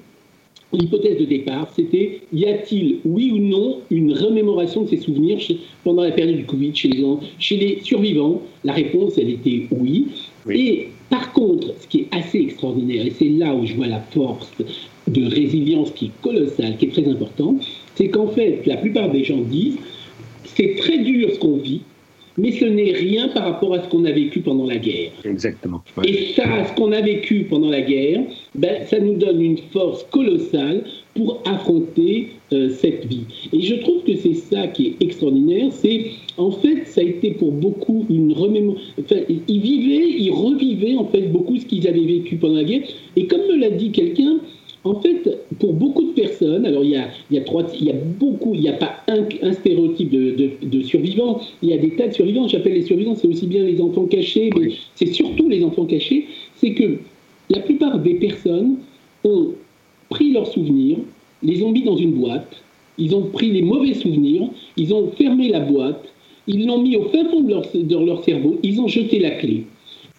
l'hypothèse 0.72 1.18
de 1.18 1.24
départ, 1.24 1.72
c'était 1.74 2.20
y 2.32 2.46
a-t-il, 2.46 2.98
oui 3.04 3.30
ou 3.32 3.38
non, 3.38 3.80
une 3.90 4.12
remémoration 4.12 4.82
de 4.82 4.88
ces 4.88 4.96
souvenirs 4.96 5.38
pendant 5.84 6.02
la 6.02 6.10
période 6.10 6.36
du 6.36 6.44
Covid 6.44 6.74
chez 6.74 6.88
les, 6.88 7.04
chez 7.38 7.56
les 7.56 7.80
survivants? 7.82 8.42
La 8.64 8.72
réponse, 8.72 9.18
elle 9.18 9.30
était 9.30 9.66
oui. 9.70 10.08
Et 10.50 10.88
par 11.10 11.32
contre, 11.32 11.74
ce 11.80 11.86
qui 11.86 12.00
est 12.00 12.08
assez 12.10 12.40
extraordinaire, 12.40 13.06
et 13.06 13.10
c'est 13.10 13.28
là 13.28 13.54
où 13.54 13.64
je 13.66 13.74
vois 13.74 13.86
la 13.86 14.00
force 14.00 14.50
de 15.06 15.26
résilience 15.26 15.90
qui 15.92 16.06
est 16.06 16.22
colossale, 16.22 16.76
qui 16.76 16.86
est 16.86 16.92
très 16.92 17.08
importante, 17.08 17.64
c'est 17.94 18.08
qu'en 18.08 18.28
fait, 18.28 18.62
la 18.66 18.76
plupart 18.76 19.10
des 19.10 19.24
gens 19.24 19.40
disent 19.40 19.76
c'est 20.44 20.76
très 20.76 20.98
dur 20.98 21.30
ce 21.32 21.38
qu'on 21.38 21.56
vit, 21.56 21.82
mais 22.36 22.52
ce 22.52 22.64
n'est 22.64 22.92
rien 22.92 23.28
par 23.28 23.44
rapport 23.44 23.74
à 23.74 23.82
ce 23.82 23.88
qu'on 23.88 24.04
a 24.04 24.12
vécu 24.12 24.40
pendant 24.40 24.66
la 24.66 24.76
guerre. 24.76 25.10
Exactement. 25.24 25.82
Et 26.04 26.32
ça, 26.34 26.44
ce 26.66 26.74
qu'on 26.74 26.92
a 26.92 27.00
vécu 27.00 27.46
pendant 27.48 27.70
la 27.70 27.82
guerre, 27.82 28.22
ben, 28.54 28.84
ça 28.86 28.98
nous 28.98 29.14
donne 29.14 29.40
une 29.40 29.58
force 29.72 30.04
colossale 30.10 30.84
pour 31.14 31.42
affronter 31.46 32.30
euh, 32.52 32.70
cette 32.70 33.06
vie. 33.06 33.24
Et 33.52 33.60
je 33.60 33.76
trouve 33.76 34.02
que 34.02 34.16
c'est 34.16 34.34
ça 34.34 34.66
qui 34.68 34.86
est 34.88 35.02
extraordinaire, 35.02 35.68
c'est 35.70 36.06
en 36.36 36.50
fait, 36.50 36.86
ça 36.86 37.00
a 37.00 37.04
été 37.04 37.32
pour 37.32 37.52
beaucoup 37.52 38.04
une 38.10 38.32
remémoration. 38.32 38.84
Enfin, 39.00 39.20
ils 39.28 39.60
vivaient, 39.60 40.10
ils 40.18 40.32
revivaient 40.32 40.96
en 40.96 41.06
fait 41.06 41.30
beaucoup 41.30 41.56
ce 41.56 41.66
qu'ils 41.66 41.86
avaient 41.86 42.04
vécu 42.04 42.36
pendant 42.36 42.56
la 42.56 42.64
guerre. 42.64 42.82
Et 43.16 43.26
comme 43.26 43.42
me 43.42 43.56
l'a 43.56 43.70
dit 43.70 43.92
quelqu'un, 43.92 44.38
en 44.82 45.00
fait, 45.00 45.38
pour 45.60 45.72
beaucoup 45.72 46.02
de 46.02 46.13
personnes, 46.34 46.66
alors 46.66 46.84
il 46.84 46.90
y 46.90 46.96
a, 46.96 47.08
il 47.30 47.36
y 47.36 47.40
a, 47.40 47.42
trois, 47.42 47.64
il 47.78 47.86
y 47.86 47.90
a 47.90 47.94
beaucoup, 47.94 48.54
il 48.54 48.60
n'y 48.60 48.68
a 48.68 48.74
pas 48.74 49.02
un, 49.08 49.24
un 49.42 49.52
stéréotype 49.52 50.10
de, 50.10 50.50
de, 50.62 50.82
survivants, 50.82 51.40
il 51.62 51.70
y 51.70 51.72
a 51.72 51.78
des 51.78 51.90
tas 51.90 52.08
de 52.08 52.12
survivants. 52.12 52.48
J'appelle 52.48 52.74
les 52.74 52.82
survivants, 52.82 53.14
c'est 53.14 53.28
aussi 53.28 53.46
bien 53.46 53.64
les 53.64 53.80
enfants 53.80 54.06
cachés, 54.06 54.50
mais 54.58 54.72
c'est 54.94 55.12
surtout 55.12 55.48
les 55.48 55.64
enfants 55.64 55.84
cachés. 55.84 56.26
C'est 56.56 56.72
que 56.74 56.98
la 57.50 57.60
plupart 57.60 57.98
des 57.98 58.14
personnes 58.14 58.76
ont 59.24 59.52
pris 60.10 60.32
leurs 60.32 60.46
souvenirs, 60.46 60.98
les 61.42 61.62
ont 61.62 61.70
mis 61.70 61.82
dans 61.82 61.96
une 61.96 62.12
boîte, 62.12 62.62
ils 62.98 63.14
ont 63.14 63.22
pris 63.22 63.50
les 63.50 63.62
mauvais 63.62 63.94
souvenirs, 63.94 64.48
ils 64.76 64.94
ont 64.94 65.10
fermé 65.16 65.48
la 65.48 65.60
boîte, 65.60 66.04
ils 66.46 66.66
l'ont 66.66 66.82
mis 66.82 66.96
au 66.96 67.04
fin 67.04 67.24
fond 67.28 67.40
de 67.40 67.50
leur, 67.50 67.62
de 67.72 68.06
leur 68.06 68.22
cerveau, 68.24 68.58
ils 68.62 68.80
ont 68.80 68.88
jeté 68.88 69.18
la 69.18 69.30
clé. 69.32 69.64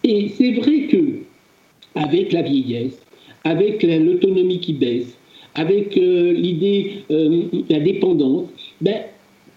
Et 0.04 0.28
c'est 0.28 0.52
vrai 0.52 0.86
que 0.88 1.20
avec 1.94 2.32
la 2.32 2.42
vieillesse, 2.42 3.00
avec 3.44 3.82
l'autonomie 3.82 4.60
qui 4.60 4.72
baisse, 4.72 5.16
avec 5.56 5.96
euh, 5.96 6.32
l'idée, 6.32 6.92
euh, 7.10 7.42
la 7.68 7.80
dépendance, 7.80 8.48
ben, 8.80 8.96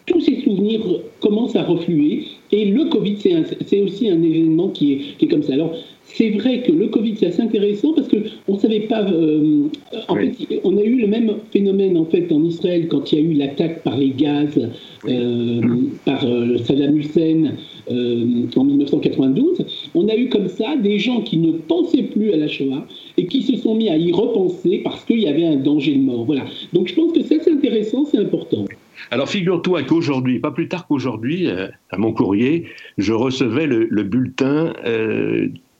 tous 0.06 0.22
ces 0.22 0.42
souvenirs 0.42 0.82
commencent 1.20 1.56
à 1.56 1.64
refluer. 1.64 2.24
Et 2.52 2.66
le 2.66 2.86
Covid, 2.86 3.18
c'est 3.66 3.82
aussi 3.82 4.10
un 4.10 4.22
événement 4.24 4.70
qui 4.70 4.94
est, 4.94 4.98
qui 5.18 5.26
est 5.26 5.28
comme 5.28 5.44
ça. 5.44 5.54
Alors, 5.54 5.76
c'est 6.16 6.32
vrai 6.32 6.62
que 6.64 6.72
le 6.72 6.88
Covid, 6.88 7.16
c'est 7.18 7.28
assez 7.28 7.42
intéressant 7.42 7.94
parce 7.94 8.08
qu'on 8.08 8.54
ne 8.54 8.60
savait 8.60 8.82
pas. 8.82 9.04
Euh, 9.04 9.68
en 10.08 10.16
fait, 10.16 10.32
on 10.64 10.78
a 10.78 10.82
eu 10.82 10.96
le 10.96 11.08
même 11.08 11.34
phénomène 11.52 11.98
en 11.98 12.06
fait 12.06 12.32
en 12.32 12.44
Israël 12.44 12.88
quand 12.88 13.12
il 13.12 13.20
y 13.20 13.22
a 13.22 13.26
eu 13.26 13.34
l'attaque 13.34 13.84
par 13.84 13.98
les 13.98 14.10
gaz 14.10 14.60
euh, 15.08 15.62
par 16.06 16.26
euh, 16.26 16.58
Saddam 16.58 16.98
Hussein 16.98 17.52
en 17.88 18.64
1992. 18.64 19.66
On 19.96 20.08
a 20.08 20.16
eu 20.16 20.30
comme 20.30 20.48
ça 20.48 20.76
des 20.76 21.00
gens 21.00 21.22
qui 21.22 21.38
ne 21.38 21.52
pensaient 21.54 22.04
plus 22.04 22.34
à 22.34 22.38
la 22.38 22.48
Shoah 22.48 22.86
et 23.18 23.26
qui 23.28 23.44
se 23.44 23.56
sont 23.58 23.76
mis 23.76 23.90
à 23.90 23.98
y 23.98 24.12
repenser 24.12 24.82
parce 24.84 25.04
qu'il 25.06 25.20
y 25.20 25.28
avait 25.28 25.46
un 25.46 25.58
danger 25.58 25.96
de 25.96 26.02
mort. 26.02 26.26
Voilà. 26.26 26.46
Donc 26.74 26.88
je 26.88 26.96
pense 26.96 27.14
que 27.14 27.22
ça, 27.22 27.36
c'est 27.42 27.52
intéressant, 27.52 28.06
c'est 28.06 28.18
important. 28.18 28.66
Alors 29.12 29.30
figure-toi 29.30 29.84
qu'aujourd'hui, 29.84 30.40
pas 30.40 30.52
plus 30.52 30.68
tard 30.68 30.88
qu'aujourd'hui, 30.88 31.48
à 31.48 31.98
mon 31.98 32.12
courrier, 32.12 32.66
je 32.98 33.14
recevais 33.14 33.66
le, 33.66 33.88
le 33.90 34.04
bulletin 34.04 34.74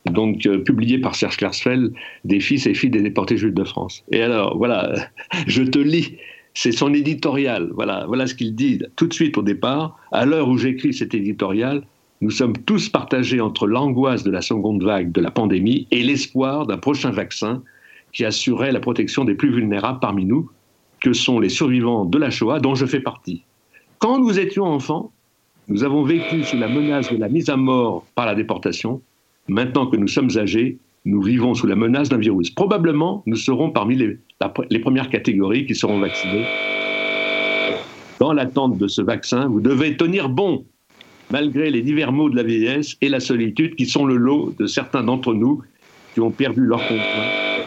donc 0.06 0.46
euh, 0.46 0.60
publié 0.60 0.98
par 0.98 1.16
Serge 1.16 1.38
Klarsfeld, 1.38 1.94
des 2.26 2.40
fils 2.40 2.66
et 2.68 2.74
filles 2.74 2.90
des 2.90 3.02
déportés 3.02 3.38
juifs 3.38 3.54
de 3.54 3.64
France. 3.64 4.04
Et 4.12 4.22
alors, 4.22 4.58
voilà, 4.58 4.94
je 5.48 5.64
te 5.64 5.80
lis, 5.80 6.16
c'est 6.62 6.74
son 6.74 6.94
éditorial, 6.94 7.70
voilà, 7.74 8.04
voilà 8.06 8.28
ce 8.28 8.36
qu'il 8.36 8.54
dit 8.54 8.82
tout 8.98 9.08
de 9.08 9.14
suite 9.14 9.38
au 9.38 9.42
départ. 9.42 9.98
À 10.12 10.26
l'heure 10.26 10.50
où 10.50 10.58
j'écris 10.58 10.94
cet 10.94 11.14
éditorial, 11.14 11.84
nous 12.20 12.32
sommes 12.32 12.58
tous 12.58 12.90
partagés 12.90 13.40
entre 13.40 13.66
l'angoisse 13.66 14.24
de 14.24 14.32
la 14.32 14.42
seconde 14.42 14.84
vague 14.84 15.14
de 15.14 15.22
la 15.22 15.32
pandémie 15.32 15.88
et 15.92 16.04
l'espoir 16.04 16.68
d'un 16.68 16.78
prochain 16.78 17.12
vaccin 17.12 17.64
qui 18.12 18.26
assurerait 18.26 18.74
la 18.74 18.82
protection 18.82 19.24
des 19.24 19.36
plus 19.36 19.54
vulnérables 19.54 20.02
parmi 20.02 20.26
nous, 20.26 20.50
que 21.00 21.14
sont 21.14 21.40
les 21.40 21.48
survivants 21.48 22.04
de 22.04 22.18
la 22.18 22.30
Shoah, 22.30 22.60
dont 22.60 22.76
je 22.76 22.86
fais 22.86 23.00
partie. 23.00 23.44
Quand 24.00 24.20
nous 24.20 24.38
étions 24.38 24.66
enfants, 24.66 25.14
nous 25.70 25.86
avons 25.86 26.04
vécu 26.04 26.44
sous 26.44 26.58
la 26.58 26.68
menace 26.68 27.10
de 27.10 27.16
la 27.16 27.30
mise 27.30 27.50
à 27.50 27.56
mort 27.56 28.06
par 28.16 28.26
la 28.26 28.36
déportation, 28.36 29.02
Maintenant 29.48 29.88
que 29.88 29.98
nous 29.98 30.08
sommes 30.08 30.30
âgés, 30.38 30.78
nous 31.06 31.24
vivons 31.24 31.56
sous 31.56 31.66
la 31.66 31.76
menace 31.76 32.08
d'un 32.08 32.20
virus. 32.20 32.52
Probablement, 32.52 33.24
nous 33.26 33.36
serons 33.36 33.72
parmi 33.72 33.96
les, 33.96 34.20
premières 34.48 35.10
catégories 35.10 35.66
qui 35.66 35.76
seront 35.76 36.00
vaccinées. 36.00 36.46
Dans 38.20 38.34
l'attente 38.34 38.78
de 38.78 38.88
ce 38.88 39.02
vaccin, 39.02 39.48
vous 39.48 39.62
devez 39.62 39.98
tenir 39.98 40.30
bon, 40.30 40.66
malgré 41.32 41.70
les 41.70 41.82
divers 41.82 42.12
maux 42.12 42.30
de 42.30 42.36
la 42.36 42.44
vieillesse 42.44 42.96
et 43.02 43.10
la 43.10 43.20
solitude 43.20 43.76
qui 43.76 43.86
sont 43.86 44.06
le 44.06 44.16
lot 44.16 44.54
de 44.58 44.66
certains 44.66 45.04
d'entre 45.04 45.34
nous 45.34 45.62
qui 46.14 46.22
ont 46.22 46.32
perdu 46.32 46.62
leur 46.62 46.86
conjoint, 46.88 47.64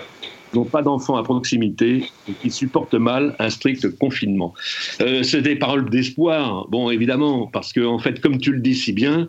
n'ont 0.55 0.65
pas 0.65 0.83
d'enfants 0.83 1.17
à 1.17 1.23
proximité 1.23 2.05
et 2.29 2.33
qui 2.33 2.51
supportent 2.51 2.95
mal 2.95 3.35
un 3.39 3.51
strict 3.51 3.89
confinement. 3.99 4.53
Euh, 5.01 5.23
c'est 5.23 5.43
des 5.43 5.57
paroles 5.57 5.89
d'espoir, 5.89 6.67
bon 6.69 6.91
évidemment, 6.91 7.47
parce 7.47 7.73
que 7.73 7.81
en 7.81 7.99
fait, 7.99 8.21
comme 8.21 8.39
tu 8.39 8.53
le 8.53 8.61
dis 8.61 8.75
si 8.75 8.93
bien, 8.93 9.29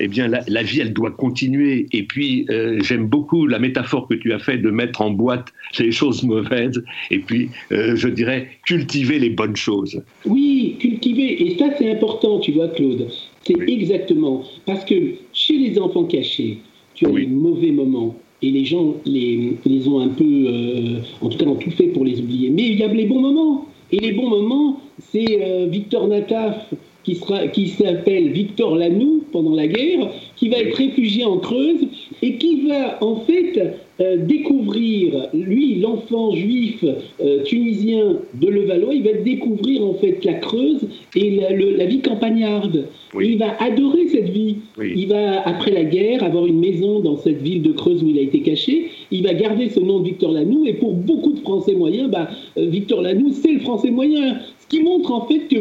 eh 0.00 0.08
bien, 0.08 0.28
la, 0.28 0.62
vie, 0.62 0.80
elle 0.80 0.92
doit 0.92 1.10
continuer. 1.10 1.86
Et 1.92 2.04
puis, 2.04 2.46
euh, 2.50 2.78
j'aime 2.82 3.06
beaucoup 3.06 3.46
la 3.46 3.58
métaphore 3.58 4.08
que 4.08 4.14
tu 4.14 4.32
as 4.32 4.38
faite 4.38 4.62
de 4.62 4.70
mettre 4.70 5.02
en 5.02 5.10
boîte 5.10 5.48
les 5.78 5.92
choses 5.92 6.22
mauvaises 6.22 6.82
et 7.10 7.18
puis, 7.18 7.50
euh, 7.72 7.96
je 7.96 8.08
dirais, 8.08 8.48
cultiver 8.66 9.18
les 9.18 9.30
bonnes 9.30 9.56
choses. 9.56 10.02
Oui, 10.26 10.76
cultiver. 10.78 11.42
Et 11.46 11.58
ça, 11.58 11.66
c'est 11.78 11.90
important, 11.90 12.40
tu 12.40 12.52
vois, 12.52 12.68
Claude. 12.68 13.08
C'est 13.44 13.58
exactement. 13.68 14.44
Parce 14.66 14.84
que 14.84 14.94
chez 15.32 15.58
les 15.58 15.78
enfants 15.78 16.04
cachés, 16.04 16.58
tu 16.94 17.06
as 17.06 17.10
oui. 17.10 17.22
les 17.22 17.26
mauvais 17.26 17.70
moments. 17.70 18.16
Et 18.44 18.50
les 18.50 18.64
gens 18.64 18.96
les, 19.04 19.56
les 19.64 19.86
ont 19.86 20.00
un 20.00 20.08
peu, 20.08 20.24
euh, 20.24 20.98
en 21.20 21.28
tout 21.28 21.38
cas, 21.38 21.44
ont 21.44 21.54
tout 21.54 21.70
fait 21.70 21.88
pour 21.88 22.04
les 22.04 22.20
oublier. 22.20 22.50
Mais 22.50 22.66
il 22.68 22.78
y 22.78 22.82
a 22.82 22.88
les 22.88 23.06
bons 23.06 23.20
moments. 23.20 23.68
Et 23.92 23.98
les 23.98 24.12
bons 24.12 24.28
moments, 24.28 24.80
c'est 24.98 25.68
Victor 25.68 26.08
Nataf 26.08 26.72
qui, 27.04 27.16
sera, 27.16 27.48
qui 27.48 27.68
s'appelle 27.68 28.30
Victor 28.30 28.76
Lanoux 28.76 29.24
pendant 29.32 29.54
la 29.54 29.66
guerre, 29.66 30.10
qui 30.36 30.48
va 30.48 30.58
être 30.58 30.76
réfugié 30.76 31.24
en 31.24 31.38
Creuse 31.38 31.86
et 32.22 32.36
qui 32.36 32.66
va 32.66 33.02
en 33.02 33.16
fait 33.16 33.58
euh, 34.00 34.16
découvrir, 34.16 35.28
lui, 35.34 35.76
l'enfant 35.76 36.34
juif 36.34 36.84
euh, 37.20 37.42
tunisien 37.44 38.18
de 38.34 38.48
Levallois, 38.48 38.94
il 38.94 39.02
va 39.02 39.12
découvrir 39.12 39.84
en 39.84 39.94
fait 39.94 40.24
la 40.24 40.34
Creuse 40.34 40.88
et 41.14 41.30
la, 41.30 41.84
vie 41.86 42.00
campagnarde. 42.00 42.86
il 43.20 43.38
va 43.38 43.54
adorer 43.60 44.08
cette 44.08 44.30
vie. 44.30 44.56
Il 44.82 45.08
va, 45.08 45.46
après 45.46 45.70
la 45.70 45.84
guerre, 45.84 46.24
avoir 46.24 46.46
une 46.46 46.58
maison 46.58 47.00
dans 47.00 47.16
cette 47.16 47.42
ville 47.42 47.62
de 47.62 47.72
Creuse 47.72 48.02
où 48.02 48.08
il 48.08 48.18
a 48.18 48.22
été 48.22 48.40
caché. 48.40 48.88
Il 49.10 49.22
va 49.24 49.34
garder 49.34 49.68
ce 49.68 49.80
nom 49.80 50.00
de 50.00 50.06
Victor 50.06 50.32
Lanoux 50.32 50.66
et 50.66 50.74
pour 50.74 50.94
beaucoup 50.94 51.32
de 51.32 51.40
Français 51.40 51.74
moyens, 51.74 52.10
bah, 52.10 52.28
euh, 52.56 52.66
Victor 52.66 53.02
Lanoux, 53.02 53.32
c'est 53.32 53.52
le 53.52 53.60
Français 53.60 53.90
moyen. 53.90 54.38
Ce 54.58 54.66
qui 54.68 54.82
montre 54.82 55.12
en 55.12 55.26
fait 55.26 55.48
que 55.48 55.56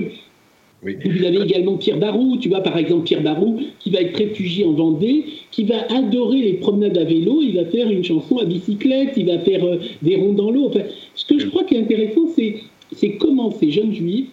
vous 0.84 1.24
avez 1.26 1.42
également 1.42 1.78
Pierre 1.78 1.98
Barou, 1.98 2.38
tu 2.38 2.50
vois, 2.50 2.62
par 2.62 2.76
exemple, 2.76 3.04
Pierre 3.04 3.22
Barou, 3.22 3.60
qui 3.80 3.92
va 3.92 4.02
être 4.02 4.18
réfugié 4.18 4.66
en 4.66 4.72
Vendée, 4.72 5.26
qui 5.52 5.64
va 5.64 5.86
adorer 5.92 6.42
les 6.42 6.54
promenades 6.54 6.98
à 6.98 7.04
vélo, 7.04 7.42
il 7.44 7.56
va 7.56 7.66
faire 7.66 7.90
une 7.90 8.04
chanson 8.04 8.40
à 8.40 8.46
bicyclette, 8.46 9.14
il 9.16 9.28
va 9.28 9.38
faire 9.40 9.64
euh, 9.64 9.78
des 10.02 10.16
ronds 10.16 10.34
dans 10.34 10.50
l'eau. 10.50 10.72
Ce 11.14 11.26
que 11.26 11.38
je 11.38 11.48
crois 11.48 11.66
qui 11.66 11.76
est 11.76 11.80
intéressant, 11.80 12.28
c'est 12.36 13.12
comment 13.18 13.52
ces 13.52 13.70
jeunes 13.70 13.94
juifs 13.94 14.30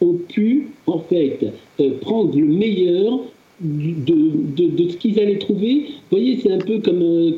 ont 0.00 0.14
pu, 0.28 0.68
en 0.86 1.00
fait, 1.00 1.40
euh, 1.80 1.90
prendre 2.00 2.38
le 2.38 2.46
meilleur 2.46 3.18
de, 3.60 4.14
de, 4.56 4.88
ce 4.88 4.96
qu'ils 4.96 5.18
allaient 5.18 5.38
trouver. 5.38 5.86
Vous 6.10 6.18
voyez, 6.18 6.38
c'est 6.40 6.52
un 6.52 6.58
peu 6.58 6.78
comme 6.78 7.02
euh, 7.02 7.32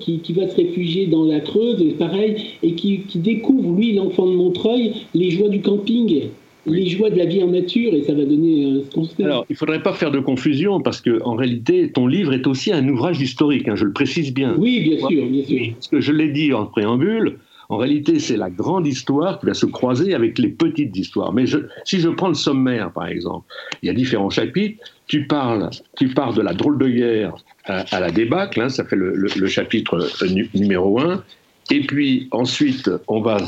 qui, 0.00 0.32
va 0.32 0.48
se 0.48 0.56
réfugier 0.56 1.06
dans 1.06 1.24
la 1.24 1.38
Creuse, 1.38 1.94
pareil, 1.96 2.34
et 2.64 2.72
qui 2.72 3.04
découvre, 3.14 3.72
lui, 3.72 3.92
l'enfant 3.92 4.26
de 4.26 4.34
Montreuil, 4.34 4.94
les 5.14 5.30
joies 5.30 5.48
du 5.48 5.60
camping 5.60 6.24
les 6.66 6.88
joies 6.88 7.10
de 7.10 7.16
la 7.16 7.26
vie 7.26 7.42
en 7.42 7.48
nature 7.48 7.94
et 7.94 8.02
ça 8.02 8.12
va 8.12 8.24
donner 8.24 8.66
euh, 8.66 8.82
ce 8.84 8.94
qu'on. 8.94 9.24
Alors, 9.24 9.46
il 9.48 9.52
ne 9.52 9.56
faudrait 9.56 9.82
pas 9.82 9.92
faire 9.92 10.10
de 10.10 10.18
confusion 10.18 10.80
parce 10.80 11.00
qu'en 11.00 11.34
réalité, 11.34 11.90
ton 11.90 12.06
livre 12.06 12.32
est 12.32 12.46
aussi 12.46 12.72
un 12.72 12.86
ouvrage 12.88 13.20
historique, 13.20 13.68
hein, 13.68 13.76
je 13.76 13.84
le 13.84 13.92
précise 13.92 14.32
bien. 14.34 14.54
Oui, 14.58 14.80
bien 14.80 15.08
sûr, 15.08 15.26
bien 15.26 15.44
sûr. 15.44 15.72
Parce 15.74 15.88
que 15.88 16.00
je 16.00 16.12
l'ai 16.12 16.28
dit 16.28 16.52
en 16.52 16.66
préambule, 16.66 17.38
en 17.68 17.78
réalité, 17.78 18.18
c'est 18.18 18.36
la 18.36 18.50
grande 18.50 18.86
histoire 18.86 19.40
qui 19.40 19.46
va 19.46 19.54
se 19.54 19.66
croiser 19.66 20.14
avec 20.14 20.38
les 20.38 20.48
petites 20.48 20.96
histoires. 20.96 21.32
Mais 21.32 21.46
je, 21.46 21.58
si 21.84 21.98
je 21.98 22.08
prends 22.08 22.28
le 22.28 22.34
sommaire, 22.34 22.92
par 22.92 23.06
exemple, 23.06 23.46
il 23.82 23.86
y 23.86 23.90
a 23.90 23.94
différents 23.94 24.30
chapitres. 24.30 24.82
Tu 25.08 25.26
parles, 25.26 25.70
tu 25.96 26.08
pars 26.08 26.34
de 26.34 26.42
la 26.42 26.52
drôle 26.52 26.78
de 26.78 26.88
guerre 26.88 27.34
à, 27.64 28.00
la 28.00 28.10
débâcle, 28.10 28.60
hein, 28.60 28.68
ça 28.68 28.84
fait 28.84 28.96
le, 28.96 29.46
chapitre 29.46 30.08
euh, 30.22 30.44
numéro 30.54 31.00
1. 31.00 31.22
Et 31.70 31.80
puis 31.80 32.28
ensuite, 32.30 32.90
on 33.08 33.20
va 33.20 33.38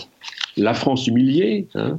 la 0.57 0.75
France 0.75 1.07
humiliée. 1.07 1.67
Hein. 1.75 1.99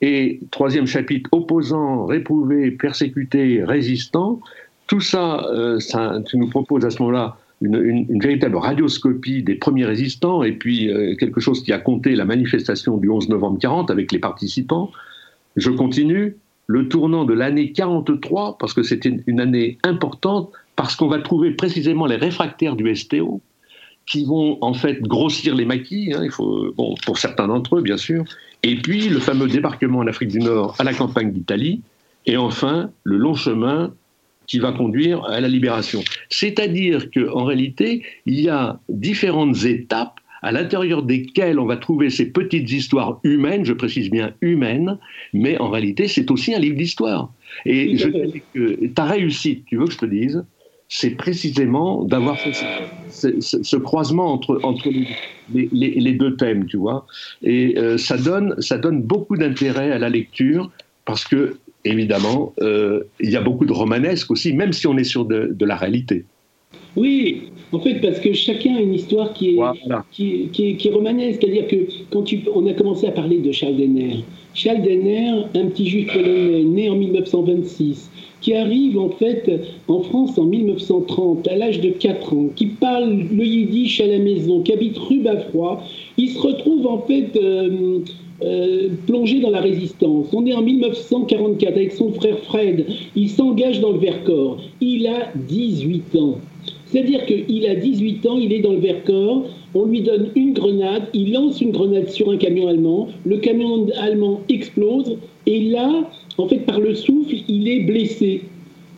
Et 0.00 0.40
troisième 0.50 0.86
chapitre, 0.86 1.28
opposants, 1.32 2.06
réprouvés, 2.06 2.70
persécutés, 2.70 3.62
résistants. 3.64 4.40
Tout 4.86 5.00
ça, 5.00 5.44
euh, 5.52 5.78
ça 5.78 6.20
tu 6.26 6.38
nous 6.38 6.48
proposes 6.48 6.84
à 6.84 6.90
ce 6.90 7.02
moment-là 7.02 7.36
une, 7.60 8.20
véritable 8.20 8.56
radioscopie 8.56 9.42
des 9.42 9.54
premiers 9.54 9.84
résistants 9.84 10.42
et 10.42 10.52
puis 10.52 10.90
euh, 10.90 11.14
quelque 11.16 11.40
chose 11.40 11.62
qui 11.62 11.72
a 11.72 11.78
compté 11.78 12.14
la 12.14 12.24
manifestation 12.24 12.96
du 12.96 13.10
11 13.10 13.28
novembre 13.28 13.58
40 13.58 13.90
avec 13.90 14.12
les 14.12 14.18
participants. 14.18 14.90
Je 15.56 15.70
continue. 15.70 16.36
Le 16.66 16.88
tournant 16.88 17.24
de 17.24 17.34
l'année 17.34 17.72
43, 17.72 18.56
parce 18.58 18.74
que 18.74 18.84
c'était 18.84 19.12
une 19.26 19.40
année 19.40 19.76
importante, 19.82 20.52
parce 20.76 20.94
qu'on 20.94 21.08
va 21.08 21.18
trouver 21.18 21.50
précisément 21.50 22.06
les 22.06 22.14
réfractaires 22.14 22.76
du 22.76 22.94
STO, 22.94 23.40
qui 24.06 24.24
vont 24.24 24.56
en 24.60 24.72
fait 24.72 25.02
grossir 25.02 25.56
les 25.56 25.64
maquis, 25.64 26.12
hein, 26.14 26.20
il 26.22 26.30
faut, 26.30 26.72
bon, 26.76 26.94
pour 27.04 27.18
certains 27.18 27.48
d'entre 27.48 27.78
eux 27.78 27.82
bien 27.82 27.96
sûr, 27.96 28.24
et 28.62 28.76
puis 28.76 29.08
le 29.08 29.18
fameux 29.18 29.48
débarquement 29.48 30.00
en 30.00 30.06
Afrique 30.06 30.30
du 30.30 30.40
Nord 30.40 30.76
à 30.78 30.84
la 30.84 30.94
campagne 30.94 31.32
d'Italie, 31.32 31.82
et 32.26 32.36
enfin 32.36 32.90
le 33.04 33.16
long 33.16 33.34
chemin 33.34 33.94
qui 34.46 34.58
va 34.58 34.72
conduire 34.72 35.24
à 35.24 35.40
la 35.40 35.48
libération. 35.48 36.02
C'est-à-dire 36.28 37.10
qu'en 37.10 37.44
réalité, 37.44 38.02
il 38.26 38.40
y 38.40 38.48
a 38.48 38.80
différentes 38.88 39.64
étapes 39.64 40.18
à 40.42 40.52
l'intérieur 40.52 41.02
desquelles 41.02 41.58
on 41.58 41.66
va 41.66 41.76
trouver 41.76 42.10
ces 42.10 42.26
petites 42.26 42.70
histoires 42.70 43.20
humaines, 43.24 43.64
je 43.64 43.72
précise 43.72 44.10
bien 44.10 44.32
humaines, 44.40 44.98
mais 45.32 45.58
en 45.58 45.68
réalité, 45.68 46.08
c'est 46.08 46.30
aussi 46.30 46.54
un 46.54 46.58
livre 46.58 46.76
d'histoire. 46.76 47.32
Et 47.66 47.96
je 47.96 48.08
dis 48.08 48.42
que 48.54 48.86
ta 48.88 49.04
réussite, 49.04 49.64
tu 49.66 49.76
veux 49.76 49.86
que 49.86 49.92
je 49.92 49.98
te 49.98 50.06
dise, 50.06 50.44
c'est 50.92 51.10
précisément 51.10 52.04
d'avoir 52.04 52.38
fait 52.38 52.52
ce, 53.08 53.76
croisement 53.76 54.32
entre, 54.32 54.58
entre 54.64 54.90
les, 55.54 55.68
les, 55.72 56.12
deux 56.12 56.34
thèmes, 56.36 56.66
tu 56.66 56.76
vois. 56.76 57.06
Et 57.42 57.78
euh, 57.78 57.96
ça, 57.96 58.18
donne, 58.18 58.56
ça 58.60 58.76
donne 58.76 59.00
beaucoup 59.00 59.36
d'intérêt 59.36 59.92
à 59.92 59.98
la 59.98 60.08
lecture 60.08 60.68
parce 61.04 61.24
que 61.24 61.56
évidemment, 61.84 62.52
euh, 62.60 63.04
il 63.20 63.30
y 63.30 63.36
a 63.36 63.40
beaucoup 63.40 63.66
de 63.66 63.72
romanesque 63.72 64.32
aussi, 64.32 64.52
même 64.52 64.72
si 64.72 64.88
on 64.88 64.96
est 64.98 65.04
sur 65.04 65.24
de, 65.24 65.54
la 65.64 65.76
réalité. 65.76 66.24
Oui, 66.96 67.44
en 67.70 67.78
fait, 67.78 68.00
parce 68.00 68.18
que 68.18 68.32
chacun 68.32 68.74
a 68.74 68.80
une 68.80 68.94
histoire 68.94 69.32
qui 69.32 69.50
est, 69.50 69.58
qui, 70.10 70.48
qui, 70.52 70.88
est, 70.88 70.92
romanesque. 70.92 71.38
C'est-à-dire 71.40 71.68
que 71.68 71.76
quand 72.10 72.22
tu, 72.22 72.40
on 72.52 72.66
a 72.66 72.74
commencé 72.74 73.06
à 73.06 73.12
parler 73.12 73.38
de 73.38 73.52
Charles 73.52 73.76
Denner, 73.76 74.24
Charles 74.54 74.82
Denner, 74.82 75.44
un 75.54 75.66
petit 75.66 75.88
juif 75.88 76.12
polonais 76.12 76.64
né 76.64 76.90
en 76.90 76.96
1926, 76.96 78.09
qui 78.40 78.54
arrive 78.54 78.98
en 78.98 79.10
fait 79.10 79.50
en 79.88 80.00
France 80.00 80.38
en 80.38 80.44
1930 80.44 81.48
à 81.48 81.56
l'âge 81.56 81.80
de 81.80 81.90
4 81.90 82.34
ans, 82.34 82.46
qui 82.56 82.66
parle 82.66 83.10
le 83.30 83.44
yiddish 83.44 84.00
à 84.00 84.06
la 84.06 84.18
maison, 84.18 84.60
qui 84.60 84.72
habite 84.72 84.98
rue 84.98 85.20
Bafroy, 85.20 85.82
il 86.16 86.30
se 86.30 86.38
retrouve 86.38 86.86
en 86.86 86.98
fait 86.98 87.36
euh, 87.36 88.00
euh, 88.42 88.88
plongé 89.06 89.40
dans 89.40 89.50
la 89.50 89.60
résistance. 89.60 90.28
On 90.32 90.46
est 90.46 90.54
en 90.54 90.62
1944 90.62 91.76
avec 91.76 91.92
son 91.92 92.12
frère 92.12 92.38
Fred. 92.38 92.86
Il 93.14 93.28
s'engage 93.28 93.80
dans 93.80 93.92
le 93.92 93.98
Vercors. 93.98 94.58
Il 94.80 95.06
a 95.06 95.30
18 95.34 96.16
ans. 96.16 96.38
C'est-à-dire 96.86 97.24
qu'il 97.26 97.66
a 97.66 97.74
18 97.74 98.26
ans, 98.26 98.38
il 98.38 98.52
est 98.52 98.60
dans 98.60 98.72
le 98.72 98.78
Vercors, 98.78 99.44
on 99.74 99.84
lui 99.84 100.00
donne 100.00 100.30
une 100.34 100.54
grenade, 100.54 101.04
il 101.14 101.32
lance 101.32 101.60
une 101.60 101.70
grenade 101.70 102.08
sur 102.08 102.30
un 102.30 102.36
camion 102.36 102.66
allemand, 102.66 103.08
le 103.24 103.36
camion 103.36 103.86
allemand 104.00 104.40
explose, 104.48 105.16
et 105.46 105.60
là, 105.70 106.10
en 106.38 106.48
fait, 106.48 106.58
par 106.66 106.80
le 106.80 106.94
souffle, 106.94 107.34
il 107.48 107.68
est 107.68 107.80
blessé. 107.80 108.42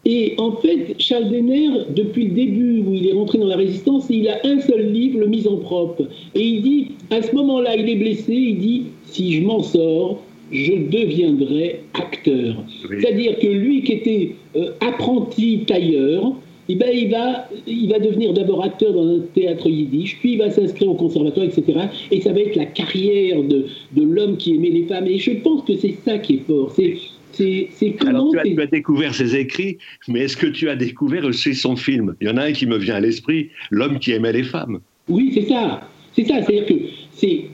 Et 0.05 0.35
en 0.39 0.53
fait, 0.57 0.97
Charles 0.99 1.31
Denner, 1.31 1.69
depuis 1.95 2.27
le 2.27 2.35
début 2.35 2.83
où 2.85 2.95
il 2.95 3.09
est 3.09 3.13
rentré 3.13 3.39
dans 3.39 3.47
la 3.47 3.57
résistance, 3.57 4.07
il 4.11 4.29
a 4.29 4.39
un 4.45 4.61
seul 4.61 4.91
livre, 4.91 5.21
Le 5.21 5.29
Misanthrope. 5.29 6.03
Et 6.35 6.45
il 6.45 6.63
dit, 6.63 6.89
à 7.11 7.23
ce 7.23 7.33
moment-là, 7.35 7.77
il 7.77 7.89
est 7.89 7.97
blessé, 7.97 8.35
il 8.35 8.59
dit, 8.59 8.83
si 9.05 9.35
je 9.35 9.47
m'en 9.47 9.63
sors, 9.63 10.21
je 10.51 10.73
deviendrai 10.73 11.81
acteur. 11.95 12.57
C'est-à-dire 12.89 13.39
que 13.39 13.47
lui 13.47 13.83
qui 13.83 13.93
était 13.93 14.35
euh, 14.57 14.73
apprenti 14.81 15.61
tailleur, 15.67 16.33
eh 16.69 16.75
ben, 16.75 16.91
il, 16.93 17.11
va, 17.11 17.49
il 17.67 17.89
va 17.89 17.99
devenir 17.99 18.33
d'abord 18.33 18.65
acteur 18.65 18.93
dans 18.93 19.07
un 19.07 19.21
théâtre 19.35 19.69
yiddish, 19.69 20.19
puis 20.21 20.33
il 20.33 20.39
va 20.39 20.51
s'inscrire 20.51 20.91
au 20.91 20.95
conservatoire, 20.95 21.47
etc. 21.47 21.65
Et 22.11 22.21
ça 22.21 22.33
va 22.33 22.41
être 22.41 22.57
la 22.57 22.67
carrière 22.67 23.43
de, 23.43 23.67
de 23.97 24.03
l'homme 24.03 24.37
qui 24.37 24.55
aimait 24.55 24.71
les 24.71 24.85
femmes. 24.85 25.07
Et 25.07 25.19
je 25.19 25.33
pense 25.33 25.63
que 25.63 25.77
c'est 25.77 25.97
ça 26.05 26.19
qui 26.19 26.35
est 26.35 26.47
fort. 26.47 26.71
C'est, 26.75 26.97
c'est, 27.33 27.69
Alors 28.07 28.31
tu 28.31 28.39
as, 28.39 28.43
tu 28.43 28.61
as, 28.61 28.67
découvert 28.67 29.15
ses 29.15 29.37
écrits, 29.37 29.79
mais 30.09 30.21
est-ce 30.21 30.37
que 30.37 30.47
tu 30.47 30.69
as 30.69 30.77
découvert 30.77 31.25
aussi 31.25 31.55
son 31.55 31.77
film? 31.77 32.15
Il 32.21 32.29
y 32.29 32.31
en 32.31 32.37
a 32.37 32.45
un 32.45 32.53
qui 32.53 32.67
me 32.67 32.77
vient 32.77 32.97
à 32.97 33.01
l'esprit, 33.01 33.51
L'homme 33.71 33.99
qui 33.99 34.13
aimait 34.13 34.33
les 34.33 34.45
femmes. 34.45 34.81
Oui, 35.09 35.31
c'est 35.35 35.49
ça. 35.49 35.89
C'est 36.15 36.25
ça. 36.25 36.43
C'est-à-dire 36.43 36.67
que 36.67 36.75
c'est, 37.13 37.47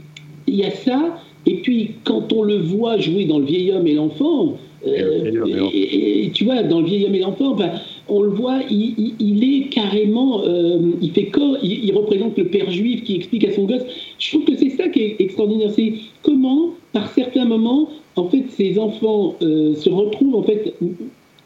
il 0.46 0.54
y 0.54 0.64
a 0.64 0.70
ça, 0.70 1.22
et 1.48 1.62
puis, 1.62 1.92
quand 2.04 2.30
on 2.32 2.42
le 2.42 2.58
voit 2.58 2.98
jouer 2.98 3.24
dans 3.24 3.38
Le 3.38 3.46
vieil 3.46 3.72
homme 3.72 3.86
et 3.86 3.94
l'enfant, 3.94 4.58
euh, 4.86 5.70
et, 5.72 6.30
tu 6.34 6.44
vois, 6.44 6.62
dans 6.62 6.80
Le 6.80 6.86
vieil 6.86 7.06
homme 7.06 7.14
et 7.14 7.20
l'enfant, 7.20 7.54
ben, 7.54 7.72
on 8.08 8.22
le 8.22 8.30
voit, 8.30 8.60
il, 8.70 9.44
est 9.44 9.68
carrément, 9.68 10.42
euh, 10.44 10.78
il 11.02 11.12
fait 11.12 11.26
corps, 11.26 11.56
il, 11.62 11.92
représente 11.92 12.36
le 12.38 12.46
père 12.46 12.70
juif 12.70 13.04
qui 13.04 13.16
explique 13.16 13.44
à 13.44 13.52
son 13.52 13.64
gosse. 13.64 13.82
Je 14.18 14.30
trouve 14.30 14.44
que 14.44 14.56
c'est 14.56 14.70
ça 14.70 14.88
qui 14.88 15.00
est 15.00 15.16
extraordinaire, 15.20 15.70
c'est 15.74 15.94
comment, 16.22 16.70
par 16.92 17.12
certains 17.12 17.44
moments, 17.44 17.88
en 18.16 18.28
fait, 18.28 18.44
ces 18.50 18.78
enfants 18.78 19.34
euh, 19.42 19.74
se 19.74 19.90
retrouvent 19.90 20.36
en 20.36 20.42
fait 20.42 20.74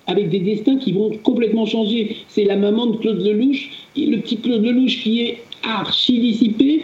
avec 0.06 0.30
des 0.30 0.40
destins 0.40 0.76
qui 0.76 0.92
vont 0.92 1.10
complètement 1.22 1.66
changer. 1.66 2.16
C'est 2.28 2.44
la 2.44 2.56
maman 2.56 2.86
de 2.86 2.96
Claude 2.96 3.20
Lelouch, 3.20 3.70
le 3.96 4.16
petit 4.18 4.36
Claude 4.36 4.64
Lelouch 4.64 5.02
qui 5.02 5.20
est 5.20 5.38
archi 5.62 6.18
dissipé, 6.18 6.82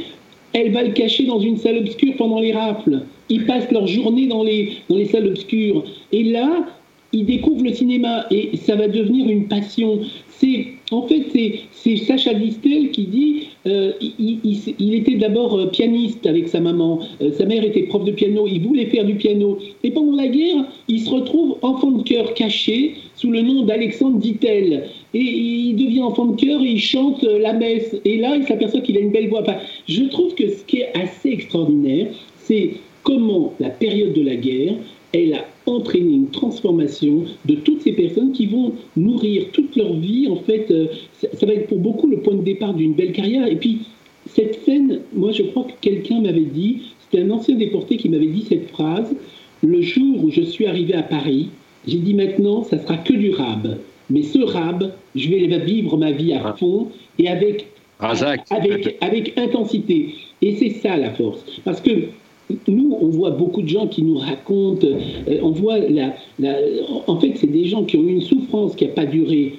elle 0.53 0.73
va 0.73 0.83
le 0.83 0.93
cacher 0.93 1.25
dans 1.27 1.41
une 1.41 1.57
salle 1.57 1.79
obscure 1.79 2.15
pendant 2.17 2.41
les 2.41 2.53
rafles. 2.53 3.03
Ils 3.29 3.45
passent 3.45 3.71
leur 3.71 3.87
journée 3.87 4.27
dans 4.27 4.43
les 4.43 5.05
salles 5.11 5.29
obscures. 5.29 5.85
Et 6.13 6.25
là, 6.25 6.67
ils 7.13 7.25
découvrent 7.25 7.65
le 7.65 7.73
cinéma 7.73 8.27
et 8.31 8.57
ça 8.57 8.77
va 8.77 8.89
devenir 8.89 9.29
une 9.29 9.49
passion. 9.49 10.01
C'est 10.29 10.67
en 10.91 11.03
fait 11.03 11.25
c'est 11.73 11.97
Sacha 11.97 12.35
Distel 12.35 12.91
qui 12.91 13.05
dit 13.05 13.49
euh, 13.67 13.93
il, 14.01 14.95
était 14.95 15.17
d'abord 15.17 15.59
euh, 15.59 15.67
pianiste 15.67 16.27
avec 16.27 16.49
sa 16.49 16.61
maman, 16.61 17.01
euh, 17.21 17.33
sa 17.33 17.45
mère 17.45 17.65
était 17.65 17.83
prof 17.83 18.05
de 18.05 18.13
piano, 18.13 18.47
il 18.47 18.61
voulait 18.61 18.87
faire 18.87 19.05
du 19.05 19.15
piano. 19.15 19.59
Et 19.83 19.91
pendant 19.91 20.17
la 20.17 20.29
guerre 20.29 20.65
il 20.87 21.01
se 21.01 21.11
retrouve 21.11 21.57
enfant 21.63 21.91
de 21.91 22.03
cœur 22.03 22.35
caché 22.35 22.95
sous 23.15 23.31
le 23.31 23.43
nom 23.43 23.65
d'Alexandre 23.65 24.19
Dittel. 24.19 24.89
Et 25.15 25.21
il 25.21 25.77
devient 25.77 26.03
enfant 26.03 26.27
de 26.27 26.37
cœur 26.37 26.61
et 26.63 26.71
il 26.73 26.81
chante 26.81 27.23
la 27.23 27.55
messe. 27.55 27.97
Et 28.05 28.19
là 28.19 28.37
il 28.37 28.45
s'aperçoit 28.45 28.81
qu'il 28.81 28.97
a 28.97 29.01
une 29.01 29.13
belle 29.13 29.29
voix. 29.29 29.43
je 29.89 30.05
trouve 30.05 30.35
que 30.35 30.49
ce 30.49 30.63
qui 30.65 30.81
est 30.81 30.93
assez 30.95 31.31
extraordinaire 31.31 32.09
c'est 32.37 32.75
comment 33.03 33.55
la 33.61 33.71
période 33.71 34.13
de 34.13 34.23
la 34.23 34.37
guerre 34.37 34.75
elle 35.13 35.35
a 35.35 35.45
entraîné 35.67 36.15
une 36.15 36.31
transformation 36.31 37.25
de 37.47 37.55
toutes 37.55 37.83
ces 37.83 37.93
personnes 37.93 38.33
qui 38.33 38.47
vont 38.47 38.73
nourrir 38.97 39.47
toute 39.53 39.75
leur 39.77 39.95
vie. 39.95 40.29
En 40.29 40.37
fait, 40.37 40.71
euh, 40.71 40.87
ça, 41.21 41.47
va 41.47 41.55
être 41.55 41.69
pour 41.69 41.79
beaucoup 41.79 42.07
le 42.07 42.19
point 42.19 42.35
de 42.35 42.43
départ 42.43 42.75
d'une 42.75 42.95
belle 42.95 43.13
carrière. 43.13 43.47
Et 43.47 43.57
puis, 43.57 43.81
cette 44.27 44.63
scène, 44.65 45.01
moi, 45.15 45.33
je 45.33 45.43
crois 45.45 45.65
que 45.65 45.73
quelqu'un 45.81 46.21
m'avait 46.21 46.41
dit, 46.41 46.83
c'était 47.01 47.23
un 47.23 47.31
ancien 47.31 47.55
déporté 47.55 47.97
qui 47.97 48.09
m'avait 48.09 48.27
dit 48.27 48.45
cette 48.49 48.69
phrase 48.69 49.15
Le 49.63 49.81
jour 49.81 50.25
où 50.25 50.31
je 50.31 50.43
suis 50.43 50.67
arrivé 50.67 50.95
à 50.95 51.03
Paris, 51.03 51.49
j'ai 51.87 51.99
dit 51.99 52.15
maintenant, 52.15 52.65
ça 52.65 52.79
sera 52.79 52.99
que 52.99 53.15
du 53.15 53.31
rab. 53.31 53.79
Mais 54.11 54.23
ce 54.23 54.39
rab, 54.39 54.93
je 55.15 55.29
vais 55.29 55.59
vivre 55.59 55.97
ma 55.97 56.13
vie 56.13 56.33
à 56.33 56.53
fond 56.55 56.89
et 57.19 57.29
avec, 57.29 57.67
avec, 58.01 58.97
avec 59.01 59.39
intensité. 59.39 60.15
Et 60.43 60.57
c'est 60.57 60.71
ça 60.71 60.97
la 60.97 61.11
force. 61.13 61.45
Parce 61.65 61.81
que 61.81 62.09
nous, 62.67 62.97
on 63.01 63.09
voit 63.09 63.31
beaucoup 63.31 63.63
de 63.63 63.69
gens 63.69 63.87
qui 63.87 64.03
nous 64.03 64.17
racontent, 64.17 64.87
euh, 64.87 65.39
on 65.43 65.51
voit 65.51 65.79
la, 65.79 66.15
en 67.07 67.19
fait, 67.21 67.33
c'est 67.37 67.51
des 67.51 67.67
gens 67.67 67.85
qui 67.85 67.97
ont 67.97 68.05
eu 68.05 68.13
une 68.13 68.23
souffrance 68.23 68.75
qui 68.75 68.87
n'a 68.87 68.93
pas 68.93 69.07
duré 69.07 69.55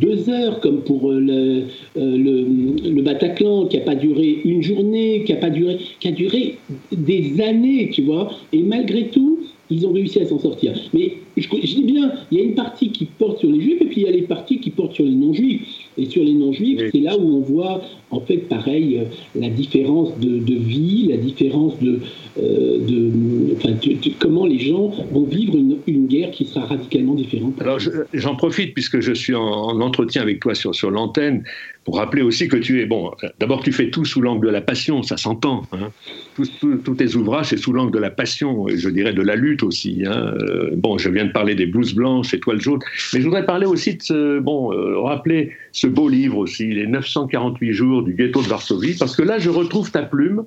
deux 0.00 0.30
heures, 0.30 0.60
comme 0.60 0.80
pour 0.80 1.10
euh, 1.10 1.20
le, 1.20 1.64
euh, 1.96 2.16
le, 2.16 2.90
le, 2.90 3.02
Bataclan, 3.02 3.66
qui 3.66 3.76
n'a 3.76 3.82
pas 3.82 3.94
duré 3.94 4.40
une 4.44 4.62
journée, 4.62 5.24
qui 5.24 5.32
a 5.32 5.36
pas 5.36 5.50
duré, 5.50 5.78
qui 6.00 6.08
a 6.08 6.12
duré 6.12 6.56
des 6.92 7.40
années, 7.40 7.90
tu 7.92 8.02
vois. 8.02 8.30
Et 8.52 8.62
malgré 8.62 9.08
tout, 9.08 9.40
ils 9.70 9.86
ont 9.86 9.92
réussi 9.92 10.20
à 10.20 10.26
s'en 10.26 10.38
sortir. 10.38 10.74
Mais 10.92 11.14
je, 11.36 11.48
dis 11.48 11.82
bien, 11.84 12.12
il 12.30 12.38
y 12.38 12.40
a 12.40 12.44
une 12.44 12.54
partie 12.54 12.90
qui 12.90 13.06
porte 13.06 13.40
sur 13.40 13.50
les 13.50 13.60
juifs 13.60 13.80
et 13.80 13.86
puis 13.86 14.02
il 14.02 14.04
y 14.04 14.08
a 14.08 14.12
les 14.12 14.22
parties 14.22 14.58
qui 14.58 14.70
portent 14.70 14.94
sur 14.94 15.04
les 15.04 15.14
non-juifs. 15.14 15.62
Et 15.96 16.06
sur 16.06 16.22
les 16.22 16.34
non-juifs, 16.34 16.80
c'est 16.92 17.00
là 17.00 17.16
où 17.16 17.36
on 17.36 17.40
voit, 17.40 17.82
en 18.14 18.20
fait, 18.20 18.48
pareil, 18.48 18.98
euh, 18.98 19.40
la 19.40 19.48
différence 19.48 20.18
de, 20.18 20.54
vie, 20.54 21.08
la 21.10 21.16
différence 21.16 21.78
de, 21.80 21.98
euh, 22.38 22.78
de, 22.78 24.10
comment 24.18 24.46
les 24.46 24.60
gens 24.60 24.92
vont 25.10 25.24
vivre 25.24 25.56
une, 25.56 26.06
guerre 26.06 26.30
qui 26.32 26.44
sera 26.44 26.66
radicalement 26.66 27.14
différente. 27.14 27.54
Alors 27.60 27.78
j'en 28.12 28.36
profite 28.36 28.74
puisque 28.74 29.00
je 29.00 29.12
suis 29.12 29.34
en, 29.34 29.80
entretien 29.80 30.20
avec 30.20 30.40
toi 30.40 30.54
sur, 30.54 30.90
l'antenne 30.90 31.42
pour 31.84 31.96
rappeler 31.96 32.22
aussi 32.22 32.46
que 32.46 32.56
tu 32.56 32.80
es, 32.80 32.86
bon, 32.86 33.10
d'abord 33.40 33.62
tu 33.62 33.72
fais 33.72 33.90
tout 33.90 34.04
sous 34.04 34.20
l'angle 34.20 34.46
de 34.46 34.52
la 34.52 34.60
passion, 34.60 35.02
ça 35.02 35.16
s'entend. 35.16 35.62
Hein. 35.72 35.90
Tous 36.36 36.94
tes 36.94 37.14
ouvrages, 37.14 37.48
c'est 37.48 37.56
sous 37.56 37.72
l'angle 37.72 37.92
de 37.92 37.98
la 37.98 38.10
passion, 38.10 38.68
et 38.68 38.76
je 38.76 38.88
dirais 38.88 39.12
de 39.12 39.22
la 39.22 39.34
lutte 39.34 39.62
aussi. 39.62 40.02
Hein. 40.06 40.34
Euh, 40.40 40.70
bon, 40.76 40.98
je 40.98 41.08
viens 41.08 41.26
de 41.26 41.32
parler 41.32 41.54
des 41.54 41.66
blouses 41.66 41.94
blanches, 41.94 42.34
étoiles 42.34 42.60
jaunes, 42.60 42.80
mais 43.12 43.20
je 43.20 43.24
voudrais 43.24 43.46
parler 43.46 43.66
aussi 43.66 43.96
de 43.96 44.02
ce, 44.02 44.38
bon, 44.40 44.68
rappeler 45.02 45.52
ce 45.72 45.86
beau 45.86 46.08
livre 46.08 46.38
aussi, 46.38 46.72
les 46.72 46.86
948 46.86 47.72
jours 47.72 48.02
du 48.04 48.14
ghetto 48.14 48.42
de 48.42 48.48
Varsovie, 48.48 48.96
parce 48.98 49.16
que 49.16 49.22
là, 49.22 49.38
je 49.38 49.50
retrouve 49.50 49.90
ta 49.90 50.02
plume. 50.02 50.44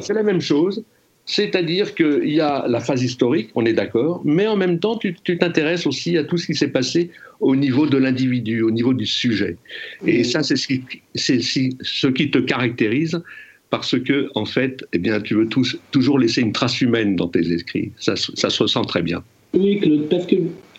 C'est 0.00 0.14
la 0.14 0.22
même 0.22 0.40
chose. 0.40 0.84
C'est-à-dire 1.26 1.94
qu'il 1.94 2.32
y 2.32 2.40
a 2.40 2.66
la 2.66 2.80
phase 2.80 3.04
historique, 3.04 3.50
on 3.54 3.64
est 3.64 3.72
d'accord, 3.72 4.20
mais 4.24 4.48
en 4.48 4.56
même 4.56 4.80
temps, 4.80 4.96
tu 4.96 5.14
t'intéresses 5.38 5.86
aussi 5.86 6.16
à 6.18 6.24
tout 6.24 6.38
ce 6.38 6.46
qui 6.46 6.54
s'est 6.54 6.68
passé 6.68 7.10
au 7.40 7.54
niveau 7.54 7.86
de 7.86 7.96
l'individu, 7.96 8.62
au 8.62 8.70
niveau 8.70 8.94
du 8.94 9.06
sujet. 9.06 9.56
Et 10.06 10.24
ça, 10.24 10.42
c'est 10.42 10.56
ce 10.56 10.66
qui, 10.66 12.30
te 12.30 12.38
caractérise 12.38 13.22
parce 13.70 13.98
que, 14.00 14.28
en 14.34 14.44
fait, 14.44 14.84
eh 14.92 14.98
bien, 14.98 15.20
tu 15.20 15.34
veux 15.34 15.48
toujours 15.92 16.18
laisser 16.18 16.40
une 16.40 16.52
trace 16.52 16.80
humaine 16.80 17.14
dans 17.14 17.28
tes 17.28 17.52
écrits. 17.52 17.92
Ça, 17.96 18.16
ça 18.16 18.50
se 18.50 18.62
ressent 18.62 18.82
très 18.82 19.02
bien. 19.02 19.22
Oui, 19.54 19.78
Claude, 19.78 20.08
parce 20.08 20.26
que, 20.26 20.36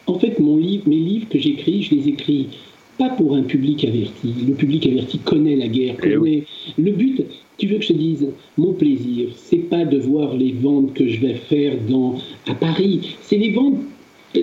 en 0.08 0.20
fait, 0.20 0.38
mes 0.40 0.82
livres 0.88 1.30
que 1.30 1.40
j'écris, 1.40 1.84
je 1.84 1.96
les 1.96 2.10
écris 2.10 2.50
pas 3.02 3.10
pour 3.10 3.36
un 3.36 3.42
public 3.42 3.84
averti. 3.84 4.32
Le 4.48 4.54
public 4.54 4.86
averti 4.86 5.18
connaît 5.18 5.56
la 5.56 5.68
guerre, 5.68 5.96
eh 6.04 6.14
connaît. 6.14 6.44
Le 6.78 6.92
but, 6.92 7.24
tu 7.58 7.66
veux 7.66 7.78
que 7.78 7.84
je 7.84 7.88
te 7.88 7.94
dise, 7.94 8.28
mon 8.60 8.74
plaisir, 8.74 9.30
c'est 9.36 9.70
pas 9.74 9.86
de 9.86 9.98
voir 9.98 10.38
les 10.38 10.52
ventes 10.52 10.94
que 10.94 11.08
je 11.08 11.20
vais 11.20 11.34
faire 11.34 11.74
dans, 11.90 12.14
à 12.48 12.54
Paris, 12.54 13.18
c'est 13.24 13.38
les 13.38 13.54
ventes, 13.54 13.80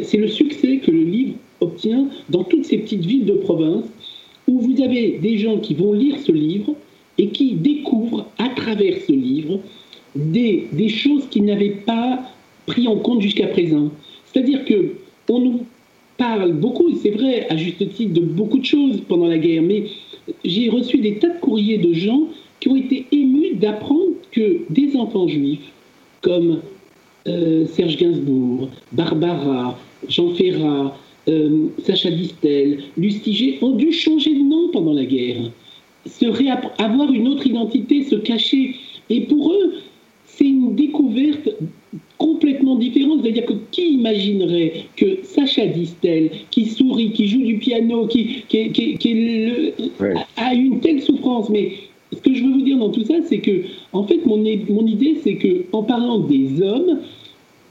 c'est 0.02 0.16
le 0.16 0.26
succès 0.26 0.78
que 0.78 0.90
le 0.90 1.04
livre 1.04 1.34
obtient 1.60 2.08
dans 2.30 2.42
toutes 2.42 2.64
ces 2.64 2.78
petites 2.78 3.06
villes 3.06 3.26
de 3.26 3.34
province 3.34 3.84
où 4.48 4.58
vous 4.58 4.82
avez 4.82 5.20
des 5.22 5.38
gens 5.38 5.58
qui 5.58 5.74
vont 5.74 5.92
lire 5.92 6.16
ce 6.18 6.32
livre 6.32 6.74
et 7.16 7.28
qui 7.28 7.52
découvrent 7.52 8.26
à 8.38 8.48
travers 8.48 8.96
ce 9.06 9.12
livre 9.12 9.60
des, 10.16 10.66
des 10.72 10.88
choses 10.88 11.28
qu'ils 11.30 11.44
n'avaient 11.44 11.78
pas 11.86 12.22
pris 12.66 12.88
en 12.88 12.96
compte 12.96 13.22
jusqu'à 13.22 13.46
présent. 13.46 13.92
C'est-à-dire 14.26 14.64
que 14.64 14.94
on 15.28 15.38
nous 15.38 15.60
parle 16.18 16.52
beaucoup, 16.52 16.94
c'est 16.96 17.10
vrai, 17.10 17.46
à 17.48 17.56
juste 17.56 17.88
titre, 17.94 18.12
de 18.12 18.20
beaucoup 18.20 18.58
de 18.58 18.64
choses 18.64 19.00
pendant 19.08 19.28
la 19.28 19.38
guerre, 19.38 19.62
mais 19.62 19.84
j'ai 20.44 20.68
reçu 20.68 20.98
des 20.98 21.18
tas 21.18 21.28
de 21.28 21.40
courriers 21.40 21.78
de 21.78 21.94
gens 21.94 22.28
qui 22.60 22.68
ont 22.68 22.76
été 22.76 23.06
émus 23.12 23.54
d'apprendre 23.54 24.12
que 24.32 24.60
des 24.68 24.96
enfants 24.96 25.28
juifs, 25.28 25.72
comme 26.20 26.60
euh, 27.28 27.64
Serge 27.66 27.96
Gainsbourg, 27.96 28.68
Barbara, 28.92 29.78
Jean 30.08 30.30
Ferrat, 30.34 30.96
euh, 31.28 31.68
Sacha 31.84 32.10
Distel, 32.10 32.80
Lustiger, 32.96 33.58
ont 33.62 33.76
dû 33.76 33.92
changer 33.92 34.34
de 34.34 34.42
nom 34.42 34.70
pendant 34.72 34.92
la 34.92 35.04
guerre, 35.04 35.50
se 36.06 36.82
avoir 36.82 37.12
une 37.12 37.28
autre 37.28 37.46
identité, 37.46 38.02
se 38.02 38.16
cacher. 38.16 38.74
Et 39.10 39.22
pour 39.22 39.52
eux, 39.52 39.74
c'est 40.38 40.46
une 40.46 40.76
découverte 40.76 41.50
complètement 42.16 42.76
différente. 42.76 43.20
C'est-à-dire 43.22 43.46
que 43.46 43.54
qui 43.72 43.94
imaginerait 43.94 44.84
que 44.96 45.18
Sacha 45.24 45.66
Distel, 45.66 46.30
qui 46.50 46.66
sourit, 46.66 47.12
qui 47.12 47.26
joue 47.26 47.42
du 47.42 47.58
piano, 47.58 48.06
qui, 48.06 48.44
a 50.36 50.54
une 50.54 50.80
telle 50.80 51.02
souffrance, 51.02 51.50
mais 51.50 51.72
ce 52.12 52.18
que 52.18 52.34
je 52.34 52.44
veux 52.44 52.52
vous 52.52 52.62
dire 52.62 52.78
dans 52.78 52.90
tout 52.90 53.04
ça, 53.04 53.14
c'est 53.24 53.38
que, 53.38 53.62
en 53.92 54.04
fait, 54.04 54.24
mon, 54.24 54.38
mon 54.38 54.86
idée, 54.86 55.18
c'est 55.22 55.34
que 55.34 55.64
en 55.72 55.82
parlant 55.82 56.20
des 56.20 56.62
hommes, 56.62 57.00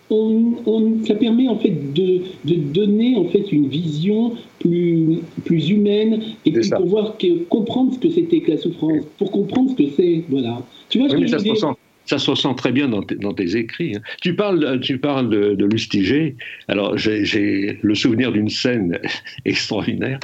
on, 0.09 1.03
ça 1.05 1.15
permet 1.15 1.49
en 1.49 1.57
fait 1.57 1.93
de, 1.93 2.21
de, 2.45 2.55
donner 2.55 3.17
en 3.17 3.25
fait 3.25 3.51
une 3.51 3.67
vision 3.67 4.33
plus, 4.59 5.19
plus 5.43 5.69
humaine 5.69 6.21
et 6.45 6.51
puis 6.51 6.69
pour 6.69 6.85
voir 6.85 7.17
que, 7.17 7.43
comprendre 7.49 7.93
ce 7.93 7.99
que 7.99 8.09
c'était 8.09 8.39
que 8.39 8.51
la 8.51 8.57
souffrance, 8.57 9.03
pour 9.17 9.31
comprendre 9.31 9.71
ce 9.71 9.75
que 9.75 9.89
c'est, 9.97 10.23
voilà. 10.29 10.61
Tu 10.89 10.99
vois 10.99 11.09
ce 11.09 11.15
que 11.15 11.27
je 11.27 11.35
veux 11.35 11.43
dire? 11.43 11.75
Ça 12.07 12.17
se 12.17 12.31
ressent 12.31 12.53
très 12.53 12.71
bien 12.71 12.87
dans, 12.87 13.03
tes, 13.03 13.57
écrits. 13.57 13.95
Hein. 13.95 14.01
Tu 14.21 14.35
parles, 14.35 14.79
tu 14.79 14.97
parles 14.97 15.29
de, 15.29 15.65
Lustiger. 15.65 16.35
Alors, 16.69 16.97
j'ai 16.97 17.77
le 17.81 17.95
souvenir 17.95 18.31
d'une 18.31 18.49
scène 18.49 18.99
extraordinaire. 19.45 20.19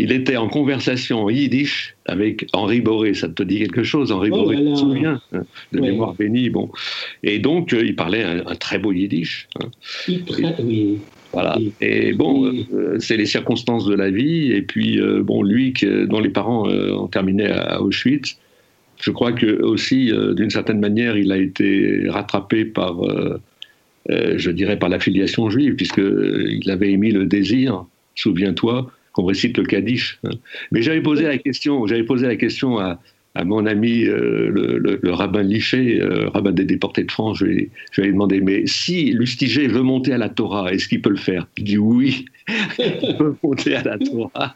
Il 0.00 0.12
était 0.12 0.36
en 0.36 0.48
conversation 0.48 1.24
en 1.24 1.28
yiddish 1.28 1.96
avec 2.06 2.46
Henri 2.52 2.80
Boré. 2.80 3.14
Ça 3.14 3.28
te 3.28 3.42
dit 3.42 3.58
quelque 3.58 3.82
chose, 3.82 4.12
Henri 4.12 4.30
oh 4.32 4.36
Boré? 4.36 4.56
Tu 4.56 4.62
te 4.62 4.76
souviens 4.76 5.20
hein, 5.32 5.42
De 5.72 5.80
mémoire 5.80 6.14
bénie? 6.14 6.50
Bon. 6.50 6.70
Et 7.24 7.40
donc, 7.40 7.72
euh, 7.72 7.84
il 7.84 7.96
parlait 7.96 8.22
un, 8.22 8.54
très 8.54 8.78
beau 8.78 8.92
yiddish. 8.92 9.48
Hein. 9.60 9.68
oui. 10.60 10.98
Voilà. 11.32 11.58
Et 11.80 12.12
bon, 12.12 12.46
euh, 12.46 12.96
c'est 13.00 13.16
les 13.16 13.26
circonstances 13.26 13.86
de 13.86 13.94
la 13.94 14.08
vie. 14.08 14.52
Et 14.52 14.62
puis, 14.62 15.00
euh, 15.00 15.20
bon, 15.24 15.42
lui, 15.42 15.74
dont 16.06 16.20
les 16.20 16.30
parents 16.30 16.68
ont 16.68 17.08
terminé 17.08 17.46
à 17.46 17.82
Auschwitz, 17.82 18.38
je 19.00 19.10
crois 19.10 19.32
que 19.32 19.62
aussi, 19.62 20.12
euh, 20.12 20.34
d'une 20.34 20.50
certaine 20.50 20.80
manière, 20.80 21.16
il 21.16 21.30
a 21.32 21.36
été 21.36 22.08
rattrapé 22.08 22.64
par, 22.64 23.04
euh, 23.04 23.40
euh, 24.10 24.34
je 24.36 24.50
dirais, 24.50 24.78
par 24.78 24.88
l'affiliation 24.88 25.48
juive, 25.50 25.74
puisqu'il 25.76 26.70
avait 26.70 26.90
émis 26.90 27.12
le 27.12 27.26
désir, 27.26 27.84
souviens-toi, 28.14 28.90
qu'on 29.12 29.24
récite 29.24 29.56
le 29.58 29.64
Kaddish. 29.64 30.18
Hein. 30.24 30.30
Mais 30.72 30.82
j'avais 30.82 31.00
posé 31.00 31.24
la 31.24 31.38
question, 31.38 31.86
j'avais 31.86 32.04
posé 32.04 32.26
la 32.26 32.36
question 32.36 32.78
à, 32.78 33.00
à 33.38 33.44
mon 33.44 33.66
ami 33.66 34.02
le, 34.02 35.10
rabbin 35.10 35.42
Liché, 35.42 36.00
rabbin 36.34 36.50
des 36.50 36.64
déportés 36.64 37.04
de 37.04 37.12
France, 37.12 37.38
je 37.38 37.44
lui, 37.44 37.70
ai 37.98 38.06
demandé, 38.08 38.40
mais 38.40 38.66
si 38.66 39.12
Lustiger 39.12 39.68
veut 39.68 39.82
monter 39.82 40.12
à 40.12 40.18
la 40.18 40.28
Torah, 40.28 40.72
est-ce 40.72 40.88
qu'il 40.88 41.00
peut 41.00 41.10
le 41.10 41.16
faire? 41.16 41.46
Il 41.56 41.64
dit 41.64 41.78
oui, 41.78 42.26
il 42.78 43.16
peut 43.16 43.36
monter 43.42 43.76
à 43.76 43.82
la 43.84 43.98
Torah. 43.98 44.54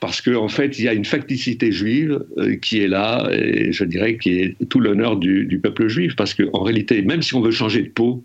Parce 0.00 0.20
qu'en 0.22 0.44
en 0.44 0.48
fait, 0.48 0.78
il 0.78 0.84
y 0.84 0.88
a 0.88 0.94
une 0.94 1.04
facticité 1.04 1.72
juive 1.72 2.24
euh, 2.38 2.56
qui 2.56 2.80
est 2.80 2.88
là, 2.88 3.28
et 3.32 3.72
je 3.72 3.84
dirais 3.84 4.16
qui 4.16 4.38
est 4.38 4.56
tout 4.68 4.80
l'honneur 4.80 5.16
du, 5.16 5.60
peuple 5.62 5.88
juif, 5.88 6.16
parce 6.16 6.34
qu'en 6.34 6.62
réalité, 6.62 7.02
même 7.02 7.22
si 7.22 7.34
on 7.34 7.40
veut 7.40 7.50
changer 7.50 7.82
de 7.82 7.88
peau, 7.88 8.24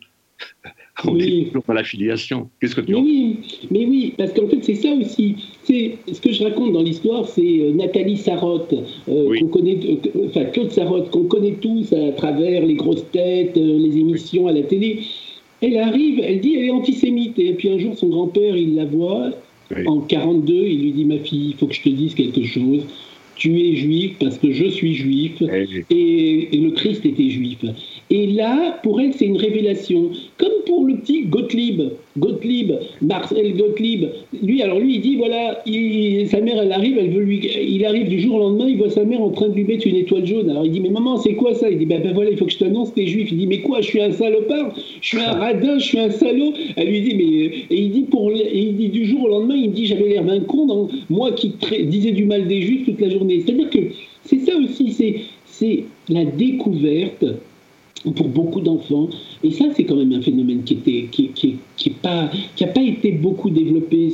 on 1.05 1.17
est 1.19 1.47
toujours 1.47 1.63
dans 1.67 1.73
l'affiliation. 1.73 2.49
Qu'est-ce 2.59 2.75
que 2.75 2.81
tu 2.81 2.93
mais 2.93 2.99
oui, 2.99 3.37
mais 3.69 3.85
oui, 3.85 4.13
parce 4.17 4.33
qu'en 4.33 4.47
fait, 4.47 4.59
c'est 4.61 4.75
ça 4.75 4.89
aussi. 4.93 5.35
C'est 5.63 5.97
ce 6.11 6.19
que 6.19 6.31
je 6.31 6.43
raconte 6.43 6.73
dans 6.73 6.83
l'histoire, 6.83 7.27
c'est 7.27 7.41
euh, 7.41 7.73
Nathalie 7.73 8.17
Sarotte, 8.17 8.73
euh, 9.09 9.39
qu'on 9.39 9.47
connaît, 9.47 9.79
enfin 10.25 10.45
Claude 10.45 10.71
Sarotte, 10.71 11.09
qu'on 11.11 11.25
connaît 11.25 11.55
tous 11.61 11.93
à 11.93 12.11
travers 12.13 12.65
les 12.65 12.75
grosses 12.75 13.05
têtes, 13.11 13.55
les 13.55 13.97
émissions 13.97 14.47
à 14.47 14.51
la 14.51 14.61
télé. 14.63 14.99
Elle 15.61 15.77
arrive, 15.77 16.19
elle 16.23 16.39
dit, 16.39 16.55
elle 16.55 16.65
est 16.65 16.71
antisémite, 16.71 17.37
et 17.37 17.53
puis 17.53 17.69
un 17.69 17.77
jour, 17.77 17.95
son 17.95 18.09
grand-père, 18.09 18.55
il 18.55 18.75
la 18.75 18.85
voit, 18.85 19.31
en 19.85 19.99
42, 20.01 20.53
il 20.53 20.81
lui 20.81 20.91
dit 20.91 21.05
Ma 21.05 21.17
fille, 21.17 21.51
il 21.51 21.55
faut 21.55 21.67
que 21.67 21.73
je 21.73 21.81
te 21.81 21.89
dise 21.89 22.15
quelque 22.15 22.43
chose. 22.43 22.85
Tu 23.35 23.59
es 23.59 23.75
juif 23.75 24.17
parce 24.19 24.37
que 24.37 24.51
je 24.51 24.65
suis 24.65 24.93
juif 24.93 25.41
et, 25.89 26.49
le 26.53 26.71
Christ 26.71 27.05
était 27.05 27.29
juif. 27.29 27.57
Et 28.11 28.27
là, 28.27 28.77
pour 28.83 28.99
elle, 28.99 29.13
c'est 29.13 29.25
une 29.25 29.37
révélation. 29.37 30.09
Comme 30.37 30.51
pour 30.65 30.85
le 30.85 30.97
petit 30.97 31.23
Gottlieb, 31.27 31.81
Gottlieb, 32.17 32.73
Marcel 33.01 33.55
Gottlieb. 33.55 34.05
Lui, 34.43 34.61
alors 34.61 34.79
lui, 34.79 34.95
il 34.95 35.01
dit 35.01 35.15
voilà, 35.15 35.63
sa 36.29 36.41
mère, 36.41 36.61
elle 36.61 36.73
arrive, 36.73 36.97
elle 36.97 37.11
veut 37.11 37.21
lui, 37.21 37.39
il 37.39 37.85
arrive 37.85 38.09
du 38.09 38.19
jour 38.19 38.35
au 38.35 38.39
lendemain, 38.39 38.67
il 38.67 38.77
voit 38.77 38.89
sa 38.89 39.05
mère 39.05 39.21
en 39.21 39.29
train 39.29 39.47
de 39.47 39.53
lui 39.53 39.63
mettre 39.63 39.87
une 39.87 39.95
étoile 39.95 40.25
jaune. 40.25 40.49
Alors 40.49 40.65
il 40.65 40.71
dit 40.71 40.81
mais 40.81 40.89
maman, 40.89 41.15
c'est 41.17 41.35
quoi 41.35 41.53
ça? 41.53 41.69
Il 41.69 41.77
dit 41.77 41.85
ben, 41.85 42.01
ben 42.01 42.13
voilà, 42.13 42.31
il 42.31 42.37
faut 42.37 42.45
que 42.45 42.51
je 42.51 42.59
t'annonce, 42.59 42.93
t'es 42.93 43.07
juif. 43.07 43.31
Il 43.31 43.37
dit 43.37 43.47
mais 43.47 43.61
quoi 43.61 43.79
Je 43.79 43.87
suis 43.87 44.01
un 44.01 44.11
salopard, 44.11 44.75
je 44.99 45.07
suis 45.07 45.17
un 45.17 45.31
radin, 45.31 45.79
je 45.79 45.85
suis 45.85 45.99
un 45.99 46.09
salaud. 46.09 46.53
Elle 46.75 46.89
lui 46.89 47.01
dit 47.01 47.15
mais 47.15 47.75
et 47.75 47.81
il 47.81 47.91
dit 47.91 48.03
pour, 48.03 48.29
il 48.33 48.75
dit 48.75 48.89
du 48.89 49.05
jour 49.05 49.23
au 49.23 49.29
lendemain, 49.29 49.55
il 49.55 49.71
dit 49.71 49.85
j'avais 49.85 50.09
l'air 50.09 50.25
d'un 50.25 50.41
con, 50.41 50.89
moi 51.09 51.31
qui 51.31 51.53
disais 51.85 52.11
du 52.11 52.25
mal 52.25 52.45
des 52.45 52.61
juifs 52.61 52.83
toute 52.85 52.99
la 52.99 53.09
journée. 53.09 53.41
C'est-à-dire 53.45 53.69
que 53.69 53.79
c'est 54.25 54.39
ça 54.39 54.51
aussi, 54.57 55.23
c'est 55.45 55.83
la 56.09 56.25
découverte 56.25 57.25
pour 58.15 58.27
beaucoup 58.29 58.61
d'enfants. 58.61 59.09
Et 59.43 59.51
ça, 59.51 59.65
c'est 59.75 59.83
quand 59.83 59.95
même 59.95 60.13
un 60.13 60.21
phénomène 60.21 60.63
qui 60.63 60.75
n'a 60.75 61.07
qui, 61.11 61.89
pas, 62.01 62.29
pas 62.57 62.81
été 62.81 63.11
beaucoup 63.11 63.49
développé. 63.49 64.09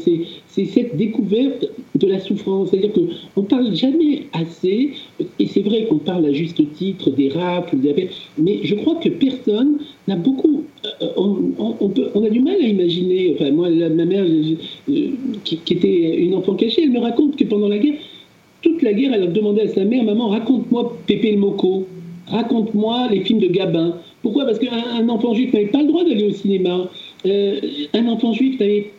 C'est 0.48 0.66
cette 0.66 0.98
découverte 0.98 1.66
de 1.96 2.08
la 2.08 2.20
souffrance. 2.20 2.70
C'est-à-dire 2.70 2.92
qu'on 2.94 3.42
ne 3.42 3.48
parle 3.48 3.74
jamais 3.76 4.24
assez, 4.34 4.92
et 5.40 5.46
c'est 5.46 5.62
vrai 5.62 5.86
qu'on 5.86 6.00
parle 6.00 6.26
à 6.26 6.34
juste 6.34 6.62
titre 6.74 7.12
des 7.12 7.30
rap, 7.30 7.74
mais 8.38 8.60
je 8.64 8.76
crois 8.76 8.96
que 8.96 9.10
personne 9.10 9.78
n'a 10.08 10.16
beaucoup. 10.16 10.64
Euh, 11.02 11.08
on, 11.18 11.90
peut, 11.90 12.10
on, 12.16 12.24
a 12.24 12.30
du 12.30 12.40
mal 12.40 12.56
à 12.56 12.68
imaginer. 12.68 13.36
Enfin, 13.36 13.52
moi, 13.52 13.70
ma 13.70 14.06
mère, 14.06 14.26
qui, 15.44 15.58
qui 15.58 15.74
était 15.74 16.18
une 16.18 16.36
enfant 16.36 16.56
cachée, 16.56 16.84
elle 16.84 16.92
me 16.92 17.00
raconte 17.00 17.36
que 17.36 17.44
pendant 17.44 17.68
la 17.68 17.78
guerre, 17.78 17.96
toute 18.62 18.82
la 18.82 18.94
guerre, 18.94 19.14
elle 19.14 19.24
a 19.24 19.28
demandé 19.28 19.62
à 19.62 19.68
sa 19.68 19.86
mère 19.86 20.04
Maman, 20.04 20.30
raconte-moi 20.30 20.98
Pépé 21.06 21.32
le 21.32 21.38
Moco 21.38 21.88
raconte-moi 22.30 23.08
les 23.12 23.22
films 23.22 23.40
de 23.40 23.48
Gabin. 23.48 23.96
Pourquoi? 24.22 24.46
Parce 24.46 24.60
qu'un 24.60 25.08
enfant 25.10 25.34
juif 25.34 25.54
n'avait 25.54 25.68
pas 25.68 25.82
le 25.82 25.88
droit 25.88 26.04
d'aller 26.04 26.26
au 26.26 26.32
cinéma. 26.32 26.90
Euh, 27.26 27.60
un 27.94 28.08
enfant 28.08 28.34
juif 28.34 28.60
n'avait 28.60 28.92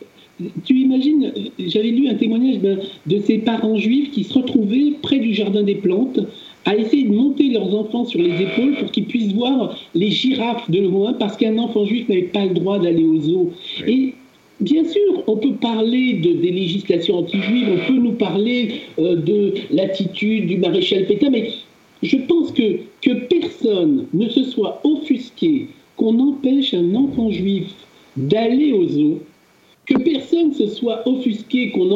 tu 0.63 0.73
imagines, 0.73 1.33
j'avais 1.59 1.89
lu 1.89 2.07
un 2.07 2.15
témoignage 2.15 2.59
de 2.61 3.19
ces 3.19 3.39
parents 3.39 3.75
juifs 3.75 4.11
qui 4.11 4.23
se 4.23 4.33
retrouvaient 4.33 4.93
près 5.01 5.19
du 5.19 5.33
jardin 5.33 5.63
des 5.63 5.75
plantes 5.75 6.19
à 6.65 6.77
essayer 6.77 7.03
de 7.03 7.13
monter 7.13 7.49
leurs 7.49 7.75
enfants 7.75 8.05
sur 8.05 8.21
les 8.21 8.41
épaules 8.41 8.75
pour 8.79 8.89
qu'ils 8.91 9.05
puissent 9.05 9.33
voir 9.33 9.77
les 9.95 10.11
girafes 10.11 10.69
de 10.69 10.79
loin 10.79 11.13
parce 11.13 11.35
qu'un 11.35 11.57
enfant 11.57 11.83
juif 11.85 12.07
n'avait 12.07 12.21
pas 12.23 12.45
le 12.45 12.53
droit 12.53 12.79
d'aller 12.79 13.03
aux 13.03 13.19
zoos. 13.19 13.51
Et 13.85 14.13
Bien 14.59 14.83
sûr, 14.83 15.23
on 15.27 15.37
peut 15.37 15.53
parler 15.53 16.15
de, 16.15 16.33
des 16.33 16.51
législations 16.51 17.19
anti-juives, 17.19 17.67
on 17.71 17.87
peut 17.87 17.97
nous 17.97 18.11
parler 18.11 18.81
euh, 18.99 19.15
de 19.15 19.53
l'attitude 19.71 20.47
du 20.47 20.57
maréchal 20.57 21.05
Pétain, 21.05 21.29
mais 21.29 21.49
je 22.03 22.17
pense 22.17 22.51
que, 22.51 22.79
personne 23.29 24.05
ne 24.13 24.29
se 24.29 24.43
soit 24.43 24.79
offusqué 24.83 25.67
qu'on 25.97 26.19
empêche 26.19 26.73
un 26.73 26.95
enfant 26.95 27.29
juif 27.31 27.73
d'aller 28.15 28.73
aux 28.73 28.87
zoo, 28.87 29.19
que 29.85 29.97
personne 29.97 30.53
se 30.53 30.67
soit 30.67 31.07
offusqué 31.07 31.71
qu'on 31.71 31.91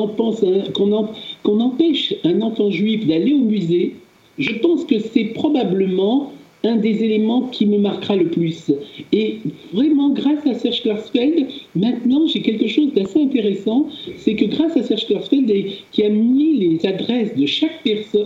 empêche 1.60 2.14
un 2.24 2.42
enfant 2.42 2.70
juif 2.72 3.06
d'aller 3.06 3.34
au 3.34 3.40
musée, 3.46 3.96
je 4.40 4.54
pense 4.56 4.84
que 4.86 5.00
c'est 5.00 5.26
probablement 5.26 6.32
un 6.64 6.78
des 6.78 7.04
éléments 7.04 7.42
qui 7.50 7.66
me 7.66 7.78
marquera 7.78 8.16
le 8.16 8.30
plus. 8.30 8.72
Et 9.12 9.40
vraiment, 9.74 10.10
grâce 10.10 10.46
à 10.48 10.54
Serge 10.54 10.82
Klarsfeld, 10.82 11.48
maintenant 11.76 12.26
j'ai 12.28 12.42
quelque 12.42 12.68
chose 12.68 12.94
d'assez 12.94 13.22
intéressant, 13.22 13.88
c'est 14.18 14.36
que 14.36 14.46
grâce 14.46 14.76
à 14.78 14.84
Serge 14.84 15.06
Klarsfeld, 15.08 15.52
qui 15.92 16.04
a 16.04 16.10
mis 16.10 16.58
les 16.58 16.86
adresses 16.86 17.36
de 17.36 17.46
chaque 17.46 17.82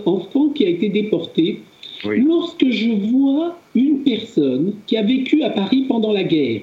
enfant 0.06 0.48
qui 0.50 0.64
a 0.64 0.68
été 0.68 0.88
déporté, 0.88 1.60
lorsque 2.04 2.68
je 2.68 2.90
vois 2.90 3.58
une 3.74 4.02
personne 4.02 4.74
qui 4.86 4.96
a 4.96 5.02
vécu 5.02 5.42
à 5.42 5.50
Paris 5.50 5.84
pendant 5.88 6.12
la 6.12 6.24
guerre, 6.24 6.62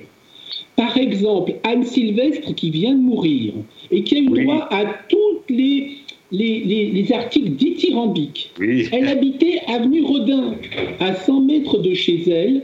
par 0.75 0.97
exemple 0.97 1.55
Anne 1.63 1.86
Sylvestre 1.86 2.53
qui 2.55 2.69
vient 2.69 2.93
de 2.93 3.01
mourir 3.01 3.53
et 3.91 4.03
qui 4.03 4.15
a 4.15 4.19
eu 4.19 4.43
droit 4.43 4.67
à 4.71 4.86
toutes 5.09 5.49
les 5.49 5.97
les, 6.31 7.11
articles 7.13 7.51
dithyrambiques. 7.51 8.51
Elle 8.91 9.07
habitait 9.07 9.61
avenue 9.67 10.01
Rodin, 10.01 10.55
à 10.99 11.15
100 11.15 11.41
mètres 11.41 11.77
de 11.79 11.93
chez 11.93 12.29
elle. 12.29 12.63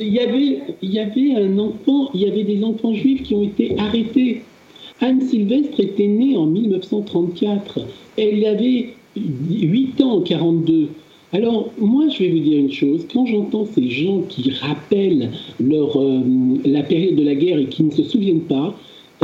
Il 0.00 0.08
y, 0.08 0.20
avait, 0.20 0.60
il 0.80 0.94
y 0.94 1.00
avait 1.00 1.34
un 1.34 1.58
enfant, 1.58 2.10
il 2.14 2.20
y 2.20 2.28
avait 2.28 2.44
des 2.44 2.62
enfants 2.62 2.94
juifs 2.94 3.22
qui 3.24 3.34
ont 3.34 3.42
été 3.42 3.74
arrêtés. 3.78 4.42
Anne 5.00 5.20
Sylvestre 5.22 5.80
était 5.80 6.06
née 6.06 6.36
en 6.36 6.46
1934. 6.46 7.80
Elle 8.16 8.44
avait 8.46 8.90
8 9.16 10.00
ans 10.02 10.18
en 10.18 10.20
42. 10.20 10.88
Alors, 11.32 11.70
moi, 11.78 12.08
je 12.08 12.20
vais 12.20 12.30
vous 12.30 12.38
dire 12.38 12.58
une 12.58 12.72
chose. 12.72 13.06
Quand 13.12 13.26
j'entends 13.26 13.66
ces 13.66 13.90
gens 13.90 14.22
qui 14.30 14.50
rappellent 14.50 15.30
euh, 15.60 16.56
la 16.64 16.82
période 16.82 17.16
de 17.16 17.22
la 17.22 17.34
guerre 17.34 17.58
et 17.58 17.66
qui 17.66 17.82
ne 17.82 17.90
se 17.90 18.02
souviennent 18.02 18.40
pas, 18.40 18.74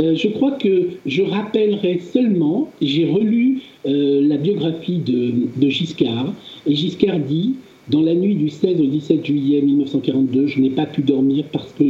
euh, 0.01 0.15
je 0.15 0.27
crois 0.27 0.51
que 0.51 0.89
je 1.07 1.23
rappellerai 1.23 1.99
seulement, 1.99 2.69
j'ai 2.79 3.05
relu 3.05 3.61
euh, 3.87 4.21
la 4.27 4.37
biographie 4.37 4.99
de, 4.99 5.69
Giscard, 5.69 6.31
et 6.67 6.75
Giscard 6.75 7.19
dit, 7.21 7.55
dans 7.89 8.01
la 8.01 8.13
nuit 8.13 8.35
du 8.35 8.49
16 8.49 8.81
au 8.81 8.85
17 8.85 9.25
juillet 9.25 9.61
1942, 9.61 10.45
je 10.45 10.59
n'ai 10.59 10.69
pas 10.69 10.85
pu 10.85 11.01
dormir 11.01 11.45
parce 11.51 11.71
que 11.73 11.85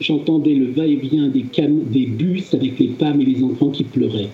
j'entendais 0.00 0.54
le 0.54 0.72
va-et-vient 0.72 1.28
des, 1.28 1.44
des 1.90 2.06
bus 2.06 2.52
avec 2.52 2.78
les 2.78 2.88
femmes 2.88 3.20
et 3.20 3.24
les 3.24 3.42
enfants 3.42 3.70
qui 3.70 3.84
pleuraient. 3.84 4.30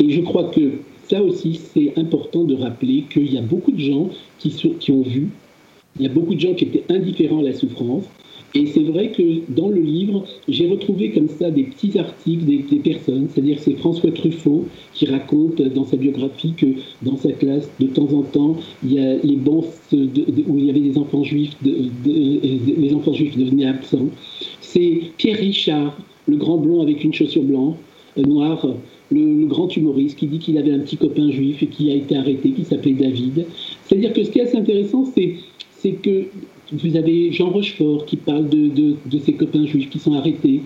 Et 0.00 0.10
je 0.10 0.20
crois 0.20 0.44
que 0.44 0.72
ça 1.08 1.22
aussi, 1.22 1.60
c'est 1.72 1.98
important 1.98 2.44
de 2.44 2.54
rappeler 2.54 3.04
qu'il 3.10 3.32
y 3.32 3.38
a 3.38 3.42
beaucoup 3.42 3.72
de 3.72 3.80
gens 3.80 4.10
qui, 4.38 4.52
ont 4.90 5.02
vu, 5.02 5.30
il 5.98 6.02
y 6.02 6.06
a 6.06 6.12
beaucoup 6.12 6.34
de 6.34 6.40
gens 6.40 6.54
qui 6.54 6.64
étaient 6.64 6.84
indifférents 6.92 7.40
à 7.40 7.42
la 7.42 7.54
souffrance, 7.54 8.04
et 8.54 8.66
c'est 8.66 8.82
vrai 8.82 9.10
que 9.10 9.22
dans 9.50 9.68
le 9.68 9.80
livre, 9.80 10.24
j'ai 10.48 10.68
retrouvé 10.68 11.10
comme 11.10 11.28
ça 11.28 11.50
des 11.50 11.64
petits 11.64 11.98
articles 11.98 12.44
des, 12.44 12.78
personnes, 12.78 13.28
c'est-à-dire 13.28 13.58
c'est 13.60 13.74
François 13.74 14.10
Truffaut 14.10 14.64
qui 14.94 15.04
raconte 15.06 15.60
dans 15.60 15.84
sa 15.84 15.96
biographie 15.96 16.54
que 16.56 16.66
dans 17.02 17.16
sa 17.18 17.32
classe, 17.32 17.68
de 17.78 17.86
temps 17.86 18.08
en 18.10 18.22
temps, 18.22 18.56
il 18.82 18.94
y 18.94 18.98
a 18.98 19.16
les 19.16 19.36
bancs 19.36 19.66
où 19.92 20.58
il 20.58 20.64
y 20.64 20.70
avait 20.70 20.80
des 20.80 20.96
enfants 20.96 21.24
juifs, 21.24 21.56
les 21.62 22.94
enfants 22.94 23.12
juifs 23.12 23.36
devenaient 23.36 23.66
absents. 23.66 24.08
C'est 24.60 25.02
Pierre 25.18 25.38
Richard, 25.38 25.98
le 26.26 26.36
grand 26.36 26.56
blond 26.56 26.80
avec 26.80 27.04
une 27.04 27.12
chaussure 27.12 27.42
blanche, 27.42 27.76
euh, 28.16 28.22
noire, 28.22 28.66
le, 29.10 29.46
grand 29.46 29.74
humoriste 29.74 30.18
qui 30.18 30.26
dit 30.26 30.38
qu'il 30.38 30.58
avait 30.58 30.72
un 30.72 30.80
petit 30.80 30.96
copain 30.96 31.30
juif 31.30 31.62
et 31.62 31.66
qui 31.66 31.90
a 31.90 31.94
été 31.94 32.16
arrêté, 32.16 32.50
qui 32.50 32.64
s'appelait 32.64 32.92
David. 32.92 33.46
C'est-à-dire 33.84 34.12
que 34.12 34.24
ce 34.24 34.30
qui 34.30 34.38
est 34.38 34.42
assez 34.42 34.56
intéressant, 34.56 35.04
c'est 35.04 35.92
que 35.92 36.26
vous 36.72 36.96
avez 36.96 37.32
Jean 37.32 37.50
Rochefort 37.50 38.04
qui 38.04 38.16
parle 38.16 38.48
de, 38.48 38.68
de, 38.68 39.18
ses 39.18 39.32
copains 39.32 39.66
juifs 39.66 39.88
qui 39.88 39.98
sont 39.98 40.12
arrêtés. 40.12 40.60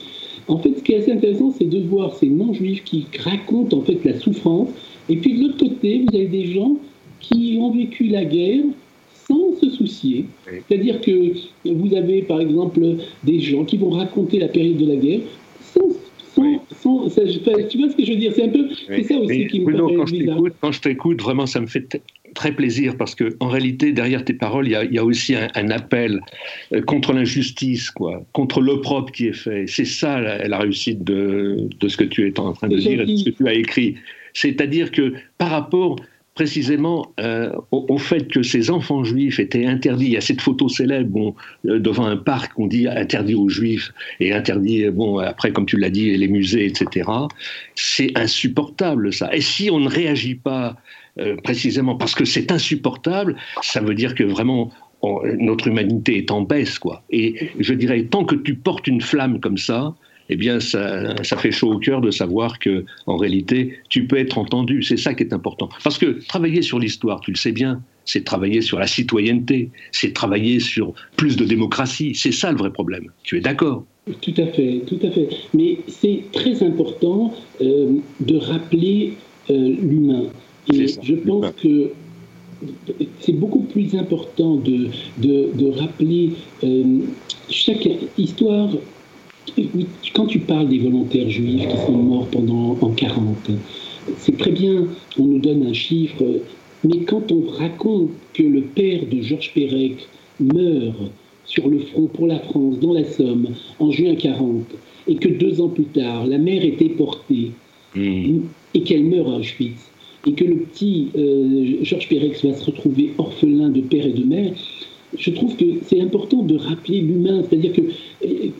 En 0.48 0.58
fait, 0.58 0.76
ce 0.76 0.82
qui 0.82 0.92
est 0.92 0.96
assez 0.96 1.12
intéressant, 1.12 1.52
c'est 1.56 1.68
de 1.68 1.78
voir 1.78 2.14
ces 2.14 2.28
non-juifs 2.28 2.82
qui 2.84 3.06
racontent 3.18 3.76
en 3.76 3.82
fait 3.82 4.04
la 4.04 4.18
souffrance. 4.18 4.68
Et 5.08 5.16
puis 5.16 5.34
de 5.34 5.42
l'autre 5.42 5.58
côté, 5.58 6.04
vous 6.08 6.16
avez 6.16 6.26
des 6.26 6.46
gens 6.46 6.76
qui 7.20 7.58
ont 7.60 7.70
vécu 7.70 8.04
la 8.04 8.24
guerre 8.24 8.64
sans 9.28 9.54
se 9.60 9.70
soucier. 9.70 10.26
C'est-à-dire 10.68 11.00
que 11.00 11.32
vous 11.64 11.94
avez 11.94 12.22
par 12.22 12.40
exemple 12.40 12.80
des 13.22 13.40
gens 13.40 13.64
qui 13.64 13.76
vont 13.76 13.90
raconter 13.90 14.38
la 14.38 14.48
période 14.48 14.76
de 14.76 14.86
la 14.86 14.96
guerre 14.96 15.20
sans 15.60 15.88
tu 16.82 17.78
vois 17.78 17.90
ce 17.90 17.96
que 17.96 18.04
je 18.04 18.12
veux 18.12 18.18
dire 18.18 18.32
C'est 18.34 18.44
un 18.44 18.48
peu, 18.48 18.68
c'est 18.88 19.02
ça 19.04 19.16
aussi 19.16 19.46
qui 19.46 19.60
me 19.60 19.76
quand 19.76 20.06
je 20.06 20.50
quand 20.60 20.72
je 20.72 20.80
t'écoute, 20.80 21.22
vraiment, 21.22 21.46
ça 21.46 21.60
me 21.60 21.66
fait 21.66 22.02
très 22.34 22.52
plaisir 22.52 22.96
parce 22.96 23.14
que 23.14 23.36
en 23.40 23.48
réalité 23.48 23.92
derrière 23.92 24.24
tes 24.24 24.32
paroles 24.32 24.66
il 24.66 24.92
y 24.92 24.98
a, 24.98 25.04
aussi 25.04 25.34
un, 25.34 25.70
appel 25.70 26.22
euh, 26.72 26.80
contre 26.80 27.12
l'injustice 27.12 27.90
quoi 27.90 28.24
contre 28.32 28.62
l'opprobre 28.62 29.12
qui 29.12 29.26
est 29.26 29.34
fait. 29.34 29.66
C'est 29.66 29.84
ça 29.84 30.18
la, 30.20 30.58
réussite 30.58 31.04
de, 31.04 31.68
de, 31.78 31.88
ce 31.88 31.96
que 31.96 32.04
tu 32.04 32.26
es 32.26 32.40
en 32.40 32.54
train 32.54 32.68
de 32.68 32.76
dire 32.78 33.02
et 33.02 33.06
de 33.06 33.16
ce 33.16 33.24
que 33.24 33.36
tu 33.36 33.46
as 33.46 33.54
écrit. 33.54 33.96
C'est-à-dire 34.32 34.90
que 34.90 35.12
par 35.36 35.50
rapport 35.50 35.96
précisément 36.42 37.06
euh, 37.20 37.52
au, 37.70 37.98
fait 37.98 38.26
que 38.26 38.42
ces 38.42 38.72
enfants 38.72 39.04
juifs 39.04 39.38
étaient 39.38 39.64
interdits. 39.64 40.06
Il 40.06 40.12
y 40.14 40.16
a 40.16 40.20
cette 40.20 40.40
photo 40.40 40.68
célèbre 40.68 41.36
euh, 41.66 41.78
devant 41.78 42.04
un 42.04 42.16
parc, 42.16 42.58
on 42.58 42.66
dit 42.66 42.88
interdit 42.88 43.36
aux 43.36 43.48
juifs 43.48 43.92
et 44.18 44.32
interdit, 44.32 44.90
bon, 44.90 45.18
après, 45.18 45.52
comme 45.52 45.66
tu 45.66 45.76
l'as 45.76 45.88
dit, 45.90 46.16
les 46.16 46.26
musées, 46.26 46.66
etc. 46.66 47.08
C'est 47.76 48.10
insupportable 48.18 49.12
ça. 49.12 49.32
Et 49.32 49.40
si 49.40 49.70
on 49.70 49.78
ne 49.78 49.88
réagit 49.88 50.34
pas 50.34 50.76
euh, 51.20 51.36
précisément 51.36 51.94
parce 51.94 52.16
que 52.16 52.24
c'est 52.24 52.50
insupportable, 52.50 53.36
ça 53.62 53.80
veut 53.80 53.94
dire 53.94 54.16
que 54.16 54.24
vraiment 54.24 54.72
notre 55.38 55.68
humanité 55.68 56.18
est 56.18 56.32
en 56.32 56.42
baisse, 56.42 56.78
quoi. 56.78 57.04
Et 57.10 57.50
je 57.58 57.74
dirais, 57.74 58.02
tant 58.04 58.24
que 58.24 58.34
tu 58.34 58.54
portes 58.54 58.88
une 58.88 59.00
flamme 59.00 59.38
comme 59.38 59.58
ça, 59.58 59.94
eh 60.32 60.36
bien, 60.36 60.60
ça, 60.60 61.14
ça, 61.24 61.36
fait 61.36 61.52
chaud 61.52 61.72
au 61.72 61.78
cœur 61.78 62.00
de 62.00 62.10
savoir 62.10 62.58
que, 62.58 62.84
en 63.06 63.16
réalité, 63.16 63.78
tu 63.88 64.06
peux 64.06 64.16
être 64.16 64.38
entendu. 64.38 64.82
C'est 64.82 64.96
ça 64.96 65.14
qui 65.14 65.22
est 65.22 65.32
important. 65.32 65.68
Parce 65.84 65.98
que 65.98 66.24
travailler 66.26 66.62
sur 66.62 66.78
l'histoire, 66.78 67.20
tu 67.20 67.32
le 67.32 67.36
sais 67.36 67.52
bien, 67.52 67.82
c'est 68.04 68.24
travailler 68.24 68.60
sur 68.60 68.78
la 68.78 68.86
citoyenneté, 68.86 69.70
c'est 69.90 70.12
travailler 70.12 70.60
sur 70.60 70.94
plus 71.16 71.36
de 71.36 71.44
démocratie. 71.44 72.14
C'est 72.14 72.32
ça 72.32 72.50
le 72.50 72.58
vrai 72.58 72.72
problème. 72.72 73.06
Tu 73.22 73.36
es 73.38 73.40
d'accord? 73.40 73.84
Tout 74.20 74.34
à 74.36 74.46
fait, 74.46 74.82
tout 74.86 74.98
à 75.02 75.10
fait. 75.10 75.28
Mais 75.54 75.78
c'est 75.86 76.22
très 76.32 76.62
important 76.64 77.32
euh, 77.60 77.92
de 78.20 78.36
rappeler 78.36 79.14
euh, 79.50 79.76
l'humain. 79.80 80.24
Et 80.72 80.86
je 80.88 81.14
pense 81.14 81.46
que 81.62 81.90
c'est 83.20 83.32
beaucoup 83.32 83.62
plus 83.62 83.94
important 83.96 84.56
de, 84.56 84.88
de, 85.18 85.70
rappeler 85.70 86.30
euh, 86.64 87.00
chaque 87.50 87.88
histoire. 88.16 88.70
Quand 90.14 90.26
tu 90.26 90.38
parles 90.38 90.68
des 90.68 90.78
volontaires 90.78 91.28
juifs 91.28 91.66
qui 91.68 91.76
sont 91.86 91.92
morts 91.92 92.28
pendant 92.28 92.76
en 92.80 92.90
40, 92.90 93.50
c'est 94.18 94.36
très 94.36 94.52
bien, 94.52 94.86
on 95.18 95.24
nous 95.24 95.38
donne 95.38 95.66
un 95.66 95.72
chiffre, 95.72 96.22
mais 96.84 96.98
quand 96.98 97.30
on 97.32 97.42
raconte 97.50 98.10
que 98.34 98.42
le 98.42 98.62
père 98.62 99.02
de 99.10 99.20
Georges 99.20 99.52
Perec 99.54 100.08
meurt 100.40 100.96
sur 101.44 101.68
le 101.68 101.80
front 101.80 102.06
pour 102.06 102.26
la 102.26 102.38
France, 102.38 102.78
dans 102.80 102.92
la 102.92 103.04
Somme, 103.04 103.48
en 103.78 103.90
juin 103.90 104.14
40, 104.14 104.64
et 105.08 105.16
que 105.16 105.28
deux 105.28 105.60
ans 105.60 105.68
plus 105.68 105.84
tard, 105.84 106.26
la 106.26 106.38
mère 106.38 106.64
est 106.64 106.78
déportée 106.78 107.50
mmh. 107.94 108.38
et 108.74 108.82
qu'elle 108.82 109.04
meurt 109.04 109.28
à 109.28 109.36
Auschwitz, 109.38 109.90
et 110.26 110.32
que 110.32 110.44
le 110.44 110.56
petit 110.56 111.08
euh, 111.16 111.78
Georges 111.82 112.08
Pérex 112.08 112.44
va 112.44 112.54
se 112.54 112.64
retrouver 112.64 113.12
orphelin 113.18 113.68
de 113.70 113.80
père 113.80 114.06
et 114.06 114.12
de 114.12 114.24
mère, 114.24 114.52
je 115.16 115.30
trouve 115.30 115.56
que 115.56 115.64
c'est 115.86 116.00
important 116.00 116.42
de 116.42 116.56
rappeler 116.56 117.00
l'humain, 117.00 117.42
c'est-à-dire 117.48 117.72
que 117.72 117.82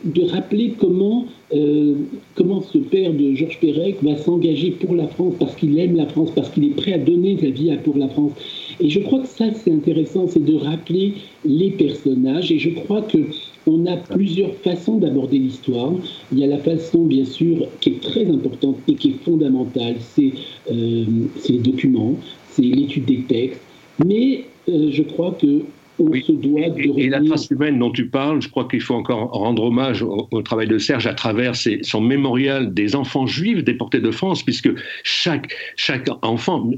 de 0.03 0.21
rappeler 0.29 0.73
comment, 0.77 1.25
euh, 1.53 1.95
comment 2.35 2.61
ce 2.61 2.77
père 2.77 3.13
de 3.13 3.33
Georges 3.33 3.59
Perec 3.59 4.03
va 4.03 4.15
s'engager 4.17 4.71
pour 4.71 4.95
la 4.95 5.07
France 5.07 5.33
parce 5.39 5.55
qu'il 5.55 5.77
aime 5.79 5.95
la 5.95 6.05
France, 6.05 6.31
parce 6.35 6.49
qu'il 6.49 6.65
est 6.65 6.75
prêt 6.75 6.93
à 6.93 6.97
donner 6.97 7.37
sa 7.37 7.49
vie 7.49 7.71
pour 7.83 7.97
la 7.97 8.07
France. 8.09 8.33
Et 8.79 8.89
je 8.89 8.99
crois 8.99 9.19
que 9.19 9.27
ça, 9.27 9.45
c'est 9.53 9.71
intéressant, 9.71 10.27
c'est 10.27 10.43
de 10.43 10.55
rappeler 10.55 11.13
les 11.45 11.71
personnages. 11.71 12.51
Et 12.51 12.59
je 12.59 12.69
crois 12.69 13.01
que 13.01 13.19
on 13.65 13.85
a 13.85 13.95
plusieurs 13.95 14.53
façons 14.55 14.97
d'aborder 14.97 15.39
l'histoire. 15.39 15.93
Il 16.31 16.39
y 16.39 16.43
a 16.43 16.47
la 16.47 16.57
façon, 16.57 17.05
bien 17.05 17.25
sûr, 17.25 17.67
qui 17.79 17.89
est 17.89 18.01
très 18.01 18.25
importante 18.27 18.77
et 18.87 18.95
qui 18.95 19.09
est 19.11 19.23
fondamentale, 19.23 19.95
c'est 19.99 20.33
euh, 20.71 21.05
les 21.47 21.57
documents, 21.59 22.15
c'est 22.49 22.63
l'étude 22.63 23.05
des 23.05 23.21
textes. 23.21 23.61
Mais 24.05 24.43
euh, 24.69 24.89
je 24.91 25.03
crois 25.03 25.31
que 25.31 25.61
et, 25.99 27.09
la 27.09 27.21
trace 27.21 27.49
humaine 27.49 27.79
dont 27.79 27.91
tu 27.91 28.07
parles, 28.07 28.41
je 28.41 28.49
crois 28.49 28.67
qu'il 28.67 28.81
faut 28.81 28.95
encore 28.95 29.29
rendre 29.31 29.63
hommage 29.63 30.01
au, 30.01 30.41
travail 30.41 30.67
de 30.67 30.77
Serge 30.77 31.07
à 31.07 31.13
travers 31.13 31.53
son 31.55 32.01
mémorial 32.01 32.73
des 32.73 32.95
enfants 32.95 33.27
juifs 33.27 33.63
déportés 33.63 33.99
de 33.99 34.11
France, 34.11 34.43
puisque 34.43 34.69
chaque, 35.03 35.53
chaque 35.75 36.09
enfant, 36.21 36.69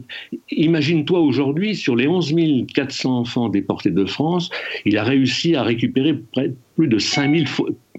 imagine-toi 0.51 1.19
aujourd'hui, 1.19 1.75
sur 1.75 1.95
les 1.95 2.07
11 2.07 2.35
400 2.73 3.19
enfants 3.19 3.49
déportés 3.49 3.91
de 3.91 4.05
France, 4.05 4.49
il 4.85 4.97
a 4.97 5.03
réussi 5.03 5.55
à 5.55 5.63
récupérer 5.63 6.19
plus 6.75 6.87
de 6.87 6.97
5000, 6.97 7.45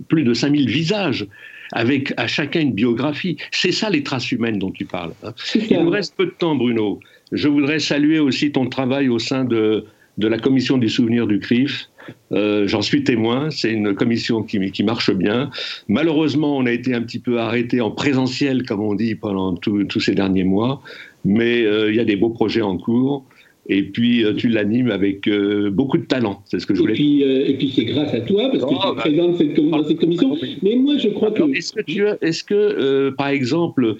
plus 0.09 0.25
de 0.25 0.35
5000 0.35 0.69
visages 0.69 1.27
avec 1.73 2.13
à 2.17 2.27
chacun 2.27 2.61
une 2.61 2.73
biographie. 2.73 3.37
C'est 3.51 3.73
ça 3.73 3.91
les 3.91 4.03
traces 4.03 4.31
humaines 4.31 4.59
dont 4.59 4.71
tu 4.71 4.85
parles. 4.85 5.13
Hein. 5.23 5.33
Il 5.55 5.83
nous 5.83 5.91
reste 5.91 6.15
peu 6.17 6.27
de 6.27 6.31
temps, 6.31 6.55
Bruno. 6.55 7.01
Je 7.33 7.49
voudrais 7.49 7.81
saluer 7.81 8.21
aussi 8.21 8.53
ton 8.53 8.69
travail 8.69 9.09
au 9.09 9.19
sein 9.19 9.45
de 9.45 9.85
de 10.19 10.29
la 10.29 10.39
commission 10.39 10.79
du 10.79 10.89
souvenir 10.89 11.27
du 11.27 11.41
CRIF. 11.41 11.89
Euh, 12.33 12.69
j'en 12.69 12.83
suis 12.83 13.03
témoin, 13.05 13.51
c'est 13.51 13.73
une 13.73 13.95
commission 13.95 14.43
qui, 14.43 14.71
qui, 14.71 14.85
marche 14.85 15.11
bien. 15.11 15.51
Malheureusement, 15.89 16.57
on 16.57 16.67
a 16.67 16.73
été 16.73 16.95
un 16.95 17.03
petit 17.03 17.19
peu 17.19 17.41
arrêté 17.41 17.81
en 17.81 17.91
présentiel, 17.91 18.65
comme 18.65 18.81
on 18.81 18.95
dit, 18.95 19.15
pendant 19.15 19.55
tous 19.55 20.01
ces 20.01 20.15
derniers 20.15 20.45
mois, 20.45 20.83
mais 21.25 21.65
euh, 21.65 21.91
il 21.91 21.97
y 21.97 22.01
a 22.01 22.05
des 22.05 22.17
beaux 22.17 22.31
projets 22.31 22.63
en 22.63 22.79
cours. 22.79 23.25
Et 23.69 23.83
puis, 23.83 24.25
euh, 24.25 24.35
tu 24.35 24.49
l'animes 24.49 24.91
avec 24.91 25.27
euh, 25.27 25.71
beaucoup 25.71 25.99
de 25.99 26.05
talent. 26.05 26.43
C'est 26.45 26.61
ce 26.61 26.67
que 26.67 26.75
je 26.75 26.81
voulais 26.81 26.95
dire. 26.95 27.29
et 27.29 27.55
puis, 27.55 27.73
c'est 27.75 27.85
grâce 27.85 28.15
à 28.15 28.21
toi, 28.21 28.49
parce 28.51 28.65
que 28.65 28.69
tu 28.69 28.75
es 28.75 28.95
bah, 28.95 28.95
présent 28.97 29.29
dans 29.29 29.85
cette, 29.85 29.99
commission. 29.99 30.37
Mais 30.63 30.77
moi, 30.77 30.97
je 30.99 31.09
crois 31.09 31.33
que. 31.33 31.43
Est-ce 31.57 31.73
que, 31.73 31.83
tu 31.83 32.05
est-ce 32.21 32.45
que 32.45 33.11
par 33.11 33.29
exemple, 33.29 33.97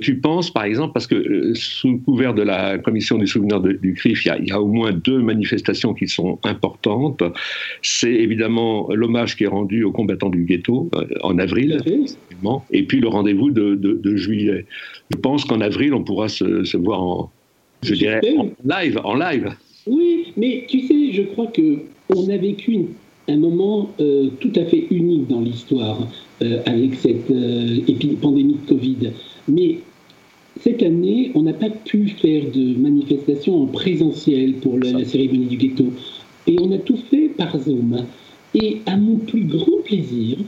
tu 0.00 0.18
penses, 0.18 0.50
par 0.50 0.64
exemple, 0.64 0.92
parce 0.92 1.06
que 1.06 1.52
sous 1.54 1.92
le 1.92 1.98
couvert 1.98 2.34
de 2.34 2.42
la 2.42 2.78
commission 2.78 3.18
du 3.18 3.26
souvenir 3.26 3.60
du 3.60 3.94
CRIF, 3.94 4.24
il 4.26 4.48
y, 4.48 4.52
a, 4.52 4.60
au 4.60 4.66
moins 4.66 4.92
deux 4.92 5.20
manifestations 5.20 5.94
qui 5.94 6.08
sont 6.08 6.38
importantes. 6.44 7.22
C'est 7.82 8.12
évidemment 8.12 8.88
l'hommage 8.92 9.36
qui 9.36 9.44
est 9.44 9.48
rendu 9.48 9.84
aux 9.84 9.92
combattants 9.92 10.30
du 10.30 10.44
ghetto 10.44 10.90
en 11.22 11.38
avril, 11.38 11.78
et 12.70 12.82
puis 12.84 13.00
le 13.00 13.08
rendez-vous 13.08 13.50
de, 13.50 13.74
de, 13.74 14.16
juillet. 14.16 14.66
Je 15.10 15.16
pense 15.16 15.44
qu'en 15.44 15.60
avril, 15.60 15.94
on 15.94 16.04
pourra 16.04 16.28
se, 16.28 16.64
se 16.64 16.76
voir 16.76 17.02
en 17.02 17.30
je 17.82 17.94
dirais, 17.94 18.20
en 18.36 18.50
live, 18.64 19.00
en 19.04 19.14
live. 19.14 19.50
Oui, 19.86 20.32
mais 20.36 20.64
tu 20.68 20.80
sais, 20.80 21.12
je 21.12 21.22
crois 21.22 21.46
que 21.46 21.78
on 22.14 22.28
a 22.28 22.36
vécu 22.36 22.86
un 23.28 23.36
moment 23.36 23.90
euh, 24.00 24.28
tout 24.40 24.52
à 24.56 24.64
fait 24.64 24.86
unique 24.90 25.28
dans 25.28 25.40
l'histoire 25.40 26.08
euh, 26.42 26.60
avec 26.66 26.94
cette 26.94 27.30
euh, 27.30 27.78
pandémie 28.20 28.56
de 28.64 28.68
Covid. 28.68 29.10
Mais 29.48 29.78
cette 30.60 30.82
année, 30.82 31.30
on 31.34 31.42
n'a 31.42 31.52
pas 31.52 31.70
pu 31.70 32.08
faire 32.08 32.44
de 32.52 32.76
manifestation 32.76 33.62
en 33.62 33.66
présentiel 33.66 34.54
pour 34.54 34.78
la, 34.78 35.04
cérémonie 35.04 35.46
du 35.46 35.56
ghetto. 35.56 35.86
Et 36.46 36.56
on 36.60 36.72
a 36.72 36.78
tout 36.78 36.98
fait 37.10 37.28
par 37.28 37.58
Zoom. 37.58 38.04
Et 38.54 38.78
à 38.86 38.96
mon 38.96 39.16
plus 39.16 39.44
grand 39.44 39.82
plaisir, 39.84 40.38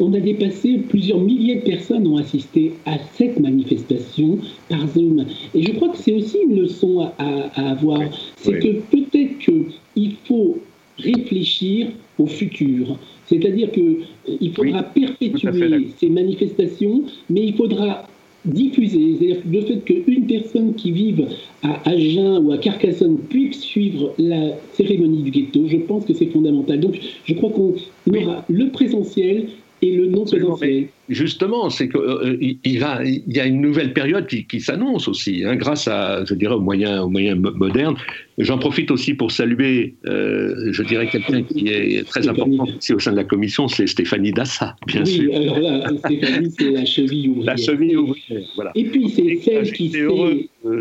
on 0.00 0.12
a 0.14 0.20
dépassé, 0.20 0.78
plusieurs 0.88 1.20
milliers 1.20 1.56
de 1.56 1.60
personnes 1.60 2.06
ont 2.06 2.16
assisté 2.16 2.72
à 2.86 2.98
cette 3.14 3.38
manifestation 3.38 4.38
par 4.68 4.86
Zoom. 4.88 5.26
Et 5.54 5.62
je 5.62 5.72
crois 5.72 5.90
que 5.90 5.98
c'est 5.98 6.12
aussi 6.12 6.38
une 6.44 6.60
leçon 6.60 7.08
à, 7.18 7.70
avoir. 7.70 8.00
C'est 8.36 8.58
que 8.58 8.80
peut-être 8.90 9.38
qu'il 9.38 10.12
faut 10.24 10.58
réfléchir 10.98 11.88
au 12.18 12.26
futur. 12.26 12.98
C'est-à-dire 13.26 13.70
qu'il 13.70 14.52
faudra 14.54 14.82
perpétuer 14.82 15.88
ces 15.98 16.08
manifestations, 16.08 17.04
mais 17.30 17.46
il 17.46 17.54
faudra 17.54 18.06
diffuser. 18.44 19.16
C'est-à-dire 19.18 19.42
le 19.50 19.60
fait 19.60 19.84
qu'une 19.84 20.26
personne 20.26 20.74
qui 20.74 20.90
vive 20.90 21.28
à 21.62 21.88
Agen 21.88 22.38
ou 22.42 22.52
à 22.52 22.58
Carcassonne 22.58 23.18
puisse 23.18 23.60
suivre 23.60 24.12
la 24.18 24.56
cérémonie 24.72 25.22
du 25.22 25.30
ghetto, 25.30 25.66
je 25.68 25.76
pense 25.76 26.04
que 26.04 26.12
c'est 26.12 26.26
fondamental. 26.26 26.80
Donc 26.80 26.98
je 27.24 27.34
crois 27.34 27.50
qu'on 27.50 27.74
aura 28.14 28.44
le 28.48 28.70
présentiel 28.70 29.46
et 29.82 29.92
le 29.92 30.06
non 30.06 30.24
présentiel. 30.24 30.88
Justement, 31.08 31.68
c'est 31.68 31.88
qu'il 31.88 32.00
euh, 32.00 32.36
il 32.40 32.80
y 33.26 33.40
a 33.40 33.44
une 33.44 33.60
nouvelle 33.60 33.92
période 33.92 34.26
qui, 34.28 34.60
s'annonce 34.60 35.08
aussi, 35.08 35.42
hein, 35.44 35.56
grâce 35.56 35.88
à, 35.88 36.24
je 36.24 36.34
dirais, 36.34 36.54
aux 36.54 36.60
moyens, 36.60 37.00
aux 37.00 37.08
moyens 37.08 37.40
modernes. 37.40 37.96
J'en 38.38 38.56
profite 38.56 38.90
aussi 38.90 39.14
pour 39.14 39.32
saluer, 39.32 39.94
euh, 40.06 40.72
je 40.72 40.82
dirais, 40.84 41.08
quelqu'un 41.08 41.42
qui 41.42 41.68
est 41.68 42.08
très 42.08 42.28
important 42.28 42.66
ici 42.66 42.94
au 42.94 43.00
sein 43.00 43.10
de 43.10 43.16
la 43.16 43.24
commission, 43.24 43.66
c'est 43.66 43.86
Stéphanie 43.88 44.32
Dassa, 44.32 44.76
bien 44.86 45.02
oui, 45.04 45.10
sûr. 45.10 45.34
alors 45.34 45.58
là, 45.58 45.90
Stéphanie, 45.98 46.50
c'est 46.56 46.70
la 46.70 46.84
cheville 46.84 47.28
ouvrière. 47.30 47.46
La 47.46 47.56
cheville 47.56 47.96
ouvrière, 47.96 48.42
voilà. 48.54 48.70
Et 48.76 48.84
puis, 48.84 49.10
c'est 49.10 49.36
celle 49.42 49.72
qui 49.72 49.90
fait, 49.90 50.06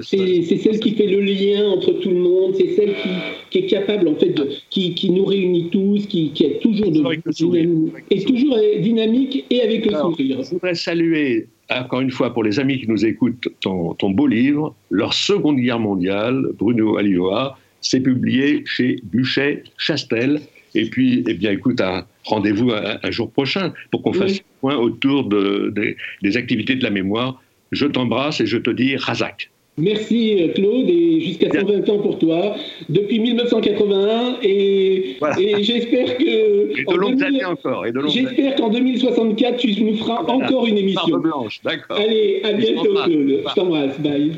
c'est 0.01 0.57
celle 0.57 0.79
qui 0.79 0.91
fait 0.91 1.07
le 1.07 1.19
lien 1.19 1.67
entre 1.67 1.93
tout 1.93 2.09
le 2.09 2.19
monde, 2.19 2.53
c'est 2.57 2.75
celle 2.75 2.93
qui, 2.93 3.09
qui, 3.49 3.57
est 3.57 3.67
capable, 3.67 4.07
en 4.07 4.15
fait, 4.15 4.29
de, 4.29 4.49
qui, 4.69 4.93
qui, 4.93 5.09
nous 5.09 5.25
réunit 5.25 5.69
tous, 5.71 6.05
qui, 6.05 6.29
qui 6.29 6.45
est 6.45 6.59
toujours, 6.61 6.91
de, 6.91 7.31
dynamique, 7.31 7.95
et 8.11 8.23
toujours 8.23 8.57
dynamique 8.79 9.45
et 9.49 9.61
avec 9.61 9.87
le 9.87 10.10
Je 10.17 10.49
voudrais 10.51 10.75
saluer, 10.75 11.47
encore 11.69 12.01
une 12.01 12.11
fois, 12.11 12.33
pour 12.33 12.43
les 12.43 12.59
amis 12.59 12.79
qui 12.79 12.87
nous 12.87 13.05
écoutent, 13.05 13.47
ton, 13.61 13.95
beau 14.09 14.27
livre, 14.27 14.75
Leur 14.89 15.13
Seconde 15.13 15.57
Guerre 15.57 15.79
mondiale, 15.79 16.47
Bruno 16.57 16.97
Alioa. 16.97 17.57
C'est 17.81 18.01
publié 18.01 18.63
chez 18.65 18.99
Buchet 19.03 19.63
Chastel. 19.77 20.41
Et 20.75 20.89
puis, 20.89 21.23
eh 21.27 21.33
bien, 21.33 21.51
écoute, 21.51 21.81
rendez-vous 22.25 22.71
un, 22.71 23.11
jour 23.11 23.31
prochain 23.31 23.73
pour 23.89 24.03
qu'on 24.03 24.13
fasse 24.13 24.37
un 24.37 24.59
point 24.61 24.77
autour 24.77 25.25
de, 25.25 25.73
des 26.21 26.37
activités 26.37 26.75
de 26.75 26.83
la 26.83 26.91
mémoire. 26.91 27.41
Je 27.71 27.85
t'embrasse 27.85 28.39
et 28.41 28.45
je 28.45 28.57
te 28.57 28.69
dis 28.69 28.95
Razak. 28.95 29.49
Merci 29.77 30.41
euh, 30.41 30.53
Claude 30.53 30.89
et 30.89 31.21
jusqu'à 31.21 31.49
120 31.49 31.89
ans 31.89 31.99
pour 31.99 32.19
toi 32.19 32.55
depuis 32.89 33.19
1981 33.19 34.37
et, 34.43 35.17
j'espère 35.61 36.17
que 36.17 36.23
et 36.79 36.83
de 36.83 36.95
longues 36.95 37.23
années 37.23 37.45
encore 37.45 37.85
j'espère 38.07 38.55
qu'en 38.55 38.69
2064 38.69 39.57
tu 39.57 39.83
nous 39.83 39.95
feras 39.95 40.23
encore 40.27 40.67
une 40.67 40.77
émission. 40.77 41.17
blanche, 41.19 41.61
d'accord. 41.63 41.97
Allez, 41.97 42.41
à 42.43 42.53
bientôt 42.53 42.93
Claude. 42.93 43.43
Je 43.47 43.55
t'embrasse, 43.55 43.99
bye. 43.99 44.33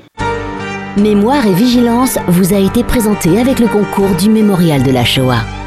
Mémoire 0.97 1.45
et 1.47 1.53
vigilance 1.53 2.19
vous 2.27 2.53
a 2.53 2.59
été 2.59 2.84
présenté 2.84 3.39
avec 3.39 3.59
le 3.59 3.67
concours 3.67 4.15
du 4.15 4.29
Mémorial 4.29 4.84
de 4.84 4.91
la 4.91 5.03
Shoah. 5.03 5.62